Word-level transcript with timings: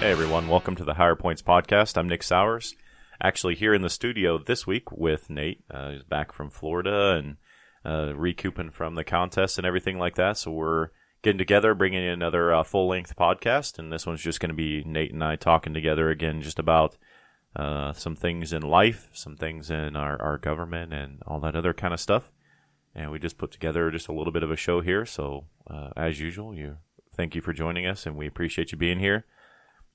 Hey 0.00 0.12
everyone, 0.12 0.48
welcome 0.48 0.76
to 0.76 0.84
the 0.84 0.94
Higher 0.94 1.14
Points 1.14 1.42
podcast. 1.42 1.98
I'm 1.98 2.08
Nick 2.08 2.22
Sowers. 2.22 2.74
Actually, 3.22 3.54
here 3.54 3.74
in 3.74 3.82
the 3.82 3.90
studio 3.90 4.38
this 4.38 4.66
week 4.66 4.90
with 4.90 5.28
Nate. 5.28 5.62
Uh, 5.70 5.90
he's 5.90 6.04
back 6.04 6.32
from 6.32 6.48
Florida 6.48 7.16
and 7.18 7.36
uh, 7.84 8.14
recouping 8.16 8.70
from 8.70 8.94
the 8.94 9.04
contest 9.04 9.58
and 9.58 9.66
everything 9.66 9.98
like 9.98 10.14
that. 10.14 10.38
So 10.38 10.52
we're 10.52 10.88
getting 11.20 11.36
together, 11.36 11.74
bringing 11.74 12.02
in 12.02 12.08
another 12.08 12.50
uh, 12.50 12.62
full 12.62 12.88
length 12.88 13.14
podcast, 13.14 13.78
and 13.78 13.92
this 13.92 14.06
one's 14.06 14.22
just 14.22 14.40
going 14.40 14.48
to 14.48 14.54
be 14.54 14.82
Nate 14.84 15.12
and 15.12 15.22
I 15.22 15.36
talking 15.36 15.74
together 15.74 16.08
again, 16.08 16.40
just 16.40 16.58
about 16.58 16.96
uh, 17.54 17.92
some 17.92 18.16
things 18.16 18.54
in 18.54 18.62
life, 18.62 19.10
some 19.12 19.36
things 19.36 19.70
in 19.70 19.96
our, 19.96 20.20
our 20.22 20.38
government, 20.38 20.94
and 20.94 21.22
all 21.26 21.40
that 21.40 21.54
other 21.54 21.74
kind 21.74 21.92
of 21.92 22.00
stuff. 22.00 22.32
And 22.94 23.10
we 23.10 23.18
just 23.18 23.36
put 23.36 23.50
together 23.50 23.90
just 23.90 24.08
a 24.08 24.14
little 24.14 24.32
bit 24.32 24.44
of 24.44 24.50
a 24.50 24.56
show 24.56 24.80
here. 24.80 25.04
So 25.04 25.44
uh, 25.68 25.90
as 25.94 26.20
usual, 26.20 26.54
you 26.54 26.78
thank 27.14 27.34
you 27.34 27.42
for 27.42 27.52
joining 27.52 27.86
us, 27.86 28.06
and 28.06 28.16
we 28.16 28.26
appreciate 28.26 28.72
you 28.72 28.78
being 28.78 28.98
here. 28.98 29.26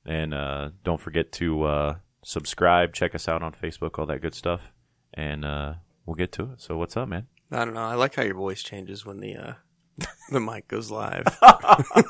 And 0.06 0.34
uh, 0.34 0.70
don't 0.84 1.00
forget 1.02 1.32
to 1.34 1.64
uh, 1.64 1.96
subscribe, 2.24 2.94
check 2.94 3.16
us 3.16 3.28
out 3.28 3.42
on 3.42 3.54
Facebook, 3.54 3.98
all 3.98 4.06
that 4.06 4.22
good 4.22 4.36
stuff, 4.36 4.72
and 5.14 5.44
uh, 5.44 5.74
we'll 6.06 6.16
get 6.16 6.32
to 6.34 6.44
it. 6.54 6.62
So 6.62 6.78
what's 6.78 6.96
up, 6.96 7.08
man? 7.10 7.28
I 7.52 7.66
don't 7.66 7.74
know. 7.74 7.82
I 7.84 7.96
like 7.96 8.16
how 8.16 8.24
your 8.24 8.36
voice 8.36 8.62
changes 8.62 9.06
when 9.06 9.20
the 9.20 9.36
uh, 9.36 9.54
the 10.32 10.40
mic 10.40 10.68
goes 10.68 10.92
live. 10.92 11.26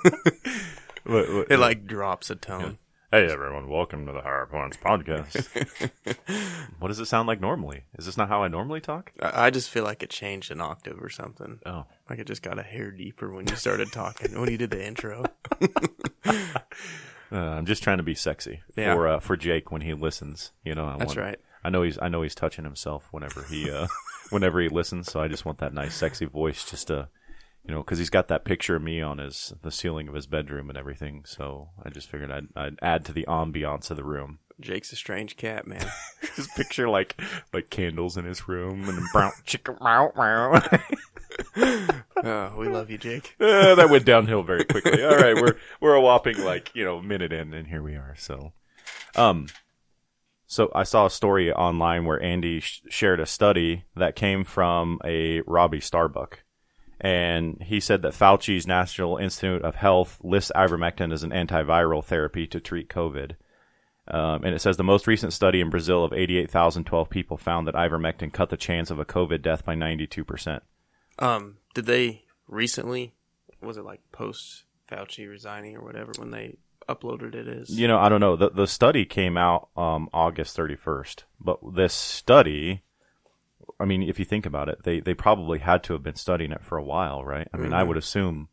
What- 1.08 1.32
what- 1.32 1.52
it 1.52 1.58
like 1.60 1.86
drops 1.86 2.32
a 2.32 2.36
tone. 2.36 2.80
Hey 3.12 3.28
everyone, 3.32 3.70
welcome 3.70 4.08
to 4.08 4.12
the 4.12 4.22
Higher 4.22 4.48
Points 4.48 4.76
podcast. 4.76 5.46
what 6.80 6.88
does 6.88 7.00
it 7.00 7.06
sound 7.06 7.28
like 7.28 7.40
normally? 7.40 7.84
Is 8.00 8.08
this 8.08 8.18
not 8.18 8.28
how 8.28 8.42
I 8.42 8.48
normally 8.48 8.82
talk? 8.82 9.12
I 9.22 9.46
I 9.46 9.50
just 9.52 9.70
feel 9.70 9.84
like 9.84 10.02
it 10.02 10.10
changed 10.10 10.50
an 10.52 10.62
octave 10.62 10.98
or 11.00 11.10
something. 11.10 11.60
Oh, 11.64 11.86
Like 12.10 12.18
it 12.18 12.26
just 12.26 12.42
got 12.42 12.58
a 12.58 12.64
hair 12.64 12.90
deeper 12.90 13.32
when 13.32 13.48
you 13.48 13.56
started 13.56 13.92
talking. 13.92 14.38
when 14.40 14.50
you 14.50 14.58
did 14.58 14.72
the 14.72 14.84
intro. 14.84 15.26
Uh, 17.32 17.36
I'm 17.38 17.66
just 17.66 17.84
trying 17.84 17.98
to 17.98 18.04
be 18.04 18.16
sexy 18.16 18.62
Yeah. 18.76 18.94
for 18.96 19.08
uh, 19.08 19.20
for 19.20 19.36
Jake 19.38 19.72
when 19.72 19.82
he 19.82 19.94
listens. 19.94 20.52
You 20.64 20.76
know, 20.76 20.86
I 20.86 20.98
That's 20.98 21.16
want- 21.16 21.20
right. 21.28 21.40
I 21.64 21.70
know 21.70 21.82
he's 21.82 21.98
I 22.00 22.10
know 22.10 22.22
he's 22.22 22.36
touching 22.36 22.64
himself 22.66 23.08
whenever 23.12 23.44
he 23.44 23.70
uh, 23.72 23.88
whenever 24.30 24.60
he 24.62 24.70
listens. 24.70 25.12
So 25.12 25.20
I 25.20 25.28
just 25.28 25.46
want 25.46 25.58
that 25.60 25.74
nice, 25.74 25.96
sexy 25.96 26.26
voice, 26.26 26.64
just 26.70 26.88
to 26.88 27.08
you 27.68 27.74
know, 27.74 27.82
because 27.82 27.98
he's 27.98 28.12
got 28.12 28.28
that 28.28 28.46
picture 28.46 28.76
of 28.76 28.84
me 28.84 29.02
on 29.02 29.18
his 29.18 29.54
the 29.64 29.72
ceiling 29.72 30.08
of 30.08 30.14
his 30.14 30.28
bedroom 30.28 30.70
and 30.70 30.78
everything. 30.78 31.24
So 31.26 31.70
I 31.84 31.90
just 31.90 32.08
figured 32.08 32.30
I'd, 32.30 32.48
I'd 32.56 32.78
add 32.84 33.04
to 33.06 33.14
the 33.14 33.26
ambiance 33.28 33.90
of 33.90 33.98
the 33.98 34.04
room. 34.04 34.38
Jake's 34.62 34.94
a 34.94 34.96
strange 34.96 35.36
cat, 35.36 35.68
man. 35.68 35.86
Just 36.38 36.56
picture 36.56 36.88
like 36.88 37.20
like 37.52 37.70
candles 37.70 38.16
in 38.16 38.24
his 38.24 38.48
room 38.48 38.88
and 38.88 39.04
brown 39.12 39.32
chicken. 39.46 39.76
oh, 42.24 42.54
we 42.58 42.68
love 42.68 42.90
you, 42.90 42.98
Jake. 42.98 43.36
Uh, 43.40 43.76
that 43.76 43.90
went 43.90 44.06
downhill 44.06 44.44
very 44.44 44.66
quickly. 44.66 45.04
All 45.04 45.16
right, 45.16 45.36
we're 45.36 45.56
we're 45.80 45.94
a 45.94 46.02
whopping 46.02 46.44
like 46.44 46.72
you 46.74 46.84
know 46.84 47.02
minute 47.02 47.32
in, 47.32 47.54
and 47.54 47.68
here 47.68 47.82
we 47.82 47.96
are. 47.96 48.16
So, 48.18 48.52
um, 49.16 49.48
so 50.48 50.72
I 50.76 50.84
saw 50.84 51.06
a 51.06 51.12
story 51.12 51.54
online 51.54 52.06
where 52.06 52.22
Andy 52.22 52.60
sh- 52.60 52.82
shared 52.90 53.20
a 53.20 53.26
study 53.26 53.86
that 53.96 54.16
came 54.16 54.44
from 54.44 55.00
a 55.06 55.42
Robbie 55.42 55.80
Starbuck, 55.80 56.44
and 57.00 57.62
he 57.62 57.80
said 57.80 58.02
that 58.02 58.14
Fauci's 58.14 58.68
National 58.68 59.18
Institute 59.18 59.64
of 59.64 59.76
Health 59.76 60.20
lists 60.24 60.52
ivermectin 60.56 61.14
as 61.14 61.24
an 61.24 61.32
antiviral 61.32 62.04
therapy 62.04 62.48
to 62.48 62.60
treat 62.60 62.90
COVID. 62.90 63.36
Um, 64.08 64.44
and 64.44 64.54
it 64.54 64.60
says 64.60 64.78
the 64.78 64.84
most 64.84 65.08
recent 65.08 65.34
study 65.34 65.62
in 65.62 65.72
Brazil 65.72 66.04
of 66.04 66.14
88,012 66.14 67.10
people 67.10 67.38
found 67.38 67.68
that 67.68 67.74
ivermectin 67.74 68.32
cut 68.32 68.52
the 68.52 68.58
chance 68.58 68.92
of 68.92 69.00
a 69.00 69.06
COVID 69.06 69.42
death 69.42 69.66
by 69.66 69.74
92%. 69.74 70.62
Um, 71.20 71.58
did 71.74 71.86
they 71.86 72.24
recently? 72.48 73.14
Was 73.62 73.78
it 73.78 73.86
like 73.86 74.02
post 74.12 74.64
Fauci 74.92 75.30
resigning 75.30 75.76
or 75.76 75.84
whatever 75.84 76.12
when 76.18 76.32
they 76.32 76.58
uploaded 76.88 77.36
it 77.36 77.48
is? 77.48 77.70
You 77.70 77.88
know, 77.88 77.98
I 77.98 78.10
don't 78.10 78.22
know. 78.22 78.36
The 78.36 78.50
the 78.50 78.68
study 78.68 79.06
came 79.06 79.38
out 79.38 79.70
um, 79.76 80.10
August 80.14 80.56
31st, 80.58 81.24
but 81.40 81.60
this 81.76 81.94
study, 81.94 82.84
I 83.80 83.86
mean, 83.86 84.04
if 84.04 84.20
you 84.20 84.26
think 84.26 84.46
about 84.46 84.70
it, 84.70 84.84
they 84.84 85.00
they 85.00 85.14
probably 85.14 85.60
had 85.60 85.84
to 85.84 85.94
have 85.94 86.04
been 86.04 86.16
studying 86.16 86.52
it 86.52 86.64
for 86.64 86.78
a 86.78 86.84
while, 86.84 87.24
right? 87.24 87.48
I 87.54 87.58
mean, 87.58 87.74
I 87.74 87.84
would 87.84 87.98
assume 87.98 88.50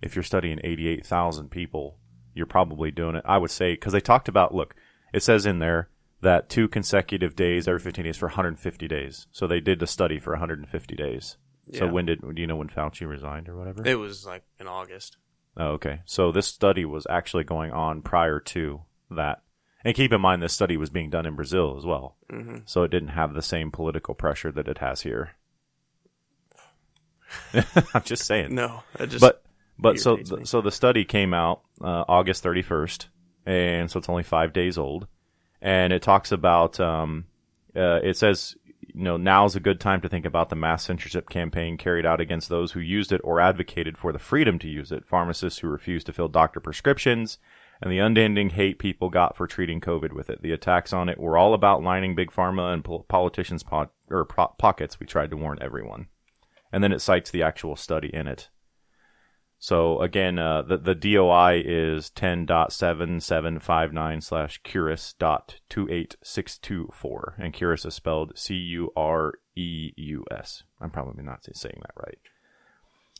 if 0.00 0.14
you're 0.14 0.22
studying 0.22 0.60
88,000 0.62 1.50
people, 1.50 1.98
you're 2.34 2.46
probably 2.46 2.90
doing 2.90 3.16
it. 3.16 3.24
I 3.26 3.38
would 3.38 3.50
say 3.50 3.72
because 3.72 3.92
they 3.92 4.00
talked 4.00 4.28
about 4.28 4.54
look, 4.54 4.74
it 5.12 5.22
says 5.22 5.46
in 5.46 5.58
there 5.58 5.88
that 6.20 6.48
two 6.48 6.68
consecutive 6.68 7.36
days 7.36 7.68
every 7.68 7.80
15 7.80 8.04
days 8.04 8.16
for 8.16 8.26
150 8.26 8.88
days. 8.88 9.26
So 9.30 9.46
they 9.46 9.60
did 9.60 9.78
the 9.78 9.86
study 9.86 10.18
for 10.18 10.32
150 10.32 10.96
days. 10.96 11.36
So 11.74 11.84
Yeah. 11.84 11.90
when 11.90 12.06
did 12.06 12.20
do 12.20 12.40
you 12.40 12.46
know 12.46 12.56
when 12.56 12.68
Fauci 12.68 13.06
resigned 13.08 13.48
or 13.48 13.56
whatever? 13.56 13.82
It 13.86 13.96
was 13.96 14.24
like 14.26 14.44
in 14.58 14.66
August. 14.66 15.16
Oh, 15.56 15.72
okay. 15.72 16.00
So 16.04 16.30
this 16.32 16.46
study 16.46 16.84
was 16.84 17.06
actually 17.10 17.44
going 17.44 17.72
on 17.72 18.02
prior 18.02 18.38
to 18.40 18.82
that. 19.10 19.42
And 19.84 19.94
keep 19.94 20.12
in 20.12 20.20
mind, 20.20 20.42
this 20.42 20.52
study 20.52 20.76
was 20.76 20.90
being 20.90 21.10
done 21.10 21.26
in 21.26 21.34
Brazil 21.36 21.76
as 21.78 21.84
well. 21.84 22.16
Mm-hmm. 22.32 22.58
So 22.66 22.82
it 22.82 22.90
didn't 22.90 23.10
have 23.10 23.34
the 23.34 23.42
same 23.42 23.70
political 23.70 24.14
pressure 24.14 24.50
that 24.52 24.68
it 24.68 24.78
has 24.78 25.02
here. 25.02 25.32
I'm 27.94 28.02
just 28.04 28.24
saying. 28.24 28.54
No, 28.54 28.82
just 29.06 29.20
but 29.20 29.42
but 29.78 29.98
so 30.00 30.16
me. 30.16 30.44
so 30.44 30.60
the 30.60 30.72
study 30.72 31.04
came 31.04 31.34
out 31.34 31.62
uh, 31.80 32.04
August 32.08 32.42
31st, 32.42 33.06
and 33.46 33.90
so 33.90 33.98
it's 33.98 34.08
only 34.08 34.22
five 34.22 34.52
days 34.52 34.78
old, 34.78 35.06
and 35.60 35.92
it 35.92 36.02
talks 36.02 36.32
about 36.32 36.80
um, 36.80 37.26
uh, 37.76 38.00
it 38.02 38.16
says 38.16 38.56
you 38.98 39.04
know 39.04 39.16
now's 39.16 39.54
a 39.54 39.60
good 39.60 39.78
time 39.78 40.00
to 40.00 40.08
think 40.08 40.26
about 40.26 40.50
the 40.50 40.56
mass 40.56 40.82
censorship 40.82 41.30
campaign 41.30 41.76
carried 41.76 42.04
out 42.04 42.20
against 42.20 42.48
those 42.48 42.72
who 42.72 42.80
used 42.80 43.12
it 43.12 43.20
or 43.22 43.40
advocated 43.40 43.96
for 43.96 44.12
the 44.12 44.18
freedom 44.18 44.58
to 44.58 44.68
use 44.68 44.90
it, 44.90 45.06
pharmacists 45.06 45.60
who 45.60 45.68
refused 45.68 46.06
to 46.06 46.12
fill 46.12 46.26
doctor 46.26 46.58
prescriptions. 46.58 47.38
And 47.80 47.92
the 47.92 48.00
unending 48.00 48.50
hate 48.50 48.80
people 48.80 49.08
got 49.08 49.36
for 49.36 49.46
treating 49.46 49.80
COVID 49.80 50.12
with 50.12 50.28
it. 50.28 50.42
The 50.42 50.50
attacks 50.50 50.92
on 50.92 51.08
it 51.08 51.20
were 51.20 51.38
all 51.38 51.54
about 51.54 51.80
lining 51.80 52.16
big 52.16 52.32
pharma 52.32 52.74
and 52.74 52.84
pol- 52.84 53.04
politicians' 53.08 53.62
po- 53.62 53.90
or 54.10 54.24
pro- 54.24 54.48
pockets. 54.58 54.98
We 54.98 55.06
tried 55.06 55.30
to 55.30 55.36
warn 55.36 55.58
everyone. 55.60 56.08
And 56.72 56.82
then 56.82 56.90
it 56.90 57.00
cites 57.00 57.30
the 57.30 57.44
actual 57.44 57.76
study 57.76 58.12
in 58.12 58.26
it. 58.26 58.48
So 59.58 60.00
again, 60.00 60.38
uh, 60.38 60.62
the 60.62 60.78
the 60.78 60.94
DOI 60.94 61.62
is 61.64 62.10
ten 62.10 62.46
dot 62.46 62.72
seven 62.72 63.20
seven 63.20 63.58
five 63.58 63.92
nine 63.92 64.20
slash 64.20 64.60
Cureus 64.62 65.14
dot 65.18 65.60
two 65.68 65.88
eight 65.90 66.16
six 66.22 66.56
two 66.58 66.88
four, 66.92 67.34
and 67.38 67.52
Cureus 67.52 67.84
is 67.84 67.94
spelled 67.94 68.38
C 68.38 68.54
U 68.54 68.92
R 68.96 69.34
E 69.56 69.92
U 69.96 70.24
S. 70.30 70.62
I'm 70.80 70.90
probably 70.90 71.24
not 71.24 71.44
saying 71.52 71.80
that 71.80 71.94
right. 71.96 72.18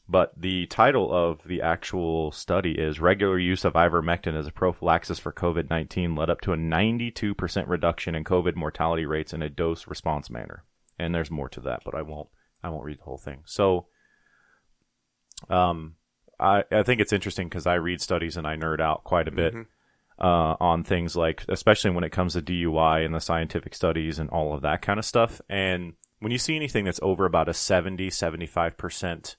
But 0.09 0.33
the 0.41 0.67
title 0.67 1.13
of 1.13 1.43
the 1.45 1.61
actual 1.61 2.33
study 2.33 2.73
is 2.73 2.99
Regular 2.99 3.39
Use 3.39 3.65
of 3.67 3.75
Ivermectin 3.75 4.35
as 4.35 4.47
a 4.47 4.53
Prophylaxis 4.53 5.19
for 5.19 5.33
COVID 5.33 5.69
19 5.69 6.15
led 6.15 6.31
up 6.31 6.41
to 6.43 6.55
a 6.55 6.57
92% 6.57 7.69
reduction 7.69 8.15
in 8.15 8.25
COVID 8.25 8.57
mortality 8.57 9.05
rates 9.05 9.35
in 9.35 9.43
a 9.43 9.51
dose 9.51 9.87
response 9.87 10.31
manner. 10.31 10.65
And 10.99 11.15
there's 11.15 11.31
more 11.31 11.51
to 11.51 11.61
that, 11.63 11.83
but 11.85 11.95
I 11.95 12.03
won't 12.03 12.29
I 12.63 12.71
won't 12.71 12.85
read 12.85 13.01
the 13.01 13.05
whole 13.05 13.19
thing. 13.19 13.43
So 13.45 13.89
um 15.51 15.97
I, 16.41 16.65
I 16.71 16.83
think 16.83 17.01
it's 17.01 17.13
interesting 17.13 17.49
because 17.49 17.67
I 17.67 17.75
read 17.75 18.01
studies 18.01 18.37
and 18.37 18.47
I 18.47 18.57
nerd 18.57 18.81
out 18.81 19.05
quite 19.05 19.29
a 19.29 19.33
bit 19.33 19.55
uh, 20.19 20.57
on 20.61 20.85
things 20.85 21.17
like, 21.17 21.45
especially 21.49 21.91
when 21.91 22.05
it 22.05 22.13
comes 22.13 22.35
to 22.35 22.43
DUI 22.43 23.05
and 23.05 23.15
the 23.15 23.21
scientific 23.21 23.75
studies 23.75 24.19
and 24.19 24.31
all 24.31 24.55
of 24.55 24.63
that 24.63 24.83
kind 24.83 24.99
of 24.99 25.05
stuff. 25.05 25.41
And 25.49 25.95
when 26.21 26.33
you 26.33 26.39
see 26.39 26.57
anything 26.57 26.85
that's 26.85 27.01
over 27.03 27.25
about 27.25 27.49
a 27.49 27.55
70, 27.55 28.11
75% 28.11 29.37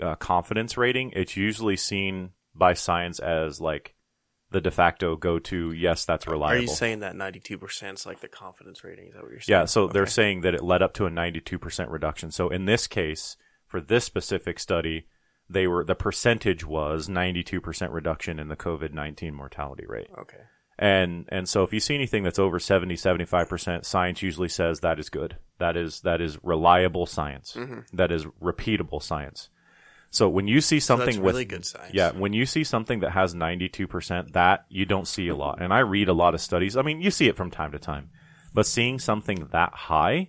uh, 0.00 0.14
confidence 0.16 0.76
rating, 0.76 1.12
it's 1.14 1.36
usually 1.36 1.76
seen 1.76 2.30
by 2.54 2.74
science 2.74 3.18
as 3.18 3.60
like 3.60 3.94
the 4.50 4.60
de 4.60 4.70
facto 4.70 5.16
go 5.16 5.38
to, 5.38 5.72
yes, 5.72 6.04
that's 6.04 6.26
reliable. 6.26 6.58
Are 6.58 6.62
you 6.62 6.68
saying 6.68 7.00
that 7.00 7.16
ninety 7.16 7.40
two 7.40 7.56
percent 7.56 7.98
is 7.98 8.06
like 8.06 8.20
the 8.20 8.28
confidence 8.28 8.84
rating? 8.84 9.08
Is 9.08 9.14
that 9.14 9.22
what 9.22 9.30
you're 9.30 9.40
saying? 9.40 9.60
Yeah, 9.60 9.64
so 9.64 9.88
they're 9.88 10.06
saying 10.06 10.42
that 10.42 10.54
it 10.54 10.62
led 10.62 10.82
up 10.82 10.92
to 10.94 11.06
a 11.06 11.10
92% 11.10 11.90
reduction. 11.90 12.30
So 12.30 12.50
in 12.50 12.66
this 12.66 12.86
case, 12.86 13.38
for 13.66 13.80
this 13.80 14.04
specific 14.04 14.58
study, 14.58 15.06
they 15.52 15.66
were 15.66 15.84
the 15.84 15.94
percentage 15.94 16.64
was 16.64 17.08
92% 17.08 17.92
reduction 17.92 18.38
in 18.38 18.48
the 18.48 18.56
COVID-19 18.56 19.32
mortality 19.32 19.84
rate. 19.86 20.08
Okay. 20.18 20.38
And 20.78 21.28
and 21.28 21.48
so 21.48 21.62
if 21.62 21.72
you 21.72 21.80
see 21.80 21.94
anything 21.94 22.22
that's 22.22 22.38
over 22.38 22.58
70 22.58 22.94
75%, 22.96 23.84
science 23.84 24.22
usually 24.22 24.48
says 24.48 24.80
that 24.80 24.98
is 24.98 25.08
good. 25.08 25.36
That 25.58 25.76
is 25.76 26.00
that 26.00 26.20
is 26.20 26.38
reliable 26.42 27.06
science. 27.06 27.54
Mm-hmm. 27.56 27.96
That 27.96 28.10
is 28.10 28.24
repeatable 28.42 29.02
science. 29.02 29.48
So 30.10 30.28
when 30.28 30.46
you 30.46 30.60
see 30.60 30.78
something 30.78 31.06
that's 31.06 31.18
with 31.18 31.34
really 31.34 31.44
good 31.46 31.64
science. 31.64 31.94
yeah, 31.94 32.10
when 32.10 32.34
you 32.34 32.44
see 32.44 32.64
something 32.64 33.00
that 33.00 33.12
has 33.12 33.34
92%, 33.34 34.32
that 34.32 34.66
you 34.68 34.84
don't 34.84 35.08
see 35.08 35.28
a 35.28 35.34
lot. 35.34 35.62
And 35.62 35.72
I 35.72 35.78
read 35.78 36.08
a 36.08 36.12
lot 36.12 36.34
of 36.34 36.42
studies. 36.42 36.76
I 36.76 36.82
mean, 36.82 37.00
you 37.00 37.10
see 37.10 37.28
it 37.28 37.36
from 37.36 37.50
time 37.50 37.72
to 37.72 37.78
time. 37.78 38.10
But 38.52 38.66
seeing 38.66 38.98
something 38.98 39.48
that 39.52 39.72
high 39.72 40.28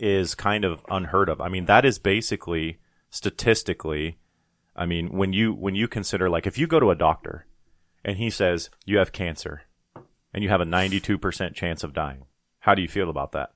is 0.00 0.34
kind 0.34 0.66
of 0.66 0.84
unheard 0.90 1.30
of. 1.30 1.40
I 1.40 1.48
mean, 1.48 1.64
that 1.64 1.86
is 1.86 1.98
basically 1.98 2.78
statistically, 3.14 4.18
I 4.74 4.86
mean, 4.86 5.16
when 5.16 5.32
you 5.32 5.54
when 5.54 5.76
you 5.76 5.86
consider 5.86 6.28
like 6.28 6.48
if 6.48 6.58
you 6.58 6.66
go 6.66 6.80
to 6.80 6.90
a 6.90 6.96
doctor 6.96 7.46
and 8.04 8.18
he 8.18 8.28
says 8.28 8.70
you 8.84 8.98
have 8.98 9.12
cancer 9.12 9.62
and 10.32 10.42
you 10.42 10.50
have 10.50 10.60
a 10.60 10.66
92% 10.66 11.54
chance 11.54 11.84
of 11.84 11.94
dying. 11.94 12.24
How 12.58 12.74
do 12.74 12.82
you 12.82 12.88
feel 12.88 13.08
about 13.08 13.32
that? 13.32 13.50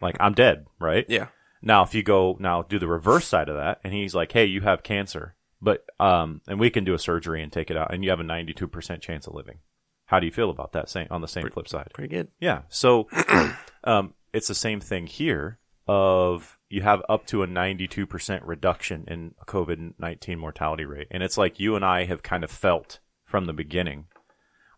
Like 0.00 0.16
I'm 0.20 0.34
dead, 0.34 0.66
right? 0.78 1.06
Yeah. 1.08 1.28
Now, 1.62 1.82
if 1.84 1.94
you 1.94 2.02
go 2.02 2.36
now 2.38 2.62
do 2.62 2.78
the 2.78 2.86
reverse 2.86 3.26
side 3.26 3.48
of 3.48 3.56
that, 3.56 3.80
and 3.82 3.94
he's 3.94 4.14
like, 4.14 4.30
"Hey, 4.30 4.44
you 4.44 4.60
have 4.60 4.82
cancer, 4.82 5.36
But 5.62 5.86
um, 5.98 6.42
and 6.46 6.60
we 6.60 6.68
can 6.68 6.84
do 6.84 6.92
a 6.92 6.98
surgery 6.98 7.42
and 7.42 7.50
take 7.50 7.70
it 7.70 7.78
out, 7.78 7.94
and 7.94 8.04
you 8.04 8.10
have 8.10 8.20
a 8.20 8.24
92% 8.24 9.00
chance 9.00 9.26
of 9.26 9.34
living. 9.34 9.60
How 10.04 10.20
do 10.20 10.26
you 10.26 10.32
feel 10.32 10.50
about 10.50 10.72
that? 10.72 10.90
Same 10.90 11.08
on 11.10 11.22
the 11.22 11.28
same 11.28 11.48
flip 11.48 11.66
side. 11.66 11.88
Pretty 11.94 12.14
good. 12.14 12.28
Yeah. 12.38 12.62
So 12.68 13.08
um, 13.84 14.12
it's 14.34 14.48
the 14.48 14.54
same 14.54 14.80
thing 14.80 15.06
here. 15.06 15.58
Of 15.88 16.58
you 16.68 16.82
have 16.82 17.02
up 17.08 17.26
to 17.26 17.44
a 17.44 17.46
92% 17.46 18.40
reduction 18.44 19.04
in 19.06 19.34
COVID 19.46 19.94
19 19.98 20.38
mortality 20.38 20.84
rate, 20.84 21.06
and 21.10 21.22
it's 21.22 21.38
like 21.38 21.60
you 21.60 21.76
and 21.76 21.84
I 21.84 22.06
have 22.06 22.22
kind 22.22 22.42
of 22.42 22.50
felt 22.50 22.98
from 23.24 23.44
the 23.44 23.52
beginning. 23.52 24.06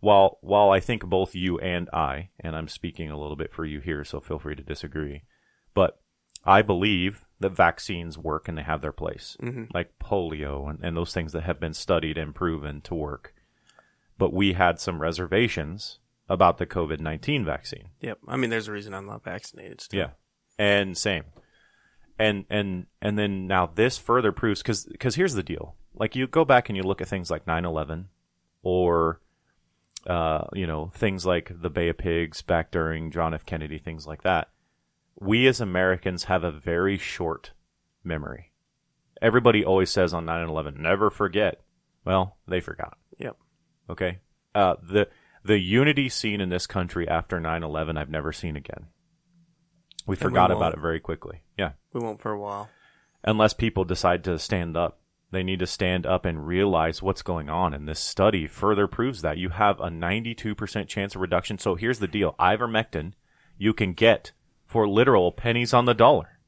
While 0.00 0.38
while 0.42 0.70
I 0.70 0.80
think 0.80 1.04
both 1.04 1.34
you 1.34 1.58
and 1.58 1.88
I, 1.92 2.30
and 2.38 2.54
I'm 2.54 2.68
speaking 2.68 3.10
a 3.10 3.18
little 3.18 3.36
bit 3.36 3.52
for 3.52 3.64
you 3.64 3.80
here, 3.80 4.04
so 4.04 4.20
feel 4.20 4.38
free 4.38 4.54
to 4.54 4.62
disagree, 4.62 5.22
but 5.74 6.00
I 6.44 6.62
believe 6.62 7.24
that 7.40 7.50
vaccines 7.50 8.18
work 8.18 8.48
and 8.48 8.58
they 8.58 8.62
have 8.62 8.80
their 8.80 8.92
place, 8.92 9.36
hmm 9.40 9.64
like 9.72 9.98
polio 9.98 10.68
and, 10.68 10.78
and 10.82 10.96
those 10.96 11.12
things 11.12 11.32
that 11.32 11.44
have 11.44 11.58
been 11.58 11.74
studied 11.74 12.18
and 12.18 12.34
proven 12.34 12.80
to 12.82 12.94
work. 12.94 13.34
But 14.18 14.32
we 14.32 14.52
had 14.54 14.80
some 14.80 15.00
reservations 15.00 16.00
about 16.28 16.58
the 16.58 16.66
COVID 16.66 17.00
19 17.00 17.44
vaccine. 17.44 17.88
Yep. 18.00 18.18
I 18.28 18.36
mean, 18.36 18.50
there's 18.50 18.68
a 18.68 18.72
reason 18.72 18.94
I'm 18.94 19.06
not 19.06 19.24
vaccinated. 19.24 19.80
Still. 19.80 19.98
Yeah. 19.98 20.10
And 20.58 20.96
same. 20.96 21.24
And 22.18 22.44
and 22.50 22.86
and 23.00 23.18
then 23.18 23.46
now 23.46 23.66
this 23.66 23.96
further 23.96 24.32
proves 24.32 24.62
cuz 24.62 24.88
cuz 24.98 25.14
here's 25.14 25.34
the 25.34 25.42
deal. 25.42 25.76
Like 25.94 26.16
you 26.16 26.26
go 26.26 26.44
back 26.44 26.68
and 26.68 26.76
you 26.76 26.82
look 26.82 27.00
at 27.00 27.08
things 27.08 27.30
like 27.30 27.46
9/11 27.46 28.06
or 28.62 29.20
uh 30.06 30.44
you 30.52 30.66
know, 30.66 30.90
things 30.94 31.24
like 31.24 31.52
the 31.62 31.70
Bay 31.70 31.88
of 31.88 31.98
Pigs 31.98 32.42
back 32.42 32.70
during 32.70 33.10
John 33.10 33.34
F 33.34 33.46
Kennedy 33.46 33.78
things 33.78 34.06
like 34.06 34.22
that. 34.22 34.48
We 35.20 35.46
as 35.46 35.60
Americans 35.60 36.24
have 36.24 36.42
a 36.42 36.52
very 36.52 36.98
short 36.98 37.52
memory. 38.02 38.52
Everybody 39.22 39.64
always 39.64 39.90
says 39.90 40.12
on 40.12 40.26
9/11, 40.26 40.76
never 40.78 41.10
forget. 41.10 41.62
Well, 42.04 42.38
they 42.46 42.60
forgot. 42.60 42.98
Yep. 43.18 43.36
Okay. 43.90 44.18
Uh, 44.54 44.76
the 44.82 45.08
the 45.44 45.58
unity 45.58 46.08
seen 46.08 46.40
in 46.40 46.48
this 46.48 46.66
country 46.66 47.08
after 47.08 47.40
9/11, 47.40 47.96
I've 47.96 48.10
never 48.10 48.32
seen 48.32 48.56
again. 48.56 48.86
We 50.08 50.16
And 50.16 50.20
we 50.20 50.24
forgot 50.28 50.50
about 50.50 50.72
it 50.72 50.80
very 50.80 51.00
quickly. 51.00 51.42
Yeah. 51.56 51.72
We 51.92 52.00
won't 52.00 52.20
for 52.20 52.32
a 52.32 52.38
while. 52.38 52.68
Unless 53.24 53.54
people 53.54 53.84
decide 53.84 54.24
to 54.24 54.38
stand 54.38 54.76
up, 54.76 55.00
they 55.30 55.42
need 55.42 55.58
to 55.58 55.66
stand 55.66 56.06
up 56.06 56.24
and 56.24 56.46
realize 56.46 57.02
what's 57.02 57.22
going 57.22 57.50
on. 57.50 57.74
And 57.74 57.86
this 57.86 58.00
study 58.00 58.46
further 58.46 58.86
proves 58.86 59.20
that 59.22 59.36
you 59.36 59.50
have 59.50 59.78
a 59.80 59.88
92% 59.88 60.88
chance 60.88 61.14
of 61.14 61.20
reduction. 61.20 61.58
So 61.58 61.74
here's 61.74 61.98
the 61.98 62.08
deal: 62.08 62.34
ivermectin 62.40 63.12
you 63.58 63.74
can 63.74 63.92
get 63.92 64.32
for 64.64 64.88
literal 64.88 65.32
pennies 65.32 65.74
on 65.74 65.84
the 65.84 65.94
dollar, 65.94 66.38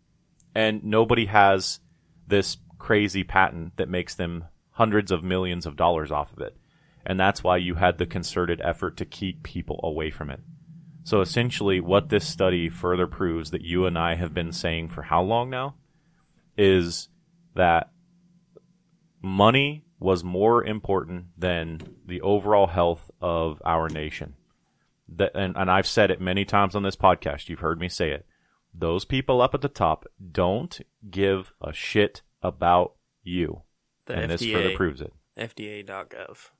and 0.54 0.82
nobody 0.84 1.26
has 1.26 1.80
this 2.26 2.56
crazy 2.78 3.24
patent 3.24 3.76
that 3.76 3.88
makes 3.88 4.14
them 4.14 4.44
hundreds 4.70 5.10
of 5.10 5.22
millions 5.22 5.66
of 5.66 5.76
dollars 5.76 6.10
off 6.10 6.32
of 6.32 6.40
it. 6.40 6.56
And 7.04 7.20
that's 7.20 7.42
why 7.42 7.58
you 7.58 7.74
had 7.74 7.98
the 7.98 8.06
concerted 8.06 8.60
effort 8.62 8.96
to 8.98 9.04
keep 9.04 9.42
people 9.42 9.80
away 9.82 10.10
from 10.10 10.30
it. 10.30 10.40
So 11.10 11.22
essentially, 11.22 11.80
what 11.80 12.08
this 12.08 12.24
study 12.24 12.68
further 12.68 13.08
proves 13.08 13.50
that 13.50 13.62
you 13.62 13.84
and 13.84 13.98
I 13.98 14.14
have 14.14 14.32
been 14.32 14.52
saying 14.52 14.90
for 14.90 15.02
how 15.02 15.22
long 15.22 15.50
now 15.50 15.74
is 16.56 17.08
that 17.56 17.90
money 19.20 19.84
was 19.98 20.22
more 20.22 20.64
important 20.64 21.24
than 21.36 21.80
the 22.06 22.20
overall 22.20 22.68
health 22.68 23.10
of 23.20 23.60
our 23.64 23.88
nation. 23.88 24.36
That, 25.08 25.32
and, 25.34 25.56
and 25.56 25.68
I've 25.68 25.88
said 25.88 26.12
it 26.12 26.20
many 26.20 26.44
times 26.44 26.76
on 26.76 26.84
this 26.84 26.94
podcast. 26.94 27.48
You've 27.48 27.58
heard 27.58 27.80
me 27.80 27.88
say 27.88 28.12
it. 28.12 28.24
Those 28.72 29.04
people 29.04 29.42
up 29.42 29.52
at 29.52 29.62
the 29.62 29.68
top 29.68 30.06
don't 30.30 30.80
give 31.10 31.52
a 31.60 31.72
shit 31.72 32.22
about 32.40 32.94
you. 33.24 33.62
The 34.06 34.14
and 34.14 34.30
this 34.30 34.46
further 34.46 34.76
proves 34.76 35.00
it. 35.00 35.12
FDA.gov. 35.36 36.50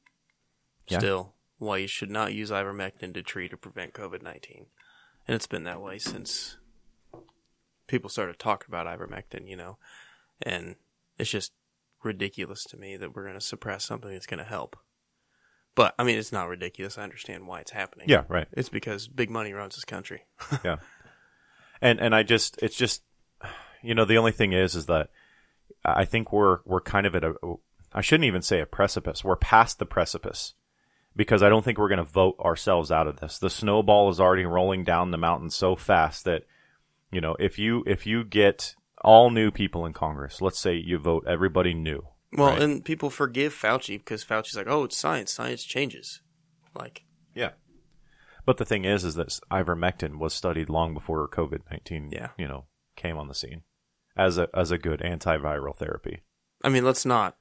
Still, 0.89 1.37
why 1.61 1.77
you 1.77 1.87
should 1.87 2.11
not 2.11 2.33
use 2.33 2.51
ivermectin 2.51 3.15
to 3.15 3.23
treat 3.23 3.53
or 3.53 3.59
prevent 3.59 3.93
COVID 3.93 4.23
19. 4.23 4.67
And 5.29 5.35
it's 5.35 5.47
been 5.47 5.65
that 5.65 5.81
way 5.81 5.99
since 5.99 6.57
people 7.87 8.09
started 8.09 8.39
talking 8.39 8.67
about 8.69 8.87
ivermectin, 8.87 9.47
you 9.47 9.57
know. 9.57 9.77
And 10.43 10.77
it's 11.19 11.31
just 11.31 11.53
ridiculous 12.03 12.65
to 12.65 12.79
me 12.79 12.97
that 12.97 13.15
we're 13.15 13.25
going 13.25 13.39
to 13.39 13.45
suppress 13.45 13.85
something 13.85 14.11
that's 14.11 14.27
going 14.27 14.39
to 14.39 14.45
help. 14.45 14.77
But, 15.75 15.95
I 15.99 16.05
mean, 16.05 16.19
it's 16.19 16.33
not 16.33 16.49
ridiculous. 16.49 16.97
I 16.97 17.03
understand 17.03 17.47
why 17.47 17.61
it's 17.61 17.71
happening. 17.73 18.09
Yeah, 18.09 18.25
right. 18.29 18.49
It's 18.53 18.71
because 18.71 19.07
big 19.07 19.31
money 19.31 19.53
runs 19.53 19.77
this 19.77 19.85
country. 19.85 20.23
yeah. 20.65 20.77
And 21.83 21.99
and 22.01 22.15
I 22.15 22.23
just 22.23 22.59
it's 22.63 22.77
just 22.77 23.03
you 23.83 23.95
know 23.95 24.05
the 24.05 24.19
only 24.19 24.33
thing 24.33 24.53
is 24.53 24.75
is 24.75 24.87
that 24.87 25.09
I 25.83 26.05
think 26.05 26.31
we're 26.31 26.59
we're 26.67 26.83
kind 26.83 27.07
of 27.07 27.15
at 27.15 27.25
a 27.25 27.35
I 27.93 28.03
shouldn't 28.03 28.27
even 28.27 28.43
say 28.43 28.61
a 28.61 28.67
precipice. 28.67 29.25
We're 29.25 29.37
past 29.37 29.79
the 29.79 29.87
precipice 29.87 30.55
because 31.21 31.43
I 31.43 31.51
don't 31.51 31.63
think 31.63 31.77
we're 31.77 31.91
going 31.91 31.99
to 31.99 32.05
vote 32.05 32.37
ourselves 32.41 32.91
out 32.91 33.07
of 33.07 33.21
this. 33.21 33.37
The 33.37 33.51
snowball 33.51 34.09
is 34.09 34.19
already 34.19 34.47
rolling 34.47 34.85
down 34.85 35.11
the 35.11 35.19
mountain 35.19 35.51
so 35.51 35.77
fast 35.77 36.25
that 36.25 36.45
you 37.13 37.21
know 37.21 37.37
if 37.39 37.59
you 37.59 37.85
if 37.87 38.07
you 38.07 38.25
get 38.25 38.75
all 39.03 39.29
new 39.29 39.51
people 39.51 39.85
in 39.85 39.93
Congress, 39.93 40.41
let's 40.41 40.59
say 40.59 40.75
you 40.77 40.99
vote 40.99 41.25
everybody 41.27 41.75
new. 41.75 42.07
Well, 42.33 42.49
Right. 42.53 42.63
and 42.63 42.83
people 42.83 43.11
forgive 43.11 43.53
Fauci 43.53 43.99
because 43.99 44.25
Fauci's 44.25 44.57
like, 44.57 44.67
oh, 44.67 44.85
it's 44.85 44.97
science. 44.97 45.31
Science 45.31 45.63
changes. 45.63 46.23
Like, 46.75 47.03
Yeah. 47.35 47.51
But 48.47 48.57
the 48.57 48.65
thing 48.65 48.87
is, 48.87 49.05
is 49.05 49.17
that 49.17 49.39
ivermectin 49.51 50.19
was 50.19 50.33
studied 50.33 50.71
long 50.71 50.95
before 50.95 51.29
COVID 51.29 51.61
nineteen, 51.71 52.11
Yeah. 52.11 52.31
you 52.39 52.49
know, 52.49 52.65
came 52.97 53.19
on 53.19 53.29
the 53.29 53.35
scene 53.35 53.63
as 54.17 54.39
a 54.39 54.49
as 54.55 54.71
a 54.71 54.79
good 54.79 55.01
antiviral 55.01 55.77
therapy. 55.77 56.23
I 56.65 56.71
mean, 56.71 56.85
let's 56.87 57.05
not. 57.05 57.37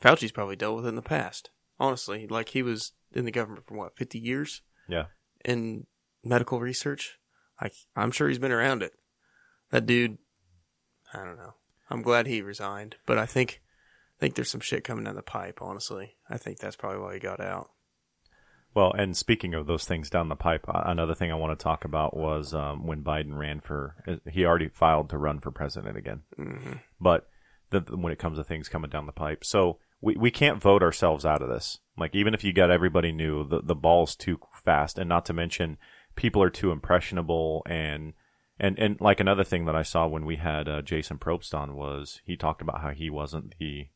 Fauci's 0.00 0.30
probably 0.30 0.54
dealt 0.54 0.76
with 0.76 0.86
it 0.86 0.90
in 0.90 0.94
the 0.94 1.02
past. 1.02 1.50
Honestly, 1.80 2.28
like 2.28 2.50
he 2.50 2.62
was 2.62 2.92
in 3.12 3.24
the 3.24 3.30
government 3.30 3.66
for 3.66 3.74
what, 3.76 3.96
50 3.96 4.18
years 4.18 4.62
Yeah. 4.88 5.06
in 5.44 5.86
medical 6.24 6.60
research? 6.60 7.18
Like, 7.60 7.72
I'm 7.96 8.10
sure 8.10 8.28
he's 8.28 8.38
been 8.38 8.52
around 8.52 8.82
it. 8.82 8.92
That 9.70 9.86
dude, 9.86 10.18
I 11.12 11.24
don't 11.24 11.36
know. 11.36 11.54
I'm 11.90 12.02
glad 12.02 12.26
he 12.26 12.42
resigned, 12.42 12.96
but 13.06 13.18
I 13.18 13.26
think, 13.26 13.60
I 14.16 14.20
think 14.20 14.34
there's 14.34 14.50
some 14.50 14.60
shit 14.60 14.84
coming 14.84 15.04
down 15.04 15.14
the 15.16 15.22
pipe, 15.22 15.60
honestly. 15.62 16.16
I 16.28 16.36
think 16.38 16.58
that's 16.58 16.76
probably 16.76 17.00
why 17.00 17.14
he 17.14 17.20
got 17.20 17.40
out. 17.40 17.70
Well, 18.74 18.92
and 18.92 19.16
speaking 19.16 19.54
of 19.54 19.66
those 19.66 19.86
things 19.86 20.10
down 20.10 20.28
the 20.28 20.36
pipe, 20.36 20.64
another 20.68 21.14
thing 21.14 21.32
I 21.32 21.36
want 21.36 21.58
to 21.58 21.62
talk 21.62 21.84
about 21.84 22.14
was 22.16 22.52
um, 22.54 22.86
when 22.86 23.02
Biden 23.02 23.36
ran 23.36 23.60
for. 23.60 23.96
uh, 24.06 24.16
He 24.30 24.44
already 24.44 24.68
filed 24.68 25.08
to 25.10 25.18
run 25.18 25.40
for 25.40 25.50
president 25.50 25.96
again, 25.96 26.22
hmm 26.36 26.74
but 27.00 27.28
the, 27.70 27.80
when 27.80 28.12
it 28.12 28.18
comes 28.18 28.38
to 28.38 28.44
things 28.44 28.68
coming 28.68 28.90
down 28.90 29.06
the 29.06 29.12
pipe, 29.12 29.44
so 29.44 29.78
we 30.00 30.16
we 30.16 30.30
can't 30.30 30.60
vote 30.60 30.82
ourselves 30.82 31.24
out 31.24 31.42
of 31.42 31.48
this. 31.48 31.78
Like 31.96 32.14
even 32.14 32.34
if 32.34 32.44
you 32.44 32.52
got 32.52 32.70
everybody 32.70 33.12
new, 33.12 33.46
the 33.46 33.60
the 33.62 33.74
ball's 33.74 34.16
too 34.16 34.38
fast, 34.52 34.98
and 34.98 35.08
not 35.08 35.24
to 35.26 35.32
mention 35.32 35.78
people 36.16 36.42
are 36.42 36.50
too 36.50 36.70
impressionable 36.70 37.62
and. 37.66 38.14
And 38.60 38.76
and 38.76 39.00
like 39.00 39.20
another 39.20 39.44
thing 39.44 39.66
that 39.66 39.76
I 39.76 39.84
saw 39.84 40.08
when 40.08 40.24
we 40.24 40.34
had 40.34 40.68
uh, 40.68 40.82
Jason 40.82 41.18
Probst 41.18 41.54
on 41.54 41.76
was 41.76 42.20
he 42.24 42.36
talked 42.36 42.60
about 42.60 42.80
how 42.80 42.90
he 42.90 43.08
wasn't 43.08 43.54
the 43.60 43.86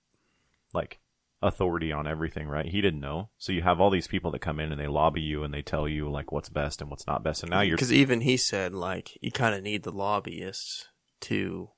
like 0.72 1.00
authority 1.42 1.92
on 1.92 2.06
everything, 2.06 2.46
right? 2.46 2.66
He 2.66 2.80
didn't 2.80 3.00
know. 3.00 3.30
So 3.36 3.52
you 3.52 3.62
have 3.62 3.80
all 3.80 3.90
these 3.90 4.06
people 4.06 4.30
that 4.30 4.38
come 4.38 4.60
in 4.60 4.70
and 4.70 4.80
they 4.80 4.86
lobby 4.86 5.20
you 5.20 5.42
and 5.42 5.52
they 5.52 5.62
tell 5.62 5.88
you 5.88 6.08
like 6.08 6.30
what's 6.30 6.48
best 6.48 6.80
and 6.80 6.88
what's 6.88 7.06
not 7.06 7.24
best. 7.24 7.42
And 7.42 7.50
now 7.50 7.60
you're 7.60 7.76
Because 7.76 7.92
even 7.92 8.20
he 8.20 8.36
said, 8.36 8.72
like, 8.72 9.18
you 9.20 9.32
kind 9.32 9.54
of 9.54 9.62
need 9.62 9.82
the 9.82 9.90
lobbyists 9.90 10.86
to 11.22 11.70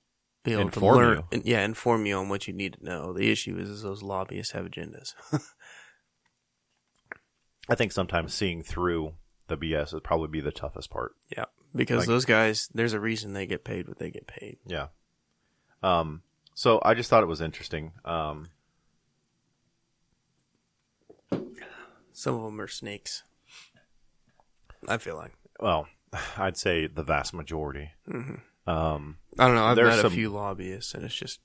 be 0.44 0.52
able 0.52 0.62
Inform 0.62 0.94
to 0.98 1.00
learn. 1.04 1.16
you. 1.18 1.24
and- 1.32 1.44
yeah, 1.46 1.64
inform 1.64 2.06
you 2.06 2.16
on 2.16 2.28
what 2.28 2.46
you 2.46 2.52
need 2.54 2.74
to 2.74 2.84
know. 2.84 3.12
The 3.12 3.30
issue 3.32 3.58
is, 3.58 3.68
is 3.68 3.82
those 3.82 4.02
lobbyists 4.02 4.52
have 4.52 4.66
agendas. 4.66 5.14
I 7.68 7.74
think 7.74 7.92
sometimes 7.92 8.32
seeing 8.34 8.62
through 8.62 9.14
the 9.48 9.56
BS 9.56 9.92
would 9.94 10.04
probably 10.04 10.28
be 10.28 10.40
the 10.42 10.52
toughest 10.52 10.90
part. 10.90 11.12
yeah, 11.34 11.46
because 11.74 12.00
Like- 12.00 12.08
those 12.08 12.24
guys, 12.26 12.68
there's 12.74 12.92
a 12.92 13.00
reason 13.00 13.32
they 13.32 13.46
get 13.46 13.64
paid 13.64 13.88
what 13.88 13.98
they 13.98 14.10
get 14.10 14.26
paid. 14.26 14.58
Yeah. 14.66 14.88
Um 15.82 16.22
so 16.54 16.80
I 16.84 16.94
just 16.94 17.10
thought 17.10 17.22
it 17.22 17.26
was 17.26 17.40
interesting. 17.40 17.92
Um 18.04 18.48
Some 22.12 22.34
of 22.36 22.42
them 22.44 22.60
are 22.60 22.68
snakes. 22.68 23.22
I 24.86 24.98
feel 24.98 25.16
like. 25.16 25.32
well, 25.58 25.88
I'd 26.36 26.56
say 26.56 26.86
the 26.86 27.02
vast 27.02 27.34
majority. 27.34 27.90
hmm 28.08 28.34
Um 28.66 29.18
I 29.38 29.46
don't 29.46 29.56
know. 29.56 29.64
I've 29.64 29.76
met 29.76 29.96
some- 29.96 30.06
a 30.12 30.14
few 30.14 30.30
lobbyists, 30.30 30.94
and 30.94 31.04
it's 31.04 31.14
just 31.14 31.40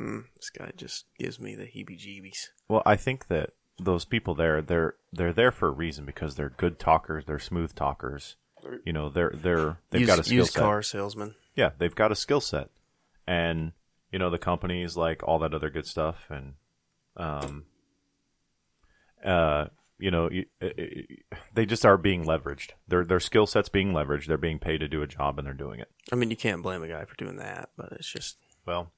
mm, 0.00 0.24
this 0.36 0.50
guy 0.50 0.72
just 0.76 1.04
gives 1.18 1.38
me 1.38 1.54
the 1.54 1.64
heebie-jeebies. 1.66 2.48
well, 2.68 2.82
I 2.86 2.96
think 2.96 3.28
that 3.28 3.50
those 3.78 4.04
people 4.04 4.34
there, 4.34 4.62
they're 4.62 4.94
they're 5.12 5.32
there 5.32 5.50
for 5.52 5.68
a 5.68 5.72
reason 5.72 6.04
because 6.04 6.34
they're 6.36 6.50
good 6.50 6.78
talkers, 6.78 7.24
they're 7.26 7.38
smooth 7.38 7.74
talkers. 7.74 8.36
You 8.84 8.92
know, 8.94 9.10
they're 9.10 9.32
they're 9.34 9.78
they've 9.90 10.00
Used, 10.02 10.08
got 10.10 10.18
a 10.20 10.24
skill 10.24 10.36
used 10.36 10.52
set. 10.54 10.60
car 10.62 10.82
salesman. 10.82 11.34
yeah, 11.54 11.70
they've 11.78 11.94
got 11.94 12.10
a 12.12 12.16
skill 12.16 12.40
set, 12.40 12.70
and 13.26 13.72
you 14.10 14.18
know 14.18 14.30
the 14.30 14.38
companies 14.38 14.96
like 14.96 15.22
all 15.22 15.38
that 15.40 15.52
other 15.54 15.68
good 15.70 15.86
stuff, 15.86 16.26
and 16.30 16.54
um, 17.16 17.66
uh, 19.24 19.66
you 19.98 20.10
know, 20.10 20.30
you, 20.30 20.44
uh, 20.62 20.66
uh, 20.66 21.36
they 21.54 21.66
just 21.66 21.84
are 21.86 21.96
being 21.96 22.24
leveraged. 22.24 22.70
Their 22.88 23.04
their 23.04 23.20
skill 23.20 23.46
sets 23.46 23.68
being 23.68 23.92
leveraged. 23.92 24.26
They're 24.26 24.36
being 24.38 24.58
paid 24.58 24.78
to 24.78 24.88
do 24.88 25.02
a 25.02 25.06
job, 25.06 25.38
and 25.38 25.46
they're 25.46 25.54
doing 25.54 25.80
it. 25.80 25.88
I 26.12 26.16
mean, 26.16 26.30
you 26.30 26.36
can't 26.36 26.62
blame 26.62 26.82
a 26.82 26.88
guy 26.88 27.04
for 27.04 27.14
doing 27.16 27.36
that, 27.36 27.70
but 27.76 27.92
it's 27.92 28.10
just 28.10 28.36
Well, 28.66 28.92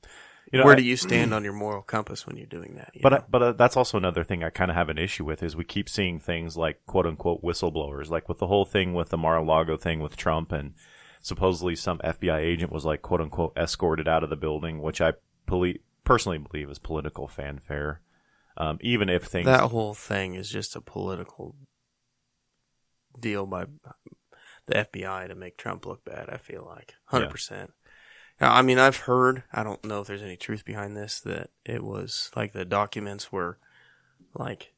You 0.53 0.59
know, 0.59 0.65
where 0.65 0.75
I- 0.75 0.77
do 0.79 0.83
you 0.85 0.97
stand 0.97 1.35
on 1.35 1.45
your 1.45 1.53
moral 1.53 1.83
compass 1.83 2.27
when 2.27 2.37
you're 2.37 2.47
doing 2.47 2.77
that? 2.77 2.91
you 2.95 3.01
But 3.03 3.13
uh, 3.13 3.21
but 3.29 3.43
uh, 3.43 3.53
that's 3.53 3.77
also 3.77 3.99
another 3.99 4.25
thing 4.25 4.43
I 4.43 4.51
kind 4.51 4.71
of 4.71 4.77
have 4.77 4.89
an 4.89 4.99
issue 4.99 5.25
with 5.25 5.43
is 5.43 5.55
we 5.57 5.65
keep 5.65 5.89
seeing 5.89 6.19
things 6.19 6.57
like 6.57 6.85
quote 6.87 7.07
unquote 7.07 7.43
whistleblowers, 7.43 8.09
like 8.09 8.29
with 8.29 8.39
the 8.39 8.47
whole 8.47 8.65
thing 8.65 8.95
with 8.95 9.11
the 9.11 9.19
Mar-a-Lago 9.19 9.77
thing 9.77 10.01
with 10.01 10.17
Trump, 10.17 10.51
and 10.53 10.75
supposedly 11.21 11.75
some 11.77 11.99
FBI 11.99 12.39
agent 12.39 12.73
was 12.73 12.85
like 12.85 13.03
quote 13.03 13.21
unquote 13.21 13.53
escorted 13.57 14.09
out 14.09 14.25
of 14.25 14.31
the 14.31 14.37
building, 14.37 14.81
which 14.81 15.01
I 15.01 15.13
poli- 15.47 15.81
personally 16.05 16.39
believe 16.39 16.71
is 16.71 16.79
political 16.79 17.27
fanfare. 17.29 18.01
Um, 18.57 18.79
even 18.81 19.09
if 19.09 19.25
things 19.25 19.47
that 19.47 19.71
whole 19.71 19.95
thing 19.95 20.35
is 20.35 20.51
just 20.51 20.77
a 20.77 20.81
political 20.81 21.55
deal 23.19 23.47
by 23.47 23.67
the 24.67 24.75
FBI 24.75 25.29
to 25.29 25.35
make 25.35 25.57
Trump 25.57 25.87
look 25.87 26.05
bad. 26.05 26.29
I 26.31 26.37
feel 26.37 26.65
like 26.65 26.95
hundred 27.07 27.31
percent. 27.31 27.73
I 28.41 28.61
mean, 28.63 28.79
I've 28.79 28.99
heard. 28.99 29.45
I 29.53 29.63
don't 29.63 29.85
know 29.85 30.01
if 30.01 30.07
there's 30.07 30.23
any 30.23 30.37
truth 30.37 30.65
behind 30.65 30.97
this. 30.97 31.21
That 31.21 31.51
it 31.65 31.83
was 31.83 32.31
like 32.37 32.53
the 32.53 32.65
documents 32.65 33.33
were 33.33 33.59
like 34.35 34.75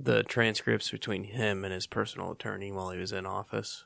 the 0.00 0.22
transcripts 0.22 0.90
between 0.90 1.24
him 1.24 1.64
and 1.64 1.72
his 1.72 1.86
personal 1.86 2.32
attorney 2.32 2.72
while 2.72 2.90
he 2.90 2.98
was 2.98 3.12
in 3.12 3.26
office, 3.26 3.84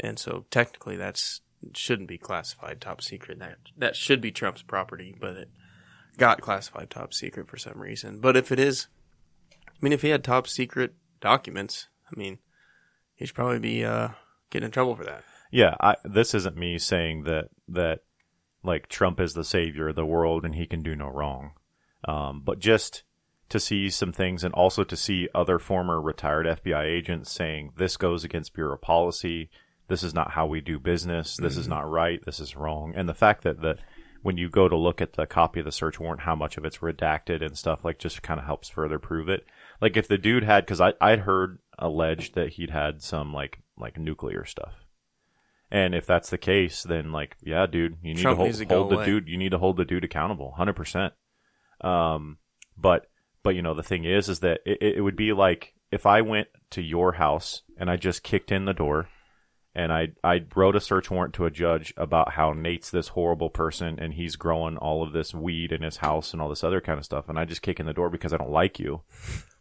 and 0.00 0.18
so 0.18 0.44
technically 0.50 0.96
that's 0.96 1.42
shouldn't 1.72 2.08
be 2.08 2.18
classified 2.18 2.80
top 2.80 3.02
secret. 3.02 3.38
That 3.38 3.58
that 3.76 3.96
should 3.96 4.20
be 4.20 4.32
Trump's 4.32 4.62
property, 4.62 5.14
but 5.18 5.36
it 5.36 5.50
got 6.18 6.40
classified 6.40 6.90
top 6.90 7.12
secret 7.12 7.48
for 7.48 7.56
some 7.56 7.80
reason. 7.80 8.20
But 8.20 8.36
if 8.36 8.52
it 8.52 8.58
is, 8.58 8.88
I 9.52 9.76
mean, 9.80 9.92
if 9.92 10.02
he 10.02 10.08
had 10.08 10.24
top 10.24 10.46
secret 10.46 10.94
documents, 11.20 11.88
I 12.10 12.18
mean, 12.18 12.38
he 13.14 13.26
should 13.26 13.34
probably 13.34 13.58
be 13.58 13.84
uh, 13.84 14.08
getting 14.50 14.66
in 14.66 14.72
trouble 14.72 14.96
for 14.96 15.04
that. 15.04 15.24
Yeah, 15.50 15.76
I, 15.80 15.96
this 16.04 16.34
isn't 16.34 16.56
me 16.56 16.78
saying 16.78 17.24
that 17.24 17.48
that 17.68 18.00
like 18.62 18.88
Trump 18.88 19.20
is 19.20 19.34
the 19.34 19.44
savior 19.44 19.88
of 19.88 19.96
the 19.96 20.06
world 20.06 20.44
and 20.44 20.54
he 20.54 20.66
can 20.66 20.82
do 20.82 20.96
no 20.96 21.08
wrong, 21.08 21.52
um, 22.08 22.42
but 22.44 22.58
just 22.58 23.04
to 23.50 23.60
see 23.60 23.90
some 23.90 24.12
things 24.12 24.42
and 24.42 24.54
also 24.54 24.82
to 24.82 24.96
see 24.96 25.28
other 25.34 25.58
former 25.58 26.00
retired 26.00 26.46
FBI 26.46 26.84
agents 26.84 27.30
saying 27.30 27.72
this 27.76 27.96
goes 27.96 28.24
against 28.24 28.54
bureau 28.54 28.76
policy, 28.76 29.50
this 29.88 30.02
is 30.02 30.14
not 30.14 30.32
how 30.32 30.46
we 30.46 30.60
do 30.60 30.78
business, 30.78 31.36
this 31.36 31.56
is 31.56 31.68
not 31.68 31.88
right, 31.88 32.24
this 32.24 32.40
is 32.40 32.56
wrong, 32.56 32.94
and 32.96 33.08
the 33.08 33.14
fact 33.14 33.44
that 33.44 33.60
that 33.60 33.78
when 34.24 34.38
you 34.38 34.48
go 34.48 34.70
to 34.70 34.76
look 34.76 35.02
at 35.02 35.12
the 35.12 35.26
copy 35.26 35.60
of 35.60 35.66
the 35.66 35.70
search 35.70 36.00
warrant, 36.00 36.22
how 36.22 36.34
much 36.34 36.56
of 36.56 36.64
it's 36.64 36.78
redacted 36.78 37.44
and 37.44 37.58
stuff 37.58 37.84
like 37.84 37.98
just 37.98 38.22
kind 38.22 38.40
of 38.40 38.46
helps 38.46 38.70
further 38.70 38.98
prove 38.98 39.28
it. 39.28 39.44
Like 39.82 39.98
if 39.98 40.08
the 40.08 40.16
dude 40.16 40.44
had, 40.44 40.64
because 40.64 40.80
I 40.80 40.94
I'd 40.98 41.20
heard 41.20 41.58
alleged 41.78 42.34
that 42.34 42.54
he'd 42.54 42.70
had 42.70 43.02
some 43.02 43.34
like 43.34 43.58
like 43.76 43.98
nuclear 43.98 44.46
stuff. 44.46 44.72
And 45.70 45.94
if 45.94 46.06
that's 46.06 46.30
the 46.30 46.38
case, 46.38 46.84
then 46.84 47.12
like, 47.12 47.36
yeah, 47.42 47.66
dude, 47.66 47.98
you 48.02 48.14
need 48.14 48.22
Trump 48.22 48.38
to 48.38 48.44
hold, 48.44 48.54
to 48.54 48.74
hold 48.74 48.90
the 48.90 48.94
away. 48.96 49.04
dude. 49.04 49.28
You 49.28 49.36
need 49.36 49.50
to 49.50 49.58
hold 49.58 49.76
the 49.76 49.84
dude 49.84 50.04
accountable, 50.04 50.52
hundred 50.52 50.76
percent. 50.76 51.12
Um, 51.82 52.38
but 52.78 53.10
but 53.42 53.54
you 53.54 53.60
know 53.60 53.74
the 53.74 53.82
thing 53.82 54.04
is, 54.04 54.30
is 54.30 54.40
that 54.40 54.60
it, 54.64 54.96
it 54.96 55.00
would 55.02 55.16
be 55.16 55.34
like 55.34 55.74
if 55.92 56.06
I 56.06 56.22
went 56.22 56.48
to 56.70 56.80
your 56.80 57.12
house 57.12 57.60
and 57.76 57.90
I 57.90 57.96
just 57.96 58.22
kicked 58.22 58.50
in 58.50 58.64
the 58.64 58.72
door, 58.72 59.10
and 59.74 59.92
I 59.92 60.08
I 60.22 60.44
wrote 60.54 60.76
a 60.76 60.80
search 60.80 61.10
warrant 61.10 61.34
to 61.34 61.46
a 61.46 61.50
judge 61.50 61.92
about 61.96 62.32
how 62.32 62.52
Nate's 62.52 62.90
this 62.90 63.08
horrible 63.08 63.50
person 63.50 63.98
and 63.98 64.14
he's 64.14 64.36
growing 64.36 64.76
all 64.76 65.02
of 65.02 65.12
this 65.12 65.34
weed 65.34 65.72
in 65.72 65.82
his 65.82 65.98
house 65.98 66.32
and 66.32 66.40
all 66.40 66.48
this 66.48 66.64
other 66.64 66.80
kind 66.80 66.98
of 66.98 67.04
stuff, 67.04 67.28
and 67.28 67.38
I 67.38 67.44
just 67.44 67.62
kick 67.62 67.80
in 67.80 67.86
the 67.86 67.92
door 67.92 68.10
because 68.10 68.32
I 68.32 68.36
don't 68.36 68.50
like 68.50 68.78
you. 68.78 69.02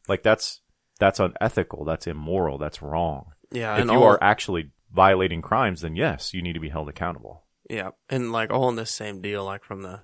Like 0.09 0.21
that's 0.21 0.59
that's 0.99 1.21
unethical. 1.21 1.85
That's 1.85 2.07
immoral. 2.07 2.57
That's 2.57 2.81
wrong 2.81 3.27
Yeah, 3.51 3.77
if 3.77 3.85
you 3.85 3.91
all, 3.91 4.03
are 4.03 4.21
actually 4.21 4.71
violating 4.93 5.41
crimes, 5.41 5.81
then 5.81 5.95
yes, 5.95 6.33
you 6.33 6.41
need 6.41 6.53
to 6.53 6.59
be 6.59 6.69
held 6.69 6.89
accountable. 6.89 7.43
yeah, 7.69 7.91
and 8.09 8.31
like 8.31 8.51
all 8.51 8.69
in 8.69 8.75
this 8.75 8.91
same 8.91 9.21
deal, 9.21 9.45
like 9.45 9.63
from 9.63 9.81
the, 9.81 10.01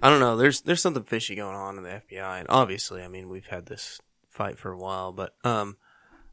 I 0.00 0.08
don't 0.08 0.20
know, 0.20 0.36
there's 0.36 0.60
there's 0.62 0.80
something 0.80 1.02
fishy 1.02 1.34
going 1.34 1.56
on 1.56 1.78
in 1.78 1.82
the 1.82 2.00
FBI, 2.08 2.38
and 2.38 2.46
obviously, 2.48 3.02
I 3.02 3.08
mean, 3.08 3.28
we've 3.28 3.46
had 3.46 3.66
this 3.66 4.00
fight 4.30 4.58
for 4.58 4.72
a 4.72 4.78
while, 4.78 5.12
but 5.12 5.34
um, 5.44 5.76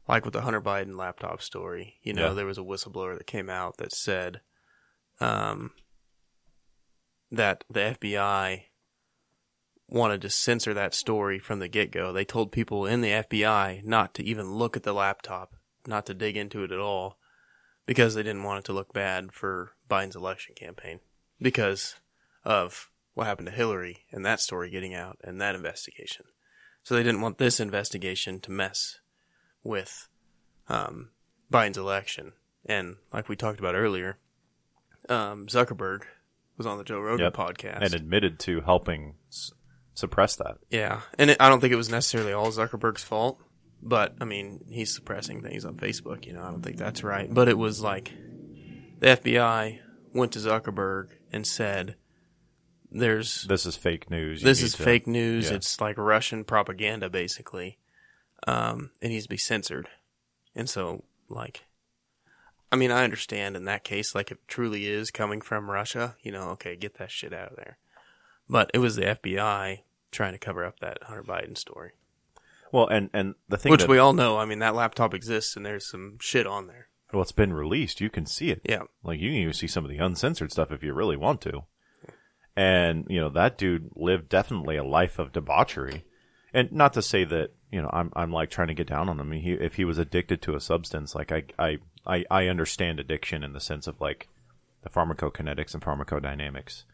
like 0.08 0.24
with 0.24 0.34
the 0.34 0.42
Hunter 0.42 0.60
Biden 0.60 0.96
laptop 0.96 1.42
story, 1.42 1.98
you 2.02 2.12
know, 2.12 2.28
Yeah. 2.28 2.34
there 2.34 2.46
was 2.46 2.58
a 2.58 2.62
whistleblower 2.62 3.16
that 3.16 3.26
came 3.26 3.48
out 3.50 3.76
that 3.78 3.92
said, 3.92 4.40
um, 5.20 5.72
that 7.30 7.64
the 7.70 7.80
FBI 7.80 8.66
wanted 9.88 10.20
to 10.22 10.30
censor 10.30 10.74
that 10.74 10.94
story 10.94 11.38
from 11.38 11.58
the 11.58 11.68
get 11.68 11.90
go. 11.90 12.12
They 12.12 12.24
told 12.24 12.52
people 12.52 12.86
in 12.86 13.00
the 13.00 13.10
FBI 13.12 13.82
not 13.84 14.14
to 14.14 14.24
even 14.24 14.52
look 14.54 14.76
at 14.76 14.82
the 14.82 14.92
laptop, 14.94 15.54
not 15.86 16.06
to 16.06 16.14
dig 16.14 16.36
into 16.36 16.64
it 16.64 16.72
at 16.72 16.78
all, 16.78 17.18
because 17.86 18.14
they 18.14 18.22
didn't 18.22 18.42
want 18.42 18.60
it 18.60 18.64
to 18.66 18.72
look 18.72 18.92
bad 18.92 19.32
for 19.32 19.72
Biden's 19.88 20.16
election 20.16 20.54
campaign 20.54 21.00
because 21.40 21.96
of 22.44 22.90
what 23.14 23.26
happened 23.26 23.46
to 23.48 23.52
Hillary 23.54 24.04
and 24.10 24.24
that 24.24 24.40
story 24.40 24.70
getting 24.70 24.94
out 24.94 25.18
and 25.22 25.40
that 25.40 25.54
investigation. 25.54 26.26
So 26.82 26.94
they 26.94 27.02
didn't 27.02 27.20
want 27.20 27.38
this 27.38 27.60
investigation 27.60 28.40
to 28.40 28.50
mess 28.50 28.98
with 29.64 30.08
um, 30.68 31.10
Biden's 31.52 31.78
election. 31.78 32.32
And 32.66 32.96
like 33.12 33.28
we 33.28 33.36
talked 33.36 33.58
about 33.58 33.74
earlier, 33.74 34.18
um, 35.08 35.46
Zuckerberg 35.46 36.02
was 36.56 36.66
on 36.66 36.78
the 36.78 36.84
Joe 36.84 37.00
Rogan 37.00 37.24
Yep. 37.24 37.34
podcast. 37.34 37.80
And 37.82 37.94
admitted 37.94 38.38
to 38.40 38.60
helping 38.60 39.14
s- 39.28 39.52
suppress 39.94 40.36
that. 40.36 40.58
Yeah, 40.70 41.00
and 41.18 41.30
it, 41.30 41.36
I 41.40 41.48
don't 41.48 41.60
think 41.60 41.72
it 41.72 41.76
was 41.76 41.90
necessarily 41.90 42.32
all 42.32 42.50
Zuckerberg's 42.52 43.02
fault, 43.02 43.40
but 43.82 44.14
I 44.20 44.24
mean, 44.24 44.64
he's 44.70 44.94
suppressing 44.94 45.42
things 45.42 45.64
on 45.64 45.74
Facebook. 45.76 46.24
You 46.26 46.34
know, 46.34 46.42
I 46.42 46.50
don't 46.50 46.62
think 46.62 46.76
that's 46.76 47.02
right. 47.02 47.32
But 47.32 47.48
it 47.48 47.58
was 47.58 47.80
like 47.80 48.12
the 49.00 49.06
FBI 49.08 49.80
went 50.14 50.32
to 50.32 50.38
Zuckerberg 50.38 51.08
and 51.32 51.44
said, 51.46 51.96
"There's 52.90 53.42
This 53.44 53.66
is 53.66 53.76
fake 53.76 54.10
news. 54.10 54.42
You 54.42 54.46
this 54.46 54.62
is 54.62 54.74
to- 54.74 54.82
fake 54.82 55.06
news. 55.06 55.50
yeah. 55.50 55.56
It's 55.56 55.80
like 55.80 55.96
Russian 55.98 56.44
propaganda, 56.44 57.08
basically. 57.10 57.78
Um, 58.46 58.90
it 59.00 59.08
needs 59.08 59.24
to 59.24 59.28
be 59.28 59.36
censored." 59.36 59.88
And 60.54 60.68
so, 60.68 61.04
like, 61.28 61.64
I 62.70 62.76
mean, 62.76 62.90
I 62.90 63.04
understand 63.04 63.56
in 63.56 63.64
that 63.64 63.84
case, 63.84 64.14
like, 64.14 64.30
if 64.30 64.38
it 64.38 64.48
truly 64.48 64.86
is 64.86 65.10
coming 65.10 65.40
from 65.40 65.70
Russia, 65.70 66.16
you 66.22 66.32
know, 66.32 66.50
okay, 66.50 66.76
get 66.76 66.98
that 66.98 67.10
shit 67.10 67.32
out 67.32 67.50
of 67.50 67.56
there. 67.56 67.78
But 68.48 68.70
it 68.74 68.78
was 68.78 68.96
the 68.96 69.02
FBI 69.06 69.80
trying 70.10 70.32
to 70.32 70.38
cover 70.38 70.64
up 70.64 70.80
that 70.80 71.02
Hunter 71.04 71.22
Biden 71.22 71.56
story, 71.56 71.92
Well, 72.70 72.86
and 72.88 73.08
and 73.14 73.34
the 73.48 73.56
thing 73.56 73.70
which 73.70 73.82
that, 73.82 73.88
we 73.88 73.98
all 73.98 74.12
know. 74.12 74.36
I 74.38 74.44
mean, 74.44 74.58
that 74.58 74.74
laptop 74.74 75.14
exists, 75.14 75.56
and 75.56 75.64
there's 75.64 75.90
some 75.90 76.18
shit 76.20 76.46
on 76.46 76.66
there. 76.66 76.88
well, 77.12 77.22
it's 77.22 77.32
been 77.32 77.52
released. 77.52 78.00
You 78.00 78.10
can 78.10 78.26
see 78.26 78.50
it. 78.50 78.60
Yeah, 78.68 78.82
Like 79.02 79.20
you 79.20 79.28
can 79.30 79.38
even 79.38 79.52
see 79.54 79.66
some 79.66 79.84
of 79.84 79.90
the 79.90 79.98
uncensored 79.98 80.52
stuff 80.52 80.70
if 80.72 80.82
you 80.82 80.92
really 80.92 81.16
want 81.16 81.40
to. 81.42 81.64
And 82.54 83.06
you 83.08 83.18
know 83.20 83.30
that 83.30 83.56
dude 83.56 83.90
lived 83.96 84.28
definitely 84.28 84.76
a 84.76 84.84
life 84.84 85.18
of 85.18 85.32
debauchery, 85.32 86.04
and 86.54 86.72
not 86.72 86.92
to 86.94 87.02
say 87.02 87.24
that 87.24 87.50
you 87.70 87.80
know 87.80 87.90
I'm 87.92 88.12
I'm 88.14 88.32
like 88.32 88.50
trying 88.50 88.68
to 88.68 88.74
get 88.74 88.86
down 88.86 89.08
on 89.08 89.18
him. 89.18 89.26
I 89.26 89.30
mean, 89.30 89.42
he, 89.42 89.52
if 89.52 89.74
he 89.74 89.84
was 89.84 89.98
addicted 89.98 90.42
to 90.42 90.54
a 90.54 90.60
substance, 90.60 91.14
like 91.14 91.32
I 91.32 91.44
I 91.58 91.78
I, 92.06 92.24
I 92.30 92.46
understand 92.48 93.00
addiction 93.00 93.44
in 93.44 93.52
the 93.52 93.60
sense 93.60 93.86
of 93.86 94.00
like 94.00 94.28
the 94.82 94.90
pharmacokinetics 94.90 95.74
and 95.74 95.82
pharmacodynamics, 95.82 96.84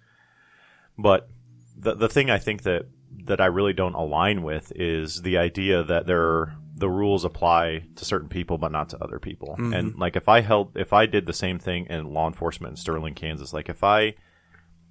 but 0.96 1.28
the 1.76 1.94
the 1.94 2.08
thing 2.08 2.30
I 2.30 2.38
think 2.38 2.62
that 2.62 2.86
that 3.24 3.40
I 3.40 3.46
really 3.46 3.72
don't 3.72 3.94
align 3.94 4.42
with 4.42 4.72
is 4.76 5.22
the 5.22 5.38
idea 5.38 5.82
that 5.82 6.06
there 6.06 6.22
are, 6.22 6.56
the 6.74 6.90
rules 6.90 7.24
apply 7.24 7.84
to 7.96 8.04
certain 8.04 8.28
people 8.28 8.58
but 8.58 8.70
not 8.70 8.90
to 8.90 9.02
other 9.02 9.18
people. 9.18 9.56
Mm-hmm. 9.58 9.72
And 9.72 9.98
like 9.98 10.14
if 10.14 10.28
I 10.28 10.40
held 10.40 10.76
if 10.76 10.92
I 10.92 11.06
did 11.06 11.26
the 11.26 11.32
same 11.32 11.58
thing 11.58 11.86
in 11.86 12.12
law 12.12 12.26
enforcement 12.26 12.72
in 12.72 12.76
Sterling, 12.76 13.14
Kansas, 13.14 13.52
like 13.52 13.68
if 13.68 13.82
I 13.82 14.14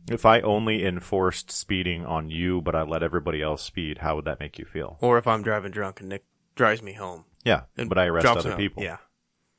if 0.09 0.25
I 0.25 0.41
only 0.41 0.85
enforced 0.85 1.51
speeding 1.51 2.05
on 2.05 2.29
you 2.29 2.61
but 2.61 2.75
I 2.75 2.83
let 2.83 3.03
everybody 3.03 3.41
else 3.41 3.63
speed, 3.63 3.99
how 3.99 4.15
would 4.15 4.25
that 4.25 4.39
make 4.39 4.57
you 4.59 4.65
feel? 4.65 4.97
or 5.01 5.17
if 5.17 5.27
I'm 5.27 5.41
driving 5.43 5.71
drunk 5.71 5.99
and 5.99 6.09
Nick 6.09 6.23
drives 6.55 6.81
me 6.81 6.93
home, 6.93 7.25
Yeah, 7.45 7.61
and 7.77 7.89
but 7.89 7.97
I 7.97 8.05
arrest 8.07 8.25
other 8.27 8.55
people. 8.55 8.83
Yeah, 8.83 8.97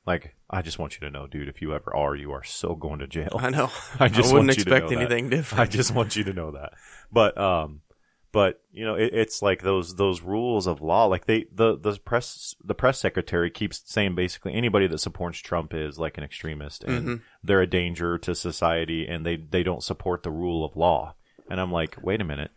Like 0.07 0.35
I 0.51 0.63
just 0.63 0.79
want 0.79 0.95
you 0.95 1.01
to 1.07 1.11
know, 1.11 1.27
dude, 1.27 1.49
if 1.49 1.61
you 1.63 1.75
ever 1.75 1.95
are, 1.95 2.15
you 2.17 2.33
are 2.33 2.43
so 2.45 2.75
going 2.75 2.99
to 3.01 3.07
jail. 3.07 3.37
I 3.39 3.51
know. 3.51 3.71
I 4.01 4.09
just 4.09 4.33
wouldn't 4.33 4.49
you 4.57 4.65
to 4.65 4.71
expect 4.71 4.85
know 4.91 4.97
that. 4.99 5.03
anything 5.13 5.29
different. 5.37 5.61
I 5.61 5.67
just 5.67 5.95
want 5.95 6.17
you 6.17 6.25
to 6.25 6.33
know 6.33 6.53
that. 6.53 6.73
But 7.13 7.37
um, 7.39 7.83
but 8.33 8.61
you 8.71 8.85
know, 8.85 8.95
it, 8.95 9.11
it's 9.15 9.41
like 9.43 9.63
those 9.63 9.97
those 9.97 10.21
rules 10.23 10.67
of 10.67 10.81
law. 10.83 11.07
Like 11.07 11.27
they 11.27 11.47
the 11.53 11.79
the 11.79 11.99
press 12.05 12.55
the 12.63 12.75
press 12.75 12.99
secretary 12.99 13.51
keeps 13.51 13.83
saying 13.87 14.15
basically 14.15 14.55
anybody 14.55 14.87
that 14.87 14.99
supports 14.99 15.39
Trump 15.39 15.73
is 15.75 15.99
like 15.99 16.19
an 16.19 16.25
extremist 16.25 16.85
and 16.85 17.07
Mhm. 17.07 17.23
they're 17.43 17.63
a 17.63 17.67
danger 17.67 18.19
to 18.19 18.35
society 18.35 19.07
and 19.09 19.25
they 19.25 19.37
they 19.37 19.63
don't 19.63 19.83
support 19.83 20.23
the 20.23 20.31
rule 20.31 20.65
of 20.65 20.77
law. 20.77 21.15
And 21.51 21.61
I'm 21.61 21.73
like, 21.73 21.97
wait 22.03 22.21
a 22.21 22.25
minute, 22.25 22.51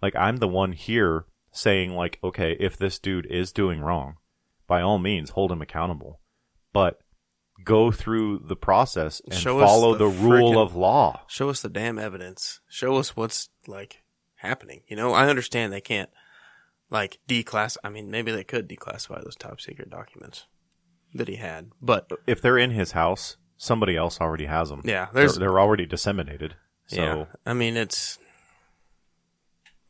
like 0.00 0.16
I'm 0.16 0.36
the 0.38 0.48
one 0.48 0.72
here 0.72 1.26
saying 1.52 1.92
like, 1.94 2.18
okay, 2.24 2.56
if 2.58 2.76
this 2.78 2.98
dude 2.98 3.26
is 3.26 3.52
doing 3.52 3.80
wrong, 3.80 4.16
by 4.66 4.80
all 4.80 4.98
means 4.98 5.30
hold 5.30 5.52
him 5.52 5.60
accountable, 5.60 6.20
but 6.72 7.00
go 7.64 7.90
through 7.90 8.38
the 8.46 8.56
process 8.56 9.20
and 9.26 9.34
Show 9.34 9.60
follow 9.60 9.92
the 9.92 10.08
the, 10.08 10.10
rule 10.22 10.52
frickin- 10.54 10.62
of 10.62 10.74
law. 10.76 11.22
Show 11.26 11.50
us 11.50 11.60
the 11.60 11.68
damn 11.68 11.98
evidence. 11.98 12.60
Show 12.68 12.96
us 12.96 13.16
what's 13.16 13.48
like 13.66 14.02
happening. 14.38 14.82
You 14.88 14.96
know, 14.96 15.12
I 15.12 15.28
understand 15.28 15.72
they 15.72 15.80
can't 15.80 16.10
like 16.90 17.18
declass. 17.28 17.76
I 17.84 17.90
mean, 17.90 18.10
maybe 18.10 18.32
they 18.32 18.44
could 18.44 18.68
declassify 18.68 19.22
those 19.22 19.36
top 19.36 19.60
secret 19.60 19.90
documents 19.90 20.46
that 21.14 21.28
he 21.28 21.36
had, 21.36 21.70
but 21.80 22.10
if 22.26 22.42
they're 22.42 22.58
in 22.58 22.70
his 22.70 22.92
house, 22.92 23.36
somebody 23.56 23.96
else 23.96 24.20
already 24.20 24.46
has 24.46 24.70
them. 24.70 24.82
yeah, 24.84 25.08
they're, 25.12 25.28
they're 25.28 25.60
already 25.60 25.86
disseminated. 25.86 26.54
So 26.86 27.02
yeah. 27.02 27.24
I 27.44 27.52
mean, 27.52 27.76
it's 27.76 28.18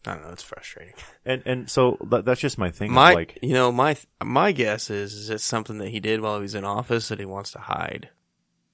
I 0.07 0.15
don't 0.15 0.23
know. 0.25 0.31
It's 0.31 0.43
frustrating. 0.43 0.95
And 1.25 1.43
and 1.45 1.71
so 1.71 1.99
that, 2.09 2.25
that's 2.25 2.41
just 2.41 2.59
my 2.59 2.71
thing. 2.71 2.93
My, 2.93 3.13
like, 3.13 3.39
you 3.43 3.53
know, 3.53 3.71
my 3.71 3.97
my 4.25 4.53
guess 4.53 4.91
is 4.91 5.13
is 5.13 5.31
it's 5.31 5.45
something 5.45 5.79
that 5.79 5.89
he 5.89 6.01
did 6.01 6.21
while 6.21 6.37
he 6.37 6.43
was 6.43 6.55
in 6.55 6.65
office 6.65 7.09
that 7.09 7.19
he 7.19 7.25
wants 7.27 7.53
to 7.53 7.59
hide. 7.59 8.11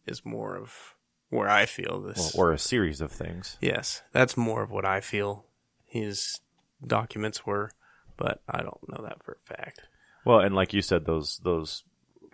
Is 0.07 0.25
more 0.25 0.57
of 0.57 0.95
where 1.31 1.49
I 1.49 1.67
feel 1.67 2.01
this. 2.03 2.35
or 2.37 2.53
a 2.53 2.59
series 2.59 3.01
of 3.01 3.11
things. 3.11 3.57
yes, 3.61 4.03
that's 4.13 4.37
more 4.37 4.63
of 4.63 4.71
what 4.71 4.85
I 4.85 5.01
feel 5.01 5.47
his 5.95 6.41
documents 6.85 7.47
were, 7.47 7.71
but 8.17 8.43
I 8.49 8.63
don't 8.63 8.89
know 8.89 9.05
that 9.05 9.23
for 9.23 9.39
a 9.41 9.55
fact. 9.55 9.83
Well, 10.25 10.41
and 10.41 10.55
like 10.55 10.75
you 10.75 10.83
said, 10.83 11.05
those 11.07 11.41
those 11.45 11.85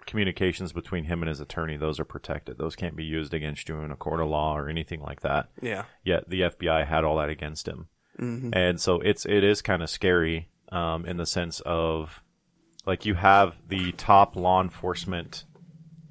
communications 0.06 0.72
between 0.72 1.04
him 1.04 1.20
and 1.20 1.28
his 1.28 1.40
attorney, 1.40 1.76
those 1.76 2.00
are 2.00 2.06
protected. 2.06 2.56
Those 2.56 2.74
can't 2.74 2.96
be 2.96 3.04
used 3.04 3.34
against 3.34 3.68
you 3.68 3.80
in 3.80 3.90
a 3.92 3.96
court 3.96 4.20
of 4.20 4.28
law 4.28 4.56
or 4.56 4.68
anything 4.68 5.02
like 5.02 5.20
that. 5.20 5.50
Yeah. 5.60 5.84
Yet 6.02 6.30
the 6.30 6.40
FBI 6.40 6.86
had 6.86 7.04
all 7.04 7.18
that 7.18 7.28
against 7.28 7.68
him, 7.68 7.88
and 8.54 8.80
so 8.80 9.00
it's 9.00 9.26
it 9.26 9.44
is 9.44 9.60
kind 9.60 9.82
of 9.82 9.90
scary 9.90 10.48
um, 10.72 11.04
in 11.04 11.18
the 11.18 11.26
sense 11.26 11.60
of 11.66 12.22
like 12.86 13.04
you 13.04 13.14
have 13.14 13.56
the 13.68 13.92
top 13.92 14.36
law 14.36 14.62
enforcement, 14.62 15.44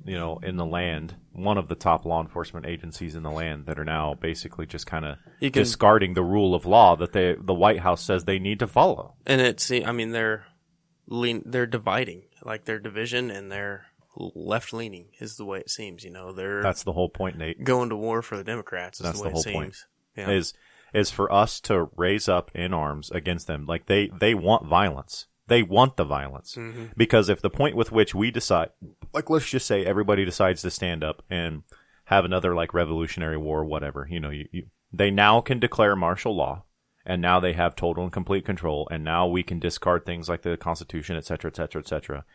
you 0.06 0.18
know, 0.18 0.40
in 0.44 0.56
the 0.58 0.66
land, 0.66 1.16
one 1.34 1.58
of 1.58 1.68
the 1.68 1.76
top 1.76 2.06
law 2.06 2.22
enforcement 2.22 2.66
agencies 2.66 3.16
in 3.16 3.24
the 3.24 3.32
land 3.32 3.66
that 3.68 3.80
are 3.80 3.86
now 3.86 4.14
basically 4.14 4.66
just 4.66 4.86
kind 4.86 5.06
of 5.06 5.18
discarding 5.52 6.14
the 6.14 6.24
rule 6.24 6.54
of 6.56 6.66
law 6.66 6.96
that 6.96 7.14
they 7.14 7.36
the 7.40 7.54
White 7.54 7.80
House 7.80 8.02
says 8.02 8.26
they 8.26 8.40
need 8.40 8.60
to 8.60 8.68
follow. 8.68 9.16
And 9.26 9.40
it's, 9.42 9.72
I 9.72 9.92
mean, 9.92 10.12
they're 10.12 10.46
lean, 11.08 11.44
they're 11.46 11.66
dividing, 11.68 12.24
like 12.44 12.66
their 12.66 12.80
division 12.80 13.30
and 13.32 13.52
they're 13.52 13.86
left 14.16 14.74
leaning 14.74 15.08
is 15.20 15.38
the 15.38 15.46
way 15.46 15.60
it 15.60 15.70
seems. 15.70 16.04
You 16.04 16.12
know, 16.12 16.32
they're 16.34 16.62
That's 16.62 16.84
the 16.84 16.94
whole 16.94 17.10
point, 17.10 17.38
Nate. 17.38 17.64
going 17.64 17.90
to 17.90 17.96
war 17.96 18.22
for 18.22 18.38
the 18.38 18.44
Democrats. 18.44 19.00
Is 19.00 19.06
That's 19.06 19.20
the 19.20 19.24
way 19.26 19.30
the 19.30 19.34
whole 19.34 19.42
it 19.42 19.44
seems. 19.44 19.54
point. 19.54 19.76
Yeah. 20.16 20.30
is 20.32 20.54
is 20.94 21.12
for 21.12 21.32
us 21.32 21.60
to 21.62 21.88
raise 21.96 22.28
up 22.28 22.52
in 22.56 22.74
arms 22.74 23.12
against 23.12 23.48
them. 23.48 23.66
Like 23.66 23.86
they 23.86 24.10
they 24.20 24.34
want 24.34 24.66
violence. 24.66 25.28
They 25.50 25.64
want 25.64 25.98
the 25.98 26.06
violence 26.06 26.56
Mm-hmm. 26.56 26.86
because 26.96 27.30
if 27.30 27.42
the 27.42 27.50
point 27.50 27.76
with 27.76 27.92
which 27.92 28.16
we 28.16 28.32
decide, 28.32 28.70
like 29.14 29.30
let's 29.30 29.50
just 29.50 29.68
say 29.68 29.86
everybody 29.86 30.26
decides 30.26 30.62
to 30.62 30.72
stand 30.72 31.04
up 31.04 31.24
and 31.30 31.64
have 32.06 32.26
another 32.26 32.56
like 32.56 32.74
revolutionary 32.74 33.38
war, 33.38 33.60
or 33.60 33.66
whatever, 33.66 34.08
you 34.10 34.20
know, 34.20 34.30
you, 34.30 34.48
you 34.52 34.64
they 34.92 35.12
now 35.12 35.42
can 35.42 35.60
declare 35.60 35.96
martial 35.96 36.36
law. 36.36 36.64
And 37.06 37.22
now 37.22 37.40
they 37.40 37.54
have 37.54 37.76
total 37.76 38.04
and 38.04 38.14
complete 38.14 38.46
control, 38.46 38.88
and 38.92 39.04
now 39.04 39.26
we 39.26 39.42
can 39.42 39.58
discard 39.58 40.06
things 40.06 40.30
like 40.30 40.44
the 40.44 40.58
Constitution, 40.58 41.16
et 41.16 41.26
cetera, 41.26 41.50
et 41.50 41.56
cetera, 41.56 41.82
et 41.82 41.88
cetera, 41.88 42.26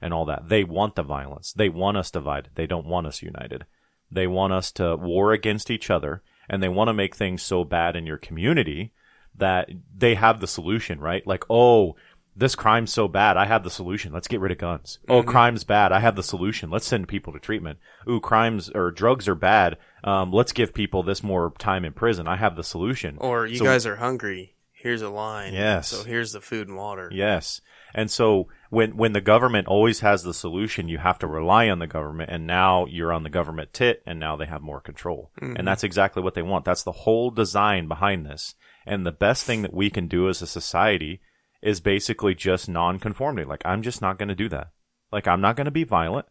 and 0.00 0.12
all 0.12 0.24
that. 0.24 0.48
They 0.48 0.64
want 0.64 0.96
the 0.96 1.04
violence. 1.04 1.52
They 1.52 1.68
want 1.68 1.98
us 1.98 2.10
divided. 2.10 2.52
They 2.54 2.66
don't 2.66 2.86
want 2.86 3.06
us 3.06 3.22
united. 3.22 3.64
They 4.10 4.26
want 4.26 4.52
us 4.52 4.72
to 4.72 4.96
war 4.96 5.32
against 5.32 5.70
each 5.70 5.88
other 5.88 6.22
and 6.48 6.62
they 6.62 6.68
want 6.68 6.88
to 6.88 6.94
make 6.94 7.14
things 7.14 7.42
so 7.42 7.64
bad 7.64 7.96
in 7.96 8.06
your 8.06 8.18
community 8.18 8.92
that 9.36 9.70
they 9.96 10.14
have 10.14 10.40
the 10.40 10.46
solution, 10.46 11.00
right? 11.00 11.26
Like, 11.26 11.44
oh, 11.50 11.96
this 12.36 12.54
crime's 12.54 12.92
so 12.92 13.06
bad. 13.08 13.36
I 13.36 13.46
have 13.46 13.62
the 13.64 13.70
solution. 13.70 14.12
Let's 14.12 14.28
get 14.28 14.40
rid 14.40 14.52
of 14.52 14.58
guns. 14.58 14.98
Oh, 15.08 15.22
crime's 15.22 15.64
bad. 15.64 15.92
I 15.92 16.00
have 16.00 16.16
the 16.16 16.22
solution. 16.22 16.70
Let's 16.70 16.86
send 16.86 17.06
people 17.08 17.32
to 17.32 17.38
treatment. 17.38 17.78
Ooh, 18.08 18.20
crimes 18.20 18.70
or 18.74 18.90
drugs 18.90 19.28
are 19.28 19.34
bad. 19.34 19.76
Um, 20.02 20.32
let's 20.32 20.52
give 20.52 20.74
people 20.74 21.02
this 21.02 21.22
more 21.22 21.52
time 21.58 21.84
in 21.84 21.92
prison. 21.92 22.26
I 22.26 22.36
have 22.36 22.56
the 22.56 22.64
solution. 22.64 23.16
or 23.20 23.46
you 23.46 23.56
So- 23.58 23.64
guys 23.64 23.86
are 23.86 23.96
hungry. 23.96 24.50
Here's 24.72 25.00
a 25.00 25.08
line. 25.08 25.54
Yes. 25.54 25.88
So 25.88 26.04
here's 26.04 26.32
the 26.32 26.42
food 26.42 26.68
and 26.68 26.76
water. 26.76 27.08
Yes. 27.10 27.62
And 27.94 28.10
so 28.10 28.48
when 28.68 28.98
when 28.98 29.14
the 29.14 29.22
government 29.22 29.66
always 29.66 30.00
has 30.00 30.24
the 30.24 30.34
solution, 30.34 30.88
you 30.88 30.98
have 30.98 31.18
to 31.20 31.26
rely 31.26 31.70
on 31.70 31.78
the 31.78 31.86
government 31.86 32.28
and 32.30 32.46
now 32.46 32.84
you're 32.84 33.10
on 33.12 33.22
the 33.22 33.30
government 33.30 33.72
tit 33.72 34.02
and 34.04 34.20
now 34.20 34.36
they 34.36 34.44
have 34.44 34.60
more 34.60 34.82
control. 34.82 35.30
And 35.40 35.66
that's 35.66 35.84
exactly 35.84 36.22
what 36.22 36.34
they 36.34 36.42
want. 36.42 36.66
That's 36.66 36.82
the 36.82 36.92
whole 36.92 37.30
design 37.30 37.88
behind 37.88 38.26
this. 38.26 38.56
And 38.84 39.06
the 39.06 39.12
best 39.12 39.46
thing 39.46 39.62
that 39.62 39.72
we 39.72 39.88
can 39.88 40.06
do 40.06 40.28
as 40.28 40.42
a 40.42 40.46
society 40.46 41.22
is 41.64 41.80
basically 41.80 42.34
just 42.34 42.68
non-conformity. 42.68 43.48
Like 43.48 43.62
I'm 43.64 43.82
just 43.82 44.02
not 44.02 44.18
going 44.18 44.28
to 44.28 44.34
do 44.34 44.48
that. 44.50 44.68
Like 45.10 45.26
I'm 45.26 45.40
not 45.40 45.56
going 45.56 45.64
to 45.64 45.70
be 45.72 45.82
violent. 45.82 46.26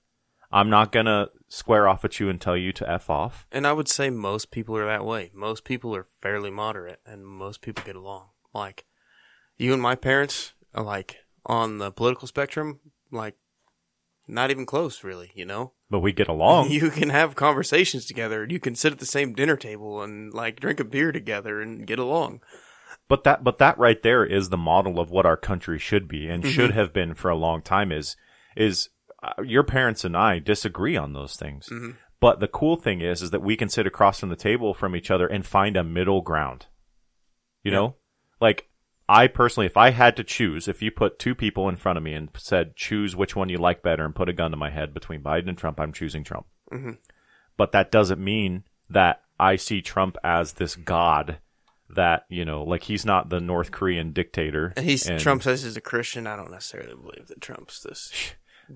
I'm 0.51 0.69
not 0.69 0.91
going 0.91 1.07
to 1.07 1.31
square 1.47 1.87
off 1.87 2.05
at 2.05 2.19
you 2.19 2.29
and 2.29 2.39
tell 2.39 2.55
you 2.55 2.71
to 2.73 2.89
F 2.89 3.09
off. 3.09 3.47
And 3.51 3.65
I 3.65 3.73
would 3.73 3.87
say 3.87 4.11
most 4.11 4.51
people 4.51 4.77
are 4.77 4.85
that 4.85 5.03
way. 5.03 5.31
Most 5.33 5.63
people 5.63 5.95
are 5.95 6.05
fairly 6.21 6.51
moderate, 6.51 6.99
and 7.07 7.25
most 7.25 7.61
people 7.61 7.83
get 7.83 7.95
along. 7.95 8.27
Like 8.53 8.85
you 9.57 9.73
and 9.73 9.81
my 9.81 9.95
parents 9.95 10.53
are 10.75 10.83
like 10.83 11.17
on 11.47 11.79
the 11.79 11.91
political 11.91 12.27
spectrum, 12.27 12.79
like 13.11 13.35
not 14.27 14.51
even 14.51 14.67
close, 14.67 15.03
really. 15.03 15.31
You 15.33 15.45
know, 15.45 15.73
But 15.89 16.01
we 16.01 16.11
get 16.11 16.27
along. 16.27 16.69
you 16.69 16.91
can 16.91 17.09
have 17.09 17.35
conversations 17.35 18.05
together. 18.05 18.45
You 18.47 18.59
can 18.59 18.75
sit 18.75 18.93
at 18.93 18.99
the 18.99 19.07
same 19.07 19.33
dinner 19.33 19.57
table 19.57 20.03
and 20.03 20.31
like 20.31 20.59
drink 20.59 20.79
a 20.79 20.83
beer 20.85 21.11
together 21.11 21.59
and 21.59 21.87
get 21.87 21.97
along. 21.97 22.41
But 23.09 23.23
that, 23.25 23.43
but 23.43 23.57
that 23.57 23.77
right 23.77 24.01
there 24.01 24.25
is 24.25 24.49
the 24.49 24.57
model 24.57 24.99
of 24.99 25.11
what 25.11 25.25
our 25.25 25.37
country 25.37 25.77
should 25.77 26.07
be 26.07 26.27
and 26.27 26.45
should 26.45 26.71
mm-hmm. 26.71 26.79
have 26.79 26.93
been 26.93 27.13
for 27.13 27.29
a 27.29 27.35
long 27.35 27.61
time. 27.61 27.91
Is 27.91 28.15
is 28.55 28.89
uh, 29.21 29.41
your 29.43 29.63
parents 29.63 30.03
and 30.03 30.15
I 30.15 30.39
disagree 30.39 30.95
on 30.95 31.13
those 31.13 31.35
things. 31.35 31.67
Mm-hmm. 31.69 31.91
But 32.19 32.39
the 32.39 32.47
cool 32.47 32.77
thing 32.77 33.01
is, 33.01 33.21
is 33.21 33.31
that 33.31 33.41
we 33.41 33.57
can 33.57 33.67
sit 33.67 33.85
across 33.85 34.19
from 34.19 34.29
the 34.29 34.37
table 34.37 34.73
from 34.73 34.95
each 34.95 35.11
other 35.11 35.27
and 35.27 35.45
find 35.45 35.75
a 35.75 35.83
middle 35.83 36.21
ground. 36.21 36.67
You 37.63 37.71
Yeah. 37.71 37.77
know, 37.77 37.95
like 38.39 38.69
I 39.09 39.27
personally, 39.27 39.67
if 39.67 39.75
I 39.75 39.89
had 39.89 40.15
to 40.15 40.23
choose, 40.23 40.69
if 40.69 40.81
you 40.81 40.89
put 40.89 41.19
two 41.19 41.35
people 41.35 41.67
in 41.67 41.75
front 41.75 41.97
of 41.97 42.03
me 42.03 42.13
and 42.13 42.29
said 42.37 42.77
choose 42.77 43.15
which 43.15 43.35
one 43.35 43.49
you 43.49 43.57
like 43.57 43.83
better 43.83 44.05
and 44.05 44.15
put 44.15 44.29
a 44.29 44.33
gun 44.33 44.51
to 44.51 44.57
my 44.57 44.69
head 44.69 44.93
between 44.93 45.21
Biden 45.21 45.49
and 45.49 45.57
Trump, 45.57 45.79
I'm 45.79 45.91
choosing 45.91 46.23
Trump. 46.23 46.45
Mm-hmm. 46.71 46.91
But 47.57 47.73
that 47.73 47.91
doesn't 47.91 48.23
mean 48.23 48.63
that 48.89 49.23
I 49.39 49.57
see 49.57 49.81
Trump 49.81 50.17
as 50.23 50.53
this 50.53 50.75
god 50.77 51.39
that 51.95 52.25
you 52.29 52.45
know, 52.45 52.63
like 52.63 52.83
he's 52.83 53.05
not 53.05 53.29
the 53.29 53.39
North 53.39 53.71
Korean 53.71 54.11
dictator. 54.13 54.73
And 54.75 54.85
he's 54.85 55.07
And 55.07 55.19
Trump 55.19 55.43
says 55.43 55.63
he's 55.63 55.77
a 55.77 55.81
Christian. 55.81 56.27
I 56.27 56.35
don't 56.35 56.51
necessarily 56.51 56.95
believe 56.95 57.27
that 57.27 57.41
Trump's 57.41 57.81
this 57.81 58.11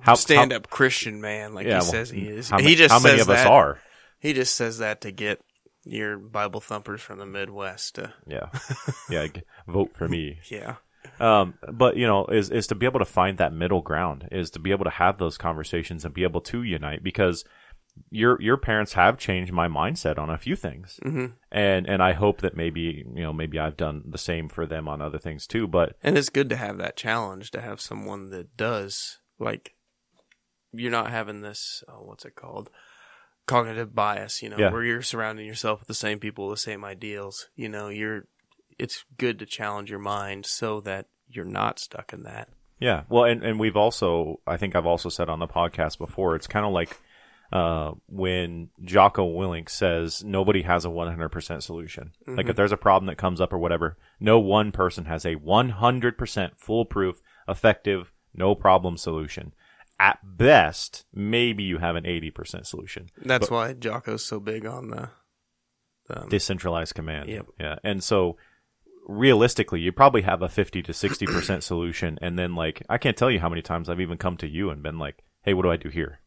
how, 0.01 0.15
stand 0.15 0.51
up 0.53 0.69
Christian 0.69 1.21
man 1.21 1.53
like 1.53 1.65
Yeah, 1.65 1.73
he 1.73 1.77
well, 1.79 1.91
says 1.91 2.09
he 2.09 2.27
is. 2.27 2.49
How, 2.49 2.59
he 2.59 2.75
just 2.75 2.91
how 2.91 2.99
many 2.99 3.17
says 3.17 3.27
of 3.27 3.31
us 3.33 3.43
that- 3.43 3.47
are? 3.51 3.79
He 4.19 4.33
just 4.33 4.55
says 4.55 4.79
that 4.79 5.01
to 5.01 5.11
get 5.11 5.39
your 5.85 6.17
Bible 6.17 6.59
thumpers 6.59 7.01
from 7.01 7.19
the 7.19 7.25
Midwest. 7.25 7.95
To, 7.95 8.13
Yeah, 8.25 8.49
yeah. 9.09 9.27
Vote 9.67 9.93
for 9.95 10.07
me. 10.07 10.39
yeah. 10.49 10.75
Um, 11.19 11.53
but 11.71 11.95
you 11.95 12.05
know, 12.05 12.25
is 12.25 12.49
is 12.49 12.67
to 12.67 12.75
be 12.75 12.85
able 12.85 12.99
to 12.99 13.05
find 13.05 13.37
that 13.37 13.53
middle 13.53 13.81
ground, 13.81 14.27
is 14.31 14.49
to 14.51 14.59
be 14.59 14.71
able 14.71 14.83
to 14.85 14.89
have 14.91 15.17
those 15.19 15.37
conversations 15.37 16.03
and 16.03 16.13
be 16.13 16.23
able 16.23 16.41
to 16.41 16.63
unite 16.63 17.03
because 17.03 17.45
your 18.09 18.41
your 18.41 18.57
parents 18.57 18.93
have 18.93 19.17
changed 19.17 19.51
my 19.51 19.67
mindset 19.67 20.17
on 20.17 20.29
a 20.29 20.37
few 20.37 20.55
things, 20.55 20.99
mm-hmm. 21.03 21.27
and 21.51 21.87
and 21.87 22.01
I 22.01 22.13
hope 22.13 22.41
that 22.41 22.55
maybe 22.55 23.05
you 23.13 23.21
know 23.21 23.33
maybe 23.33 23.59
I've 23.59 23.77
done 23.77 24.03
the 24.05 24.17
same 24.17 24.49
for 24.49 24.65
them 24.65 24.87
on 24.87 25.01
other 25.01 25.19
things 25.19 25.47
too. 25.47 25.67
But 25.67 25.95
And 26.03 26.17
it's 26.17 26.29
good 26.29 26.49
to 26.49 26.55
have 26.55 26.77
that 26.77 26.95
challenge 26.97 27.51
to 27.51 27.61
have 27.61 27.81
someone 27.81 28.29
that 28.31 28.55
does 28.57 29.19
like 29.39 29.75
you're 30.71 30.91
not 30.91 31.11
having 31.11 31.41
this 31.41 31.83
oh, 31.87 32.03
what's 32.03 32.25
it 32.25 32.35
called 32.35 32.69
cognitive 33.45 33.95
bias 33.95 34.41
you 34.41 34.49
know 34.49 34.57
Yeah. 34.57 34.71
where 34.71 34.83
you're 34.83 35.01
surrounding 35.01 35.45
yourself 35.45 35.79
with 35.79 35.87
the 35.87 35.93
same 35.93 36.19
people 36.19 36.49
the 36.49 36.57
same 36.57 36.83
ideals 36.83 37.47
you 37.55 37.69
know 37.69 37.87
you're 37.87 38.25
it's 38.77 39.05
good 39.17 39.39
to 39.39 39.45
challenge 39.45 39.89
your 39.89 39.99
mind 39.99 40.45
so 40.45 40.81
that 40.81 41.07
you're 41.29 41.45
not 41.45 41.79
stuck 41.79 42.11
in 42.13 42.23
that 42.23 42.49
Yeah, 42.79 43.03
well, 43.09 43.23
and 43.23 43.43
and 43.43 43.59
we've 43.59 43.77
also, 43.77 44.39
I 44.45 44.57
think 44.57 44.75
I've 44.75 44.85
also 44.85 45.09
said 45.09 45.29
on 45.29 45.39
the 45.39 45.47
podcast 45.47 45.97
before, 45.97 46.35
it's 46.35 46.45
kind 46.45 46.65
of 46.65 46.71
like 46.73 46.97
uh, 47.51 47.91
when 48.07 48.69
Jocko 48.83 49.25
Willink 49.27 49.69
says 49.69 50.23
nobody 50.23 50.63
has 50.63 50.83
a 50.85 50.89
100% 50.89 51.63
solution. 51.63 52.11
Like 52.25 52.49
if 52.49 52.55
there's 52.55 52.73
a 52.73 52.77
problem 52.77 53.07
that 53.07 53.17
comes 53.17 53.39
up 53.39 53.53
or 53.53 53.57
whatever, 53.57 53.97
no 54.19 54.39
one 54.39 54.71
person 54.71 55.05
has 55.05 55.25
a 55.25 55.35
100% 55.35 56.51
foolproof, 56.57 57.21
effective, 57.47 58.11
no 58.33 58.53
problem 58.53 58.97
solution. 58.97 59.53
At 59.99 60.19
best, 60.23 61.05
maybe 61.13 61.63
you 61.63 61.77
have 61.77 61.95
an 61.95 62.03
80% 62.03 62.65
solution. 62.65 63.07
that's 63.23 63.49
why 63.49 63.73
Jocko's 63.73 64.23
so 64.23 64.39
big 64.39 64.65
on 64.65 64.89
the, 64.89 65.09
the 66.07 66.23
um, 66.23 66.29
Decentralized 66.29 66.93
command. 66.93 67.29
Yep. 67.29 67.45
Yeah. 67.59 67.75
And 67.83 68.03
so 68.03 68.37
realistically, 69.07 69.79
you 69.79 69.91
probably 69.93 70.21
have 70.23 70.41
a 70.41 70.49
50 70.49 70.83
to 70.83 70.91
60% 70.91 71.63
solution. 71.63 72.19
And 72.21 72.37
then 72.37 72.55
like, 72.55 72.83
I 72.89 72.97
can't 72.97 73.17
tell 73.17 73.31
you 73.31 73.39
how 73.39 73.49
many 73.49 73.61
times 73.61 73.89
I've 73.89 74.01
even 74.01 74.17
come 74.17 74.37
to 74.37 74.47
you 74.47 74.69
and 74.69 74.83
been 74.83 74.99
like, 74.99 75.23
Hey, 75.43 75.53
what 75.53 75.63
do 75.63 75.71
I 75.71 75.77
do 75.77 75.87
here? 75.89 76.19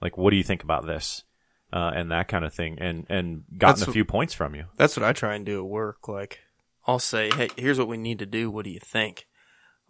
Like, 0.00 0.16
what 0.16 0.30
do 0.30 0.36
you 0.36 0.42
think 0.44 0.62
about 0.62 0.86
this? 0.86 1.24
Uh, 1.72 1.90
and 1.94 2.10
that 2.10 2.28
kind 2.28 2.44
of 2.44 2.54
thing. 2.54 2.78
And, 2.80 3.04
and 3.10 3.44
gotten 3.58 3.78
That's 3.80 3.88
a 3.88 3.92
few 3.92 4.04
points 4.04 4.32
from 4.32 4.54
you. 4.54 4.64
That's 4.76 4.96
what 4.96 5.04
I 5.04 5.12
try 5.12 5.34
and 5.34 5.44
do 5.44 5.58
at 5.58 5.66
work. 5.68 6.08
Like, 6.08 6.40
I'll 6.86 6.98
say, 6.98 7.30
"Hey, 7.30 7.50
here's 7.56 7.78
what 7.78 7.88
we 7.88 7.98
need 7.98 8.18
to 8.20 8.26
do. 8.26 8.50
What 8.50 8.64
do 8.64 8.70
you 8.70 8.80
think 8.80 9.26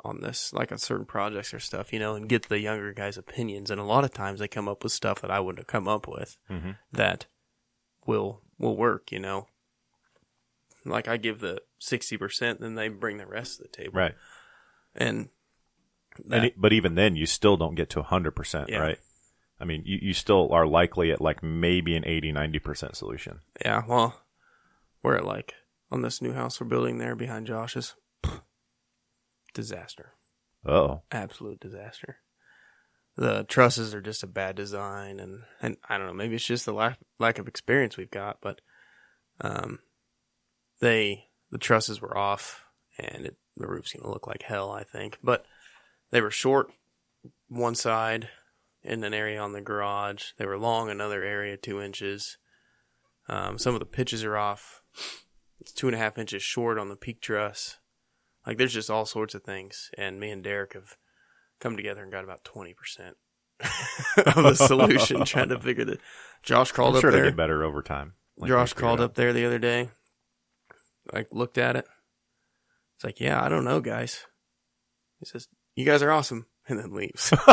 on 0.05 0.21
this? 0.21 0.53
Like 0.53 0.73
on 0.73 0.79
certain 0.79 1.07
projects 1.07 1.55
or 1.55 1.61
stuff, 1.61 1.93
you 1.93 2.01
know, 2.01 2.17
and 2.17 2.29
get 2.29 2.49
the 2.49 2.59
younger 2.59 2.93
guys' 2.93 3.17
opinions. 3.17 3.71
And 3.71 3.81
a 3.81 3.85
lot 3.85 4.03
of 4.03 4.13
times 4.13 4.41
they 4.41 4.49
come 4.49 4.67
up 4.69 4.83
with 4.83 4.93
stuff 4.93 5.21
that 5.21 5.31
I 5.31 5.39
wouldn't 5.39 5.61
have 5.61 5.67
come 5.69 5.87
up 5.87 6.09
with 6.09 6.37
Mm-hmm. 6.51 6.71
that 6.93 7.27
will 8.07 8.43
will 8.59 8.77
work. 8.77 9.13
You 9.13 9.21
know, 9.21 9.47
like 10.85 11.07
I 11.07 11.17
give 11.17 11.39
the 11.41 11.63
sixty 11.79 12.17
percent, 12.17 12.61
then 12.61 12.75
they 12.75 12.89
bring 12.89 13.19
the 13.19 13.27
rest 13.27 13.61
of 13.61 13.71
the 13.71 13.77
table. 13.77 13.93
Right. 14.01 14.15
And 14.97 15.29
And 16.17 16.33
that, 16.33 16.45
it, 16.45 16.55
but 16.61 16.73
even 16.73 16.95
then, 16.97 17.15
you 17.15 17.27
still 17.27 17.57
don't 17.57 17.77
get 17.77 17.91
to 17.91 18.03
100%, 18.03 18.69
Yeah. 18.69 18.79
right? 18.79 18.99
I 19.61 19.65
mean, 19.65 19.83
you, 19.85 19.99
you 20.01 20.15
still 20.15 20.53
are 20.53 20.67
likely 20.67 21.11
at 21.11 21.21
like 21.21 21.43
maybe 21.43 21.97
an 21.97 22.05
80, 22.07 22.33
90% 22.33 22.95
solution. 22.95 23.41
yeah, 23.65 23.83
well, 23.89 24.21
we're 25.03 25.17
at 25.17 25.25
like 25.25 25.55
on 25.91 26.03
this 26.03 26.21
new 26.23 26.33
house 26.33 26.61
we're 26.61 26.67
building 26.67 26.99
there 26.99 27.17
behind 27.17 27.47
Josh's. 27.47 27.95
disaster. 29.55 30.13
Oh, 30.65 31.03
Absolute 31.11 31.61
disaster. 31.61 32.19
The 33.17 33.45
trusses 33.49 33.95
are 33.95 34.01
just 34.01 34.23
a 34.23 34.29
bad 34.29 34.55
design, 34.55 35.19
and, 35.19 35.43
and 35.61 35.77
I 35.89 35.99
don't 35.99 36.07
know. 36.07 36.13
Maybe 36.13 36.37
it's 36.37 36.45
just 36.45 36.67
the 36.67 36.73
lack 36.73 36.99
lack 37.19 37.39
of 37.39 37.49
experience 37.49 37.97
we've 37.97 38.11
got, 38.11 38.39
but 38.41 38.61
um, 39.41 39.81
they 40.81 41.25
the 41.51 41.59
trusses 41.59 42.01
were 42.01 42.17
off, 42.17 42.65
and 42.97 43.27
it, 43.27 43.37
the 43.57 43.67
roof's 43.67 43.93
gonna 43.93 44.13
look 44.13 44.29
like 44.29 44.43
hell, 44.43 44.71
I 44.71 44.85
think. 44.85 45.19
But 45.23 45.45
they 46.13 46.21
were 46.21 46.31
short 46.31 46.71
one 47.49 47.75
side 47.75 48.29
in 48.89 49.05
an 49.05 49.15
area 49.15 49.41
on 49.41 49.53
the 49.53 49.61
garage. 49.61 50.31
They 50.39 50.47
were 50.47 50.59
long 50.59 50.91
another 50.91 51.23
area 51.23 51.57
two 51.57 51.81
inches. 51.81 52.39
Um, 53.29 53.59
some 53.59 53.75
of 53.75 53.81
the 53.81 53.87
pitches 53.87 54.25
are 54.25 54.37
off. 54.37 54.83
It's 55.61 55.73
two 55.73 55.87
and 55.89 55.95
a 55.95 55.99
half 55.99 56.19
inches 56.19 56.43
short 56.43 56.79
on 56.79 56.89
the 56.89 56.97
peak 56.97 57.21
truss. 57.21 57.79
Like 58.47 58.57
there's 58.57 58.73
just 58.73 58.91
all 58.91 59.05
sorts 59.05 59.35
of 59.35 59.43
things, 59.43 59.91
and 59.99 60.19
me 60.19 60.31
and 60.31 60.43
Derek 60.43 60.73
have 60.73 60.97
come 61.61 61.77
together 61.77 62.03
and 62.03 62.11
got 62.11 62.25
about 62.25 62.45
twenty 62.45 62.73
percent 62.73 63.17
of 64.17 64.43
the 64.43 64.55
solution, 64.55 65.25
trying 65.25 65.51
to 65.51 65.61
figure 65.61 65.85
the. 65.85 65.99
Josh 66.43 66.73
crawled 66.73 66.95
I'm 66.95 66.99
up 66.99 67.01
sure 67.03 67.11
there. 67.11 67.23
they 67.23 67.29
get 67.29 67.37
better 67.37 67.63
over 67.63 67.83
time. 67.83 68.15
Like 68.39 68.49
Josh 68.49 68.73
crawled 68.73 69.01
up 69.01 69.15
there 69.15 69.33
the 69.33 69.45
other 69.45 69.59
day. 69.59 69.91
I 71.13 71.27
looked 71.31 71.59
at 71.59 71.77
it. 71.77 71.85
It's 72.97 73.05
like, 73.05 73.21
yeah, 73.21 73.43
I 73.43 73.49
don't 73.49 73.65
know, 73.65 73.81
guys. 73.81 74.25
He 75.21 75.27
says, 75.27 75.49
"You 75.75 75.85
guys 75.85 76.03
are 76.03 76.11
awesome," 76.11 76.47
and 76.69 76.79
then 76.79 76.95
leaves. 76.95 77.33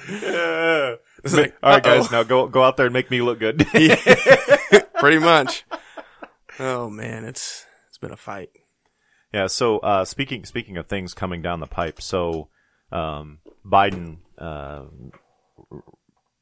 Yeah. 0.22 0.94
Like, 1.24 1.56
All 1.62 1.72
right, 1.72 1.82
guys, 1.82 2.10
now 2.12 2.22
go 2.22 2.46
go 2.46 2.62
out 2.62 2.76
there 2.76 2.86
and 2.86 2.92
make 2.92 3.10
me 3.10 3.20
look 3.22 3.38
good. 3.40 3.66
Pretty 5.00 5.18
much. 5.18 5.64
Oh 6.58 6.88
man, 6.88 7.24
it's 7.24 7.66
it's 7.88 7.98
been 7.98 8.12
a 8.12 8.16
fight. 8.16 8.50
Yeah. 9.32 9.46
So 9.48 9.78
uh, 9.78 10.04
speaking 10.04 10.44
speaking 10.44 10.76
of 10.76 10.86
things 10.86 11.14
coming 11.14 11.42
down 11.42 11.60
the 11.60 11.66
pipe, 11.66 12.00
so 12.00 12.48
um, 12.92 13.38
Biden 13.64 14.18
uh, 14.38 14.84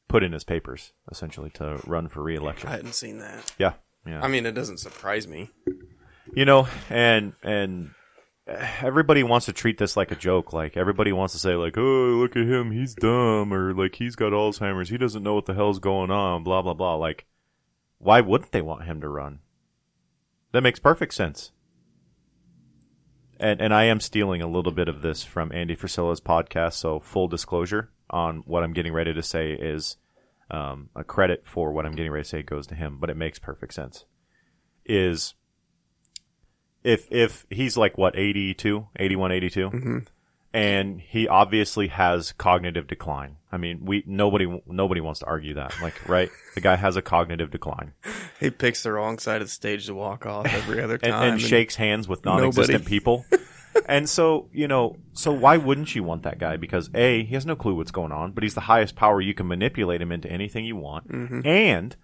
put 0.09 0.23
in 0.23 0.33
his 0.33 0.45
papers 0.45 0.93
essentially 1.11 1.51
to 1.51 1.81
run 1.87 2.09
for 2.09 2.23
reelection. 2.23 2.69
I 2.69 2.73
hadn't 2.73 2.95
seen 2.95 3.19
that. 3.19 3.53
yeah. 3.59 3.75
Yeah. 4.07 4.21
I 4.23 4.29
mean, 4.29 4.45
it 4.45 4.53
doesn't 4.53 4.79
surprise 4.79 5.27
me. 5.27 5.51
you 6.35 6.45
know, 6.45 6.69
and 6.91 7.33
and 7.43 7.93
everybody 8.47 9.23
wants 9.23 9.47
to 9.47 9.53
treat 9.53 9.79
this 9.79 9.97
like 9.97 10.11
a 10.11 10.17
joke. 10.17 10.53
Like 10.53 10.77
everybody 10.77 11.13
wants 11.13 11.35
to 11.35 11.41
say 11.41 11.55
like, 11.55 11.77
"Oh, 11.79 12.17
look 12.19 12.37
at 12.37 12.47
him, 12.47 12.71
he's 12.71 12.95
dumb," 12.95 13.53
or 13.53 13.73
like 13.73 13.97
he's 13.97 14.17
got 14.17 14.33
Alzheimer's, 14.33 14.91
he 14.91 14.99
doesn't 14.99 15.23
know 15.23 15.35
what 15.35 15.47
the 15.47 15.55
hell's 15.55 15.79
going 15.79 16.11
on. 16.11 16.45
Blah 16.45 16.63
blah 16.63 16.75
blah. 16.75 16.97
Like, 16.97 17.27
why 17.99 18.21
wouldn't 18.21 18.53
they 18.53 18.63
want 18.63 18.85
him 18.85 19.01
to 19.01 19.09
run? 19.09 19.41
That 20.53 20.63
makes 20.63 20.79
perfect 20.79 21.15
sense. 21.15 21.53
And 23.41 23.61
and 23.61 23.75
I 23.75 23.85
am 23.85 24.01
stealing 24.01 24.43
a 24.43 24.49
little 24.49 24.73
bit 24.73 24.89
of 24.89 25.03
this 25.03 25.25
from 25.25 25.53
Andy 25.53 25.75
Frisella's 25.75 26.21
podcast. 26.21 26.75
So 26.75 27.01
full 27.01 27.29
disclosure 27.29 27.91
on 28.11 28.43
what 28.47 28.63
I'm 28.63 28.73
getting 28.73 28.93
ready 28.93 29.15
to 29.15 29.23
say 29.23 29.53
is 29.53 29.97
um, 30.51 30.91
a 30.95 31.03
credit 31.03 31.45
for 31.45 31.73
what 31.73 31.87
I'm 31.87 31.95
getting 31.95 32.13
ready 32.13 32.23
to 32.23 32.29
say 32.29 32.43
goes 32.43 32.67
to 32.69 32.75
him, 32.75 32.99
but 33.01 33.11
it 33.11 33.17
makes 33.17 33.39
perfect 33.39 33.75
sense. 33.75 34.05
Is 34.85 35.35
if 36.85 37.11
if 37.11 37.47
he's 37.51 37.77
like 37.77 37.99
what 37.99 38.17
82 38.17 38.87
81 38.97 39.33
82 39.33 39.71
Mm-hmm. 39.71 39.99
and 40.53 41.01
he 41.01 41.27
obviously 41.27 41.89
has 41.89 42.33
cognitive 42.33 42.87
decline. 42.87 43.37
I 43.51 43.57
mean 43.57 43.85
we 43.85 44.05
nobody 44.07 44.63
nobody 44.67 45.01
wants 45.01 45.21
to 45.21 45.27
argue 45.27 45.55
that. 45.55 45.75
Like 45.83 46.09
right? 46.09 46.31
The 46.55 46.61
guy 46.61 46.77
has 46.77 46.97
a 46.97 47.03
cognitive 47.03 47.51
decline. 47.51 47.93
He 48.41 48.51
picks 48.51 48.83
the 48.83 48.93
wrong 48.93 49.19
side 49.19 49.41
of 49.41 49.47
the 49.49 49.53
stage 49.53 49.87
to 49.87 49.95
walk 49.95 50.27
off 50.27 50.47
every 50.47 50.83
other 50.83 50.95
and, 51.03 51.13
time, 51.13 51.33
and 51.35 51.41
shakes 51.41 51.77
hands 51.77 52.07
with 52.09 52.25
non-existent 52.27 52.81
Nobody. 52.81 52.85
people. 52.95 53.25
And 53.87 54.09
so 54.09 54.49
you 54.53 54.69
know 54.69 54.97
so 55.15 55.33
why 55.33 55.57
wouldn't 55.57 55.95
you 55.95 56.03
want 56.05 56.25
that 56.25 56.39
guy? 56.39 56.57
Because 56.59 56.91
a 56.95 57.25
he 57.25 57.35
has 57.35 57.47
no 57.47 57.57
clue 57.57 57.75
what's 57.77 57.91
going 57.93 58.13
on 58.13 58.33
but 58.33 58.43
he's 58.43 58.55
the 58.55 58.61
highest 58.73 58.97
power. 58.97 59.21
You 59.21 59.35
can 59.35 59.47
manipulate 59.49 60.03
him 60.03 60.13
into 60.13 60.31
anything 60.31 60.65
you 60.65 60.77
want. 60.77 61.09
And 61.47 61.97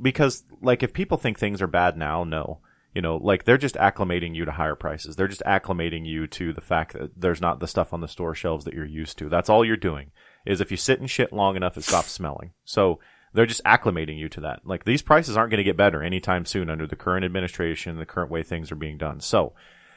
because 0.00 0.44
like 0.60 0.82
if 0.82 0.92
people 0.92 1.16
think 1.16 1.38
things 1.38 1.62
are 1.62 1.66
bad 1.66 1.96
now 1.96 2.22
no 2.24 2.58
you 2.94 3.02
know 3.02 3.16
like 3.16 3.44
they're 3.44 3.58
just 3.58 3.76
acclimating 3.76 4.34
you 4.34 4.44
to 4.44 4.52
higher 4.52 4.74
prices. 4.74 5.16
They're 5.16 5.28
just 5.28 5.42
acclimating 5.46 6.06
you 6.06 6.26
to 6.28 6.52
the 6.52 6.60
fact 6.60 6.92
that 6.94 7.12
there's 7.16 7.40
not 7.40 7.60
the 7.60 7.68
stuff 7.68 7.92
on 7.92 8.00
the 8.00 8.08
store 8.08 8.34
shelves 8.34 8.64
that 8.64 8.74
you're 8.74 8.84
used 8.84 9.18
to. 9.18 9.28
That's 9.28 9.48
all 9.48 9.64
you're 9.64 9.76
doing 9.76 10.10
is 10.44 10.60
if 10.60 10.70
you 10.70 10.76
sit 10.76 11.00
in 11.00 11.06
shit 11.06 11.32
long 11.32 11.56
enough 11.56 11.76
it 11.76 11.84
stops 11.84 12.10
smelling. 12.10 12.52
So 12.64 13.00
they're 13.32 13.46
just 13.46 13.64
acclimating 13.64 14.18
you 14.18 14.28
to 14.30 14.40
that. 14.42 14.60
Like 14.64 14.84
these 14.84 15.02
prices 15.02 15.36
aren't 15.36 15.50
going 15.50 15.58
to 15.58 15.64
get 15.64 15.76
better 15.76 16.02
anytime 16.02 16.44
soon 16.44 16.68
under 16.68 16.86
the 16.86 16.96
current 16.96 17.24
administration 17.24 17.96
the 17.96 18.06
current 18.06 18.30
way 18.30 18.42
things 18.42 18.70
are 18.70 18.76
being 18.76 18.98
done. 18.98 19.20
So 19.20 19.54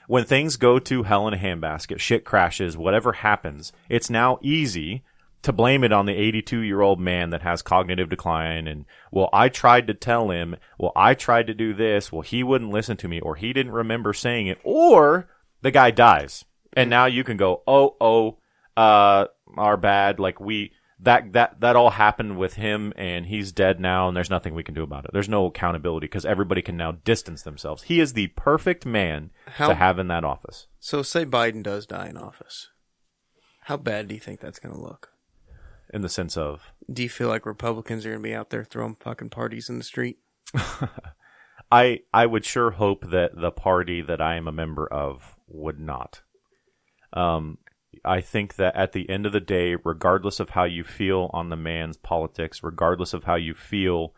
when 0.07 0.23
things 0.23 0.55
go 0.55 0.79
to 0.79 1.03
hell 1.03 1.27
in 1.27 1.33
a 1.33 1.37
handbasket, 1.37 1.99
shit 1.99 2.25
crashes, 2.25 2.77
whatever 2.77 3.13
happens, 3.13 3.73
it's 3.89 4.09
now 4.09 4.39
easy 4.41 5.03
to 5.45 5.53
blame 5.53 5.83
it 5.83 5.93
on 5.93 6.05
the 6.05 6.15
82 6.15 6.59
year 6.59 6.81
old 6.81 6.99
man 6.99 7.29
that 7.29 7.43
has 7.43 7.61
cognitive 7.61 8.09
decline. 8.09 8.67
And, 8.67 8.85
well, 9.11 9.29
I 9.31 9.49
tried 9.49 9.87
to 9.87 9.93
tell 9.93 10.29
him, 10.29 10.55
well, 10.77 10.91
I 10.95 11.13
tried 11.13 11.47
to 11.47 11.53
do 11.53 11.73
this, 11.73 12.11
well, 12.11 12.21
he 12.21 12.43
wouldn't 12.43 12.71
listen 12.71 12.97
to 12.97 13.07
me, 13.07 13.19
or 13.19 13.35
he 13.35 13.53
didn't 13.53 13.71
remember 13.71 14.11
saying 14.11 14.47
it, 14.47 14.59
or 14.63 15.29
the 15.61 15.71
guy 15.71 15.91
dies. 15.91 16.45
And 16.73 16.89
now 16.89 17.05
you 17.05 17.23
can 17.23 17.37
go, 17.37 17.63
oh, 17.67 17.95
oh, 18.01 18.37
uh, 18.75 19.27
our 19.55 19.77
bad. 19.77 20.19
Like 20.19 20.39
we, 20.39 20.73
that, 20.99 21.33
that, 21.33 21.61
that 21.61 21.75
all 21.75 21.91
happened 21.91 22.37
with 22.37 22.55
him 22.55 22.91
and 22.97 23.27
he's 23.27 23.51
dead 23.51 23.79
now 23.79 24.07
and 24.07 24.17
there's 24.17 24.29
nothing 24.29 24.53
we 24.53 24.63
can 24.63 24.75
do 24.75 24.83
about 24.83 25.05
it. 25.05 25.11
There's 25.13 25.29
no 25.29 25.45
accountability 25.45 26.07
because 26.07 26.25
everybody 26.25 26.61
can 26.61 26.75
now 26.75 26.91
distance 26.91 27.43
themselves. 27.43 27.83
He 27.83 27.99
is 27.99 28.13
the 28.13 28.27
perfect 28.27 28.85
man 28.85 29.29
How- 29.45 29.69
to 29.69 29.75
have 29.75 29.99
in 29.99 30.07
that 30.07 30.23
office. 30.23 30.67
So, 30.79 31.01
say 31.01 31.25
Biden 31.25 31.63
does 31.63 31.85
die 31.85 32.09
in 32.09 32.17
office. 32.17 32.69
How 33.61 33.77
bad 33.77 34.07
do 34.07 34.13
you 34.13 34.21
think 34.21 34.39
that's 34.39 34.59
going 34.59 34.75
to 34.75 34.81
look? 34.81 35.14
In 35.93 36.01
the 36.01 36.09
sense 36.09 36.37
of 36.37 36.71
Do 36.91 37.03
you 37.03 37.09
feel 37.09 37.27
like 37.27 37.45
Republicans 37.45 38.05
are 38.05 38.09
going 38.09 38.21
to 38.21 38.29
be 38.29 38.35
out 38.35 38.49
there 38.49 38.63
throwing 38.63 38.95
fucking 38.95 39.29
parties 39.29 39.69
in 39.69 39.77
the 39.77 39.83
street? 39.83 40.19
I 41.71 42.01
I 42.13 42.25
would 42.25 42.45
sure 42.45 42.71
hope 42.71 43.09
that 43.09 43.31
the 43.35 43.51
party 43.51 44.01
that 44.01 44.21
I 44.21 44.35
am 44.35 44.47
a 44.47 44.51
member 44.51 44.87
of 44.87 45.35
would 45.47 45.79
not. 45.79 46.21
Um, 47.13 47.57
I 48.03 48.21
think 48.21 48.55
that 48.55 48.75
at 48.75 48.91
the 48.91 49.09
end 49.09 49.25
of 49.25 49.31
the 49.31 49.39
day, 49.39 49.75
regardless 49.83 50.39
of 50.39 50.51
how 50.51 50.65
you 50.65 50.83
feel 50.83 51.29
on 51.33 51.49
the 51.49 51.55
man's 51.55 51.97
politics, 51.97 52.61
regardless 52.61 53.13
of 53.13 53.23
how 53.23 53.35
you 53.35 53.53
feel 53.53 54.13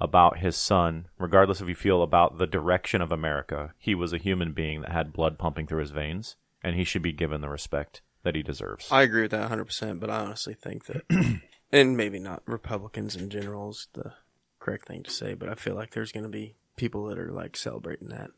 about 0.00 0.38
his 0.38 0.56
son, 0.56 1.08
regardless 1.18 1.60
of 1.60 1.68
you 1.68 1.74
feel 1.74 2.02
about 2.02 2.38
the 2.38 2.46
direction 2.46 3.02
of 3.02 3.12
America, 3.12 3.74
he 3.78 3.94
was 3.94 4.12
a 4.12 4.18
human 4.18 4.52
being 4.52 4.80
that 4.80 4.92
had 4.92 5.12
blood 5.12 5.38
pumping 5.38 5.66
through 5.66 5.80
his 5.80 5.90
veins, 5.90 6.36
and 6.62 6.74
he 6.76 6.84
should 6.84 7.02
be 7.02 7.12
given 7.12 7.40
the 7.40 7.48
respect 7.48 8.00
that 8.28 8.34
he 8.34 8.42
deserves. 8.42 8.92
I 8.92 9.02
agree 9.02 9.22
with 9.22 9.30
that 9.30 9.50
100%, 9.50 9.98
but 10.00 10.10
I 10.10 10.20
honestly 10.20 10.52
think 10.52 10.84
that, 10.84 11.40
and 11.72 11.96
maybe 11.96 12.18
not 12.18 12.42
Republicans 12.46 13.16
in 13.16 13.30
general 13.30 13.70
is 13.70 13.88
the 13.94 14.12
correct 14.58 14.86
thing 14.86 15.02
to 15.04 15.10
say, 15.10 15.32
but 15.32 15.48
I 15.48 15.54
feel 15.54 15.74
like 15.74 15.92
there's 15.92 16.12
going 16.12 16.24
to 16.24 16.28
be 16.28 16.56
people 16.76 17.06
that 17.06 17.18
are 17.18 17.32
like 17.32 17.56
celebrating 17.56 18.08
that. 18.08 18.28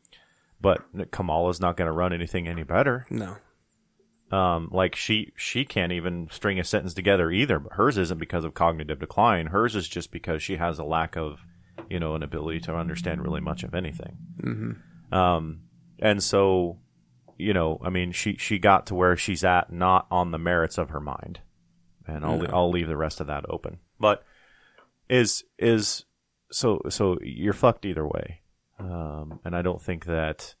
but 0.61 1.11
Kamala's 1.11 1.59
not 1.59 1.75
going 1.75 1.87
to 1.87 1.91
run 1.91 2.13
anything 2.13 2.47
any 2.47 2.63
better. 2.63 3.05
No. 3.09 3.35
um, 4.31 4.69
like 4.71 4.95
she 4.95 5.33
she 5.35 5.65
can't 5.65 5.91
even 5.91 6.29
string 6.31 6.57
a 6.57 6.63
sentence 6.63 6.93
together 6.93 7.29
either. 7.31 7.59
But 7.59 7.73
hers 7.73 7.97
isn't 7.97 8.17
because 8.17 8.45
of 8.45 8.53
cognitive 8.53 8.99
decline. 8.99 9.47
Hers 9.47 9.75
is 9.75 9.89
just 9.89 10.09
because 10.11 10.41
she 10.41 10.55
has 10.55 10.79
a 10.79 10.85
lack 10.85 11.17
of, 11.17 11.45
you 11.89 11.99
know, 11.99 12.15
an 12.15 12.23
ability 12.23 12.61
to 12.61 12.75
understand 12.75 13.23
really 13.23 13.41
much 13.41 13.63
of 13.63 13.75
anything. 13.75 14.17
Mm-hmm. 14.41 15.13
Um, 15.13 15.63
and 15.99 16.23
so, 16.23 16.77
you 17.37 17.53
know, 17.53 17.79
I 17.83 17.89
mean, 17.89 18.11
she 18.11 18.35
she 18.37 18.59
got 18.59 18.85
to 18.87 18.95
where 18.95 19.15
she's 19.15 19.43
at 19.43 19.71
not 19.71 20.07
on 20.11 20.31
the 20.31 20.37
merits 20.37 20.77
of 20.77 20.89
her 20.89 20.99
mind, 20.99 21.39
and 22.07 22.25
I'll. 22.25 22.45
I'll 22.53 22.71
leave 22.71 22.87
the 22.87 22.97
rest 22.97 23.19
of 23.19 23.27
that 23.27 23.45
open. 23.49 23.79
But 23.99 24.23
is 25.09 25.43
is 25.57 26.05
so 26.51 26.81
so 26.89 27.17
you're 27.21 27.53
fucked 27.53 27.85
either 27.85 28.07
way, 28.07 28.41
um, 28.79 29.39
and 29.43 29.55
I 29.55 29.61
don't 29.61 29.81
think 29.81 30.05
that 30.05 30.55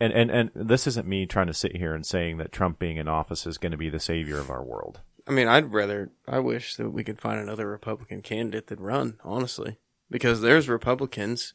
and, 0.00 0.12
and 0.12 0.30
and 0.30 0.50
this 0.54 0.86
isn't 0.86 1.08
me 1.08 1.26
trying 1.26 1.46
to 1.46 1.54
sit 1.54 1.76
here 1.76 1.94
and 1.94 2.04
saying 2.04 2.38
that 2.38 2.52
Trump 2.52 2.78
being 2.78 2.96
in 2.96 3.08
office 3.08 3.46
is 3.46 3.58
going 3.58 3.72
to 3.72 3.78
be 3.78 3.90
the 3.90 4.00
savior 4.00 4.38
of 4.38 4.50
our 4.50 4.62
world. 4.62 5.00
I 5.26 5.32
mean, 5.32 5.48
I'd 5.48 5.72
rather, 5.72 6.12
I 6.28 6.38
wish 6.38 6.76
that 6.76 6.90
we 6.90 7.02
could 7.02 7.20
find 7.20 7.40
another 7.40 7.68
Republican 7.68 8.22
candidate 8.22 8.68
that 8.68 8.78
run, 8.78 9.18
honestly, 9.24 9.78
because 10.08 10.40
there's 10.40 10.68
Republicans 10.68 11.54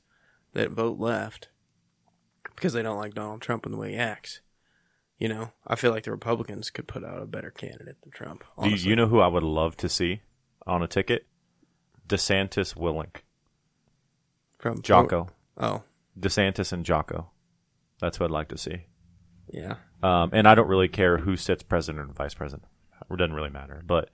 that 0.53 0.71
vote 0.71 0.99
left 0.99 1.47
because 2.55 2.73
they 2.73 2.81
don't 2.83 2.97
like 2.97 3.13
Donald 3.13 3.41
Trump 3.41 3.65
and 3.65 3.73
the 3.73 3.77
way 3.77 3.91
he 3.91 3.97
acts. 3.97 4.41
You 5.17 5.29
know, 5.29 5.51
I 5.67 5.75
feel 5.75 5.91
like 5.91 6.03
the 6.05 6.11
Republicans 6.11 6.71
could 6.71 6.87
put 6.87 7.03
out 7.03 7.21
a 7.21 7.27
better 7.27 7.51
candidate 7.51 7.97
than 8.01 8.11
Trump. 8.11 8.43
Do 8.61 8.69
you, 8.69 8.75
you 8.75 8.95
know 8.95 9.07
who 9.07 9.19
I 9.19 9.27
would 9.27 9.43
love 9.43 9.77
to 9.77 9.89
see 9.89 10.21
on 10.65 10.81
a 10.81 10.87
ticket? 10.87 11.27
DeSantis 12.07 12.75
Willink, 12.75 13.17
From 14.57 14.81
Jocko, 14.81 15.29
Oh, 15.57 15.83
DeSantis 16.19 16.73
and 16.73 16.85
Jocko. 16.85 17.29
That's 17.99 18.19
what 18.19 18.31
I'd 18.31 18.33
like 18.33 18.49
to 18.49 18.57
see. 18.57 18.85
yeah. 19.49 19.75
Um, 20.03 20.31
and 20.33 20.47
I 20.47 20.55
don't 20.55 20.67
really 20.67 20.87
care 20.87 21.19
who 21.19 21.37
sits 21.37 21.61
president 21.61 22.09
or 22.09 22.13
vice 22.13 22.33
president. 22.33 22.67
It 23.09 23.15
doesn't 23.17 23.35
really 23.35 23.51
matter. 23.51 23.83
But 23.85 24.09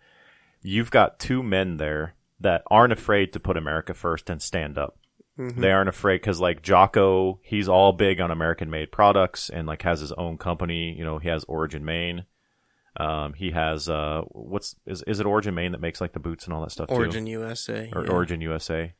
you've 0.62 0.92
got 0.92 1.18
two 1.18 1.42
men 1.42 1.78
there 1.78 2.16
that 2.42 2.64
aren't 2.70 2.92
afraid 2.92 3.32
to 3.32 3.40
put 3.40 3.56
America 3.56 3.94
first 3.94 4.30
and 4.30 4.42
stand 4.42 4.78
up. 4.78 4.98
They 5.38 5.72
aren't 5.72 5.90
afraid 5.90 6.18
because 6.18 6.40
like 6.40 6.64
Jocko, 6.64 7.40
he's 7.44 7.70
all 7.70 7.94
big 7.94 8.20
on 8.20 8.32
American 8.32 8.70
made 8.70 8.92
products 8.92 9.50
and 9.50 9.68
like 9.68 9.84
has 9.84 10.00
his 10.00 10.12
own 10.14 10.38
company. 10.38 10.96
You 10.98 11.06
know, 11.06 11.20
he 11.20 11.30
has 11.30 11.44
Origin 11.44 11.86
Maine. 11.86 12.26
Um, 13.00 13.34
he 13.34 13.52
has 13.52 13.88
uh, 13.88 14.22
what's 14.30 14.76
is 14.88 15.04
is 15.04 15.20
it 15.20 15.28
Origin 15.28 15.54
Maine 15.54 15.74
that 15.74 15.82
makes 15.82 16.02
like 16.02 16.14
the 16.14 16.20
boots 16.20 16.46
and 16.46 16.54
all 16.54 16.62
that 16.62 16.72
stuff 16.72 16.90
too? 16.90 16.96
Origin 16.96 17.28
USA. 17.28 17.92
or 17.94 18.04
yeah. 18.04 18.12
Origin 18.12 18.42
USA. 18.42 18.94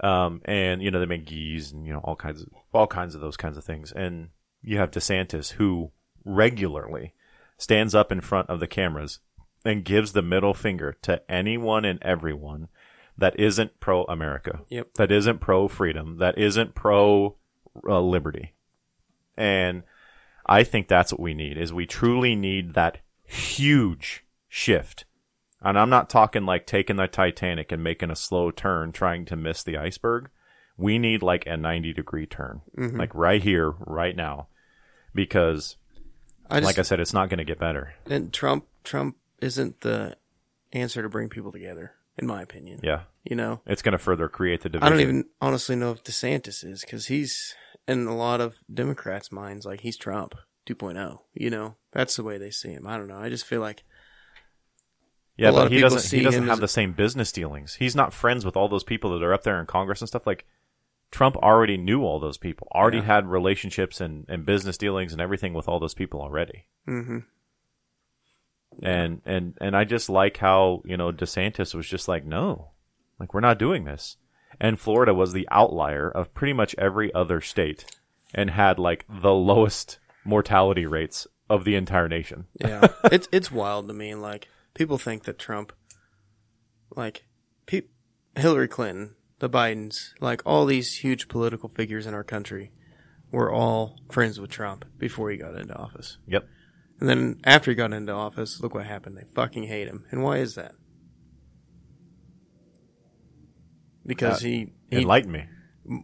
Um, 0.00 0.40
and 0.46 0.82
you 0.82 0.90
know 0.90 0.98
they 0.98 1.06
make 1.06 1.26
gis 1.26 1.72
and 1.72 1.86
you 1.86 1.92
know 1.92 2.00
all 2.00 2.16
kinds 2.16 2.42
of 2.42 2.48
all 2.72 2.86
kinds 2.86 3.14
of 3.14 3.20
those 3.20 3.36
kinds 3.36 3.58
of 3.58 3.64
things. 3.64 3.92
And 3.92 4.30
you 4.62 4.78
have 4.78 4.90
DeSantis 4.90 5.52
who 5.52 5.92
regularly 6.24 7.12
stands 7.58 7.94
up 7.94 8.10
in 8.10 8.22
front 8.22 8.48
of 8.48 8.60
the 8.60 8.66
cameras 8.66 9.20
and 9.64 9.84
gives 9.84 10.12
the 10.12 10.22
middle 10.22 10.54
finger 10.54 10.96
to 11.02 11.20
anyone 11.30 11.84
and 11.84 12.02
everyone 12.02 12.68
that 13.18 13.38
isn't 13.40 13.78
pro 13.80 14.04
America, 14.04 14.60
Yep. 14.68 14.94
that 14.94 15.10
isn't 15.12 15.40
pro 15.40 15.68
freedom, 15.68 16.18
that 16.18 16.36
isn't 16.38 16.74
pro 16.74 17.36
uh, 17.88 18.00
liberty. 18.00 18.54
And 19.36 19.82
I 20.46 20.64
think 20.64 20.88
that's 20.88 21.12
what 21.12 21.20
we 21.20 21.34
need 21.34 21.58
is 21.58 21.72
we 21.72 21.86
truly 21.86 22.34
need 22.34 22.74
that 22.74 22.98
huge 23.24 24.24
shift. 24.48 25.04
And 25.60 25.78
I'm 25.78 25.90
not 25.90 26.08
talking 26.10 26.44
like 26.46 26.66
taking 26.66 26.96
the 26.96 27.06
Titanic 27.08 27.72
and 27.72 27.82
making 27.82 28.10
a 28.10 28.16
slow 28.16 28.50
turn 28.50 28.92
trying 28.92 29.24
to 29.26 29.36
miss 29.36 29.62
the 29.62 29.76
iceberg. 29.76 30.28
We 30.76 30.98
need 30.98 31.22
like 31.22 31.46
a 31.46 31.56
90 31.56 31.92
degree 31.94 32.26
turn, 32.26 32.60
like 32.76 33.14
right 33.14 33.42
here, 33.42 33.70
right 33.80 34.14
now, 34.14 34.48
because 35.14 35.76
I 36.50 36.56
just 36.60 36.66
like 36.66 36.78
I 36.78 36.82
said, 36.82 37.00
it's 37.00 37.14
not 37.14 37.30
going 37.30 37.38
to 37.38 37.44
get 37.44 37.58
better. 37.58 37.94
and 38.04 38.30
Trump 38.32 38.66
Trump 38.84 39.16
isn't 39.40 39.80
the 39.80 40.16
answer 40.72 41.00
to 41.02 41.08
bring 41.08 41.30
people 41.30 41.50
together, 41.50 41.92
in 42.18 42.26
my 42.26 42.42
opinion. 42.42 42.80
Yeah. 42.82 43.02
You 43.24 43.36
know, 43.36 43.60
It's 43.66 43.82
going 43.82 43.92
to 43.92 43.98
further 43.98 44.28
create 44.28 44.62
the 44.62 44.68
division. 44.68 44.86
I 44.86 44.90
don't 44.90 45.00
even 45.00 45.24
honestly 45.40 45.76
know 45.76 45.90
if 45.92 46.04
DeSantis 46.04 46.64
is 46.64 46.82
because 46.82 47.06
he's 47.06 47.54
in 47.88 48.06
a 48.06 48.16
lot 48.16 48.40
of 48.40 48.56
Democrats' 48.72 49.30
minds 49.32 49.66
like 49.66 49.80
he's 49.80 49.96
Trump 49.96 50.34
2.0. 50.66 51.18
You 51.34 51.50
know, 51.50 51.76
that's 51.92 52.16
the 52.16 52.22
way 52.24 52.38
they 52.38 52.50
see 52.50 52.70
him. 52.70 52.86
I 52.86 52.96
don't 52.96 53.08
know. 53.08 53.18
I 53.18 53.28
just 53.28 53.44
feel 53.46 53.60
like 53.60 53.82
Yeah, 55.36 55.50
but 55.50 55.70
he 55.70 55.80
doesn't. 55.80 56.16
He 56.18 56.24
doesn't 56.24 56.44
have 56.46 56.54
as- 56.54 56.60
the 56.60 56.68
same 56.68 56.92
business 56.92 57.30
dealings. 57.32 57.74
He's 57.74 57.94
not 57.96 58.12
friends 58.14 58.44
with 58.44 58.56
all 58.56 58.68
those 58.68 58.84
people 58.84 59.12
that 59.12 59.24
are 59.24 59.34
up 59.34 59.42
there 59.42 59.60
in 59.60 59.66
Congress 59.66 60.00
and 60.00 60.08
stuff. 60.08 60.26
Like 60.26 60.46
Trump 61.10 61.36
already 61.36 61.76
knew 61.76 62.02
all 62.02 62.18
those 62.18 62.38
people. 62.38 62.68
Already 62.74 62.98
Yeah. 62.98 63.04
had 63.04 63.26
relationships 63.26 64.00
and, 64.00 64.24
and 64.28 64.46
business 64.46 64.78
dealings 64.78 65.12
and 65.12 65.20
everything 65.20 65.52
with 65.54 65.68
all 65.68 65.78
those 65.78 65.94
people 65.94 66.20
already. 66.20 66.66
hmm 66.86 67.18
And 68.82 69.22
and 69.24 69.54
and 69.60 69.76
I 69.76 69.84
just 69.84 70.08
like 70.08 70.36
how 70.36 70.82
you 70.84 70.96
know 70.96 71.12
DeSantis 71.12 71.74
was 71.74 71.88
just 71.88 72.08
like, 72.08 72.24
no, 72.24 72.70
like 73.18 73.32
we're 73.32 73.40
not 73.40 73.58
doing 73.58 73.84
this. 73.84 74.16
And 74.60 74.80
Florida 74.80 75.12
was 75.12 75.32
the 75.32 75.48
outlier 75.50 76.10
of 76.10 76.34
pretty 76.34 76.52
much 76.52 76.74
every 76.78 77.12
other 77.14 77.40
state, 77.40 77.84
and 78.34 78.50
had 78.50 78.78
like 78.78 79.04
the 79.08 79.34
lowest 79.34 79.98
mortality 80.24 80.86
rates 80.86 81.26
of 81.48 81.64
the 81.64 81.74
entire 81.74 82.08
nation. 82.08 82.46
Yeah, 82.60 82.88
it's 83.04 83.28
it's 83.32 83.52
wild 83.52 83.88
to 83.88 83.94
me. 83.94 84.14
Like 84.14 84.48
people 84.74 84.98
think 84.98 85.24
that 85.24 85.38
Trump, 85.38 85.72
like 86.94 87.26
pe- 87.66 87.82
Hillary 88.36 88.68
Clinton, 88.68 89.14
the 89.38 89.50
Bidens, 89.50 90.12
like 90.20 90.42
all 90.44 90.66
these 90.66 90.96
huge 90.96 91.28
political 91.28 91.68
figures 91.68 92.06
in 92.06 92.14
our 92.14 92.24
country, 92.24 92.72
were 93.30 93.52
all 93.52 93.98
friends 94.10 94.40
with 94.40 94.50
Trump 94.50 94.84
before 94.98 95.30
he 95.30 95.36
got 95.36 95.56
into 95.56 95.74
office. 95.74 96.18
Yep. 96.26 96.48
And 97.00 97.08
then 97.08 97.40
after 97.44 97.70
he 97.70 97.74
got 97.74 97.92
into 97.92 98.12
office, 98.12 98.60
look 98.60 98.74
what 98.74 98.86
happened. 98.86 99.16
They 99.18 99.24
fucking 99.34 99.64
hate 99.64 99.86
him. 99.86 100.06
And 100.10 100.22
why 100.22 100.38
is 100.38 100.54
that? 100.54 100.74
Because 104.06 104.42
Uh, 104.42 104.46
he, 104.46 104.72
he 104.90 104.96
Enlighten 104.98 105.30
me. 105.32 105.44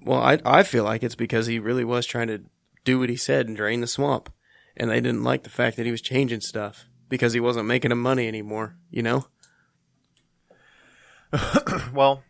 well, 0.05 0.20
I 0.20 0.38
I 0.44 0.62
feel 0.64 0.85
like 0.85 1.02
it's 1.02 1.14
because 1.14 1.46
he 1.46 1.59
really 1.59 1.85
was 1.85 2.05
trying 2.07 2.28
to 2.28 2.42
do 2.85 2.98
what 2.98 3.09
he 3.09 3.16
said 3.16 3.46
and 3.46 3.57
drain 3.57 3.81
the 3.81 3.87
swamp, 3.87 4.33
and 4.76 4.90
they 4.90 5.00
didn't 5.00 5.22
like 5.22 5.44
the 5.44 5.50
fact 5.50 5.76
that 5.76 5.87
he 5.87 5.92
was 5.92 6.02
changing 6.02 6.40
stuff 6.40 6.87
because 7.09 7.33
he 7.33 7.40
wasn't 7.40 7.66
making 7.66 7.90
them 7.90 8.00
money 8.02 8.26
anymore. 8.28 8.76
You 8.90 9.02
know? 9.02 9.26
Well, 11.94 12.22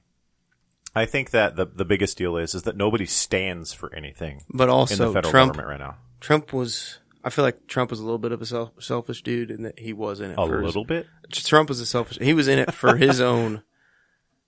I 0.95 1.07
think 1.07 1.31
that 1.31 1.57
the 1.57 1.67
the 1.67 1.85
biggest 1.85 2.19
deal 2.19 2.37
is 2.37 2.55
is 2.55 2.63
that 2.65 2.77
nobody 2.77 3.07
stands 3.07 3.73
for 3.73 3.93
anything 3.95 4.43
But 4.53 4.69
also, 4.69 4.95
in 4.95 4.99
the 5.09 5.15
federal 5.15 5.31
Trump 5.33 5.53
government 5.53 5.69
right 5.69 5.87
now. 5.87 5.97
Trump 6.21 6.53
was. 6.53 6.99
I 7.25 7.31
feel 7.31 7.45
like 7.45 7.67
Trump 7.67 7.91
was 7.91 8.01
a 8.01 8.05
little 8.05 8.19
bit 8.19 8.33
of 8.33 8.43
a 8.43 8.47
self, 8.47 8.71
selfish 8.81 9.23
dude, 9.23 9.51
and 9.51 9.65
that 9.65 9.79
he 9.79 9.93
was 9.93 10.21
in 10.21 10.31
it. 10.33 10.35
A 10.39 10.47
for 10.47 10.59
his- 10.59 10.67
little 10.67 10.85
bit. 10.85 11.07
Trump 11.31 11.69
was 11.69 11.81
a 11.81 11.87
selfish. 11.87 12.19
He 12.21 12.35
was 12.35 12.49
in 12.49 12.59
it 12.59 12.73
for 12.75 12.97
his 12.97 13.21
own. 13.33 13.63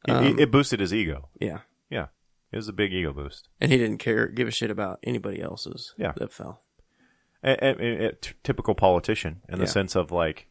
It- 0.07 0.11
Um, 0.13 0.25
it, 0.25 0.41
it 0.41 0.51
boosted 0.51 0.81
his 0.81 0.93
ego. 0.93 1.29
Yeah, 1.41 1.61
Yeah, 1.91 2.07
it 2.53 2.57
was 2.57 2.69
a 2.69 2.73
big 2.73 2.93
ego 2.93 3.13
boost. 3.13 3.49
and 3.61 3.71
he 3.73 3.79
didn't 3.79 3.99
care, 3.99 4.27
give 4.29 4.49
a 4.49 4.51
shit 4.51 4.71
about 4.71 4.99
anybody 5.03 5.41
else's. 5.41 5.95
Yeah. 5.97 6.13
that 6.17 6.33
fell. 6.33 6.63
A, 7.43 7.53
a- 7.65 7.77
a- 7.81 8.07
a 8.09 8.13
t- 8.13 8.33
typical 8.43 8.75
politician 8.75 9.41
in 9.49 9.59
the 9.59 9.65
Yeah. 9.65 9.71
sense 9.71 9.95
of 9.95 10.11
like, 10.11 10.49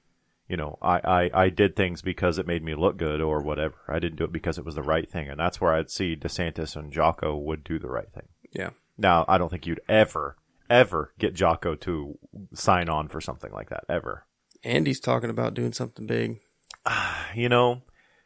you 0.48 0.58
know, 0.58 0.78
I, 0.82 1.00
I 1.34 1.44
I 1.46 1.50
did 1.50 1.76
things 1.76 2.02
because 2.02 2.38
it 2.38 2.46
made 2.48 2.64
me 2.64 2.76
look 2.76 2.98
good 2.98 3.22
or 3.22 3.42
whatever. 3.42 3.76
I 3.88 4.00
didn't 4.00 4.18
do 4.18 4.26
it 4.26 4.32
because 4.32 4.58
it 4.58 4.66
was 4.66 4.76
the 4.76 4.84
right 4.84 5.10
thing, 5.10 5.28
and 5.30 5.40
that's 5.40 5.60
where 5.62 5.74
I'd 5.74 5.90
see 5.90 6.16
DeSantis 6.16 6.76
and 6.76 6.92
Jocko 6.92 7.36
would 7.38 7.64
do 7.64 7.80
the 7.80 7.90
right 7.90 8.12
thing. 8.14 8.28
Yeah, 8.52 8.72
Now, 8.98 9.26
I 9.28 9.38
don't 9.40 9.50
think 9.50 9.66
you'd 9.66 9.82
ever 9.90 10.36
ever 10.74 11.14
get 11.20 11.36
Jocko 11.36 11.76
to 11.76 12.18
sign 12.54 12.90
on 12.90 13.08
for 13.08 13.22
something 13.22 13.52
like 13.52 13.70
that 13.70 13.84
ever. 13.88 14.26
Andy's 14.64 15.00
talking 15.00 15.30
about 15.30 15.54
doing 15.54 15.74
something 15.74 16.08
big. 16.08 16.40
you 17.36 17.48
know, 17.48 17.84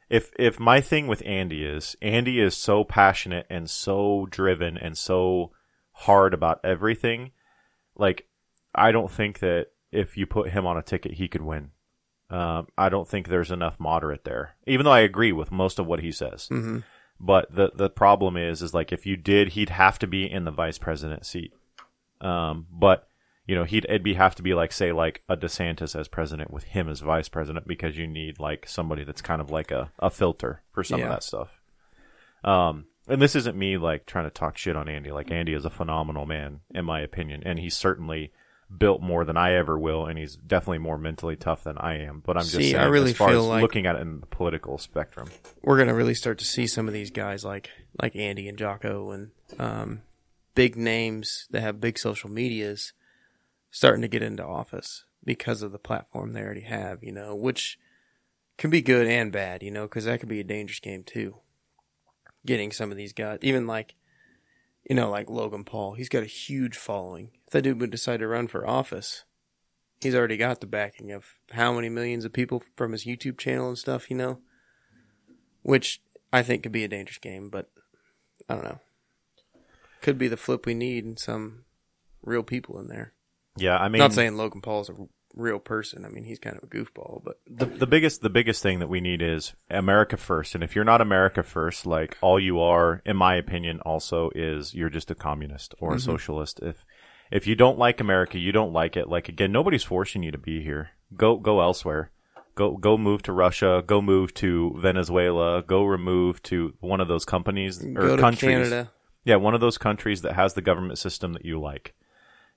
if 0.09 0.31
if 0.39 0.59
my 0.59 0.81
thing 0.81 1.07
with 1.07 1.21
Andy 1.25 1.65
is 1.65 1.95
Andy 2.01 2.39
is 2.39 2.55
so 2.55 2.83
passionate 2.83 3.45
and 3.49 3.69
so 3.69 4.27
driven 4.29 4.77
and 4.77 4.97
so 4.97 5.51
hard 5.91 6.33
about 6.33 6.61
everything, 6.63 7.31
like 7.95 8.27
I 8.73 8.91
don't 8.91 9.11
think 9.11 9.39
that 9.39 9.67
if 9.91 10.15
you 10.15 10.25
put 10.25 10.51
him 10.51 10.65
on 10.65 10.77
a 10.77 10.83
ticket, 10.83 11.13
he 11.13 11.27
could 11.27 11.41
win. 11.41 11.71
Um, 12.29 12.67
I 12.77 12.89
don't 12.89 13.07
think 13.07 13.27
there's 13.27 13.51
enough 13.51 13.79
moderate 13.79 14.25
there, 14.25 14.55
even 14.65 14.83
though 14.83 14.91
I 14.91 14.99
agree 14.99 15.31
with 15.31 15.51
most 15.51 15.79
of 15.79 15.87
what 15.87 16.01
he 16.01 16.11
says. 16.11 16.47
hmm 16.47 16.79
But 17.19 17.53
the 17.53 17.71
the 17.73 17.89
problem 17.89 18.37
is, 18.37 18.61
is 18.61 18.73
like 18.73 18.91
if 18.91 19.05
you 19.05 19.17
did, 19.17 19.49
he'd 19.49 19.69
have 19.69 19.97
to 19.99 20.07
be 20.07 20.29
in 20.29 20.45
the 20.45 20.51
vice 20.51 20.77
president 20.77 21.25
seat. 21.25 21.53
Um, 22.21 22.67
but 22.71 23.07
you 23.45 23.55
know, 23.55 23.63
he'd 23.63 23.85
it'd 23.85 24.03
be 24.03 24.15
have 24.15 24.35
to 24.35 24.43
be 24.43 24.53
like 24.53 24.71
say 24.71 24.91
like 24.91 25.23
a 25.29 25.37
DeSantis 25.37 25.97
as 25.97 26.07
president 26.07 26.51
with 26.51 26.63
him 26.65 26.89
as 26.89 26.99
vice 26.99 27.29
president 27.29 27.67
because 27.67 27.97
you 27.97 28.05
need 28.07 28.39
like 28.39 28.67
somebody 28.67 29.03
that's 29.03 29.21
kind 29.21 29.39
of 29.41 29.49
like 29.49 29.71
a, 29.71 29.91
a 29.99 30.09
filter 30.09 30.61
for 30.73 30.83
some 30.83 31.01
of 31.01 31.07
that 31.09 31.23
stuff. 31.23 31.61
Um, 32.43 32.85
and 33.07 33.21
this 33.21 33.35
isn't 33.35 33.57
me 33.57 33.77
like 33.77 34.05
trying 34.05 34.25
to 34.25 34.29
talk 34.29 34.57
shit 34.57 34.75
on 34.75 34.89
Andy. 34.89 35.11
Like 35.11 35.31
Andy 35.31 35.53
is 35.53 35.65
a 35.65 35.69
phenomenal 35.69 36.25
man 36.25 36.59
in 36.73 36.85
my 36.85 36.99
opinion, 37.01 37.41
and 37.45 37.57
he's 37.57 37.75
certainly 37.75 38.31
built 38.77 39.01
more 39.01 39.23
than 39.23 39.37
I 39.37 39.53
ever 39.53 39.79
will, 39.79 40.05
and 40.05 40.19
he's 40.19 40.35
definitely 40.35 40.79
more 40.79 40.97
mentally 40.97 41.37
tough 41.37 41.63
than 41.63 41.77
I 41.77 41.99
am. 41.99 42.21
But 42.25 42.35
I'm 42.35 42.43
just 42.43 42.55
See, 42.55 42.71
saying, 42.71 42.83
I 42.83 42.87
really 42.87 43.11
as 43.11 43.17
far 43.17 43.29
feel 43.29 43.43
as 43.43 43.47
like- 43.47 43.61
looking 43.61 43.85
at 43.85 43.95
it 43.95 44.01
in 44.01 44.19
the 44.19 44.25
political 44.25 44.77
spectrum. 44.77 45.29
we're 45.61 45.77
gonna 45.77 45.93
really 45.93 46.15
start 46.15 46.37
to 46.39 46.45
see 46.45 46.67
some 46.67 46.87
of 46.89 46.93
these 46.93 47.11
guys 47.11 47.45
like 47.45 47.69
like 48.01 48.15
Andy 48.17 48.49
and 48.49 48.57
Jocko 48.57 49.11
and 49.11 49.31
um, 49.57 50.01
big 50.57 50.75
names 50.75 51.47
that 51.51 51.61
have 51.61 51.79
big 51.79 51.97
social 51.97 52.29
medias 52.29 52.93
starting 53.69 54.01
to 54.01 54.07
get 54.07 54.23
into 54.23 54.43
office 54.43 55.05
because 55.23 55.61
of 55.61 55.71
the 55.71 55.79
platform 55.79 56.33
they 56.33 56.41
already 56.41 56.61
have, 56.61 57.03
you 57.03 57.11
know, 57.11 57.35
which 57.35 57.77
can 58.57 58.69
be 58.69 58.81
good 58.81 59.07
and 59.07 59.31
bad, 59.31 59.61
you 59.61 59.69
know, 59.69 59.83
because 59.83 60.05
that 60.05 60.19
could 60.19 60.29
be 60.29 60.39
a 60.39 60.43
dangerous 60.43 60.79
game 60.79 61.03
too. 61.03 61.35
Getting 62.45 62.71
some 62.71 62.91
of 62.91 62.97
these 62.97 63.13
guys, 63.13 63.39
even 63.41 63.67
like, 63.67 63.95
you 64.89 64.95
know, 64.95 65.09
like 65.09 65.29
Logan 65.29 65.63
Paul, 65.63 65.93
he's 65.93 66.09
got 66.09 66.23
a 66.23 66.27
huge 66.27 66.75
following. 66.75 67.31
If 67.45 67.53
that 67.53 67.61
dude 67.61 67.79
would 67.79 67.91
decide 67.91 68.19
to 68.21 68.27
run 68.27 68.47
for 68.47 68.67
office, 68.67 69.25
he's 70.01 70.15
already 70.15 70.37
got 70.37 70.61
the 70.61 70.67
backing 70.67 71.11
of 71.11 71.35
how 71.51 71.73
many 71.73 71.89
millions 71.89 72.25
of 72.25 72.33
people 72.33 72.63
from 72.75 72.93
his 72.93 73.05
YouTube 73.05 73.37
channel 73.37 73.69
and 73.69 73.77
stuff, 73.77 74.09
you 74.09 74.17
know 74.17 74.39
which 75.67 76.01
I 76.31 76.43
think 76.43 76.63
could 76.63 76.71
be 76.71 76.85
a 76.85 76.87
dangerous 76.87 77.17
game, 77.17 77.49
but 77.49 77.69
I 78.47 78.53
don't 78.53 78.63
know. 78.63 78.79
Could 80.01 80.17
be 80.17 80.27
the 80.27 80.37
flip 80.37 80.65
we 80.65 80.73
need 80.73 81.05
and 81.05 81.19
some 81.19 81.65
real 82.21 82.43
people 82.43 82.79
in 82.79 82.87
there. 82.87 83.13
Yeah, 83.57 83.77
I 83.77 83.89
mean, 83.89 83.99
Not 83.99 84.13
saying 84.13 84.37
Logan 84.37 84.61
Paul's 84.61 84.89
a 84.89 84.93
real 85.37 85.59
person. 85.59 86.05
I 86.05 86.09
mean, 86.09 86.23
he's 86.23 86.39
kind 86.39 86.57
of 86.57 86.63
a 86.63 86.67
goofball, 86.67 87.21
but 87.23 87.39
the 87.47 87.65
the 87.65 87.87
biggest 87.87 88.21
the 88.21 88.29
biggest 88.29 88.61
thing 88.61 88.79
that 88.79 88.89
we 88.89 88.99
need 88.99 89.21
is 89.21 89.53
America 89.69 90.17
first. 90.17 90.55
And 90.55 90.63
if 90.63 90.75
you're 90.75 90.85
not 90.85 91.01
America 91.01 91.43
first, 91.43 91.85
like 91.85 92.17
all 92.21 92.39
you 92.39 92.59
are, 92.59 93.01
in 93.05 93.15
my 93.15 93.35
opinion, 93.35 93.79
also 93.81 94.29
is 94.35 94.73
you're 94.73 94.89
just 94.89 95.11
a 95.11 95.15
communist 95.15 95.73
or 95.79 95.93
a 95.93 95.95
mm-hmm. 95.95 96.05
socialist. 96.05 96.59
If 96.61 96.85
if 97.31 97.47
you 97.47 97.55
don't 97.55 97.77
like 97.77 97.99
America, 97.99 98.37
you 98.37 98.51
don't 98.51 98.73
like 98.73 98.97
it. 98.97 99.07
Like 99.07 99.29
again, 99.29 99.51
nobody's 99.51 99.83
forcing 99.83 100.23
you 100.23 100.31
to 100.31 100.37
be 100.37 100.61
here. 100.63 100.91
Go 101.15 101.37
go 101.37 101.61
elsewhere. 101.61 102.11
Go 102.55 102.75
go 102.75 102.97
move 102.97 103.21
to 103.23 103.31
Russia. 103.31 103.83
Go 103.85 104.01
move 104.01 104.33
to 104.35 104.75
Venezuela. 104.79 105.61
Go 105.61 105.83
remove 105.83 106.41
to 106.43 106.73
one 106.79 106.99
of 106.99 107.07
those 107.07 107.25
companies 107.25 107.83
or 107.83 107.93
go 107.93 108.15
to 108.15 108.21
countries. 108.21 108.69
Canada. 108.69 108.91
Yeah, 109.27 109.35
one 109.35 109.53
of 109.53 109.59
those 109.61 109.77
countries 109.77 110.21
that 110.21 110.33
has 110.33 110.53
the 110.53 110.61
government 110.61 110.97
system 110.99 111.33
that 111.33 111.43
you 111.45 111.59
like. 111.59 111.93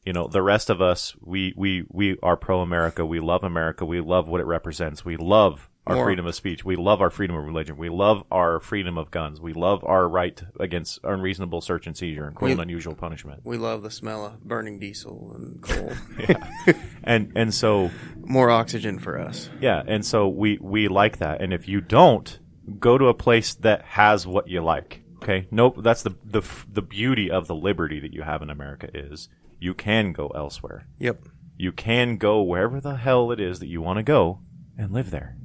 You 0.07 0.13
know, 0.15 0.29
the 0.29 0.41
rest 0.41 0.71
of 0.71 0.81
us, 0.81 1.15
we 1.21 1.53
we 1.57 1.85
we 1.91 2.17
are 2.23 2.37
pro 2.37 2.61
America. 2.61 3.05
We 3.05 3.21
love 3.21 3.43
America. 3.45 3.85
We 3.85 4.01
love 4.01 4.29
what 4.29 4.41
it 4.41 4.47
represents. 4.47 5.05
We 5.05 5.17
love 5.17 5.69
our 5.87 5.97
More- 5.97 6.05
freedom 6.07 6.27
of 6.27 6.35
speech. 6.35 6.65
We 6.65 6.77
love 6.77 7.01
our 7.01 7.11
freedom 7.11 7.37
of 7.37 7.45
religion. 7.45 7.77
We 7.77 7.89
love 7.89 8.23
our 8.31 8.61
freedom 8.61 8.97
of 8.97 9.11
guns. 9.11 9.41
We 9.41 9.53
love 9.53 9.83
our 9.85 10.09
right 10.09 10.41
against 10.61 11.01
unreasonable 11.05 11.61
search 11.61 11.87
and 11.87 11.97
seizure 11.97 12.27
and 12.27 12.37
cruel 12.37 12.53
and 12.53 12.61
unusual 12.61 12.95
punishment. 12.95 13.41
We 13.45 13.57
love 13.59 13.83
the 13.83 13.91
smell 13.91 14.25
of 14.25 14.45
burning 14.45 14.79
diesel 14.79 15.33
and 15.35 15.61
coal. 15.61 15.93
And 17.03 17.33
and 17.35 17.53
so 17.53 17.91
More 18.25 18.51
oxygen 18.51 18.99
for 19.01 19.19
us. 19.19 19.51
yeah, 19.61 19.83
and 19.87 20.05
so 20.07 20.29
we 20.29 20.59
we 20.61 20.89
like 20.89 21.19
that. 21.19 21.41
And 21.43 21.53
if 21.53 21.67
you 21.69 21.81
don't, 21.81 22.39
go 22.79 22.97
to 22.99 23.07
a 23.09 23.15
place 23.15 23.55
that 23.55 23.83
has 23.83 24.27
what 24.27 24.49
you 24.49 24.63
like. 24.63 25.03
Okay? 25.23 25.47
Nope, 25.51 25.77
that's 25.83 26.03
the 26.03 26.15
the 26.25 26.43
the 26.73 26.83
beauty 26.83 27.31
of 27.31 27.47
the 27.47 27.55
liberty 27.55 28.01
that 28.01 28.13
you 28.13 28.23
have 28.23 28.43
in 28.43 28.51
America 28.51 28.89
is 28.95 29.29
you 29.59 29.75
can 29.75 30.13
go 30.13 30.29
elsewhere. 30.29 30.87
Yep. 30.99 31.25
You 31.57 31.73
can 31.73 32.17
go 32.17 32.43
wherever 32.43 32.81
the 32.81 32.97
hell 32.97 33.31
it 33.33 33.41
is 33.41 33.59
that 33.59 33.69
you 33.69 33.83
want 33.83 33.99
to 33.99 34.03
go 34.03 34.41
and 34.79 34.93
live 34.93 35.11
there. 35.11 35.37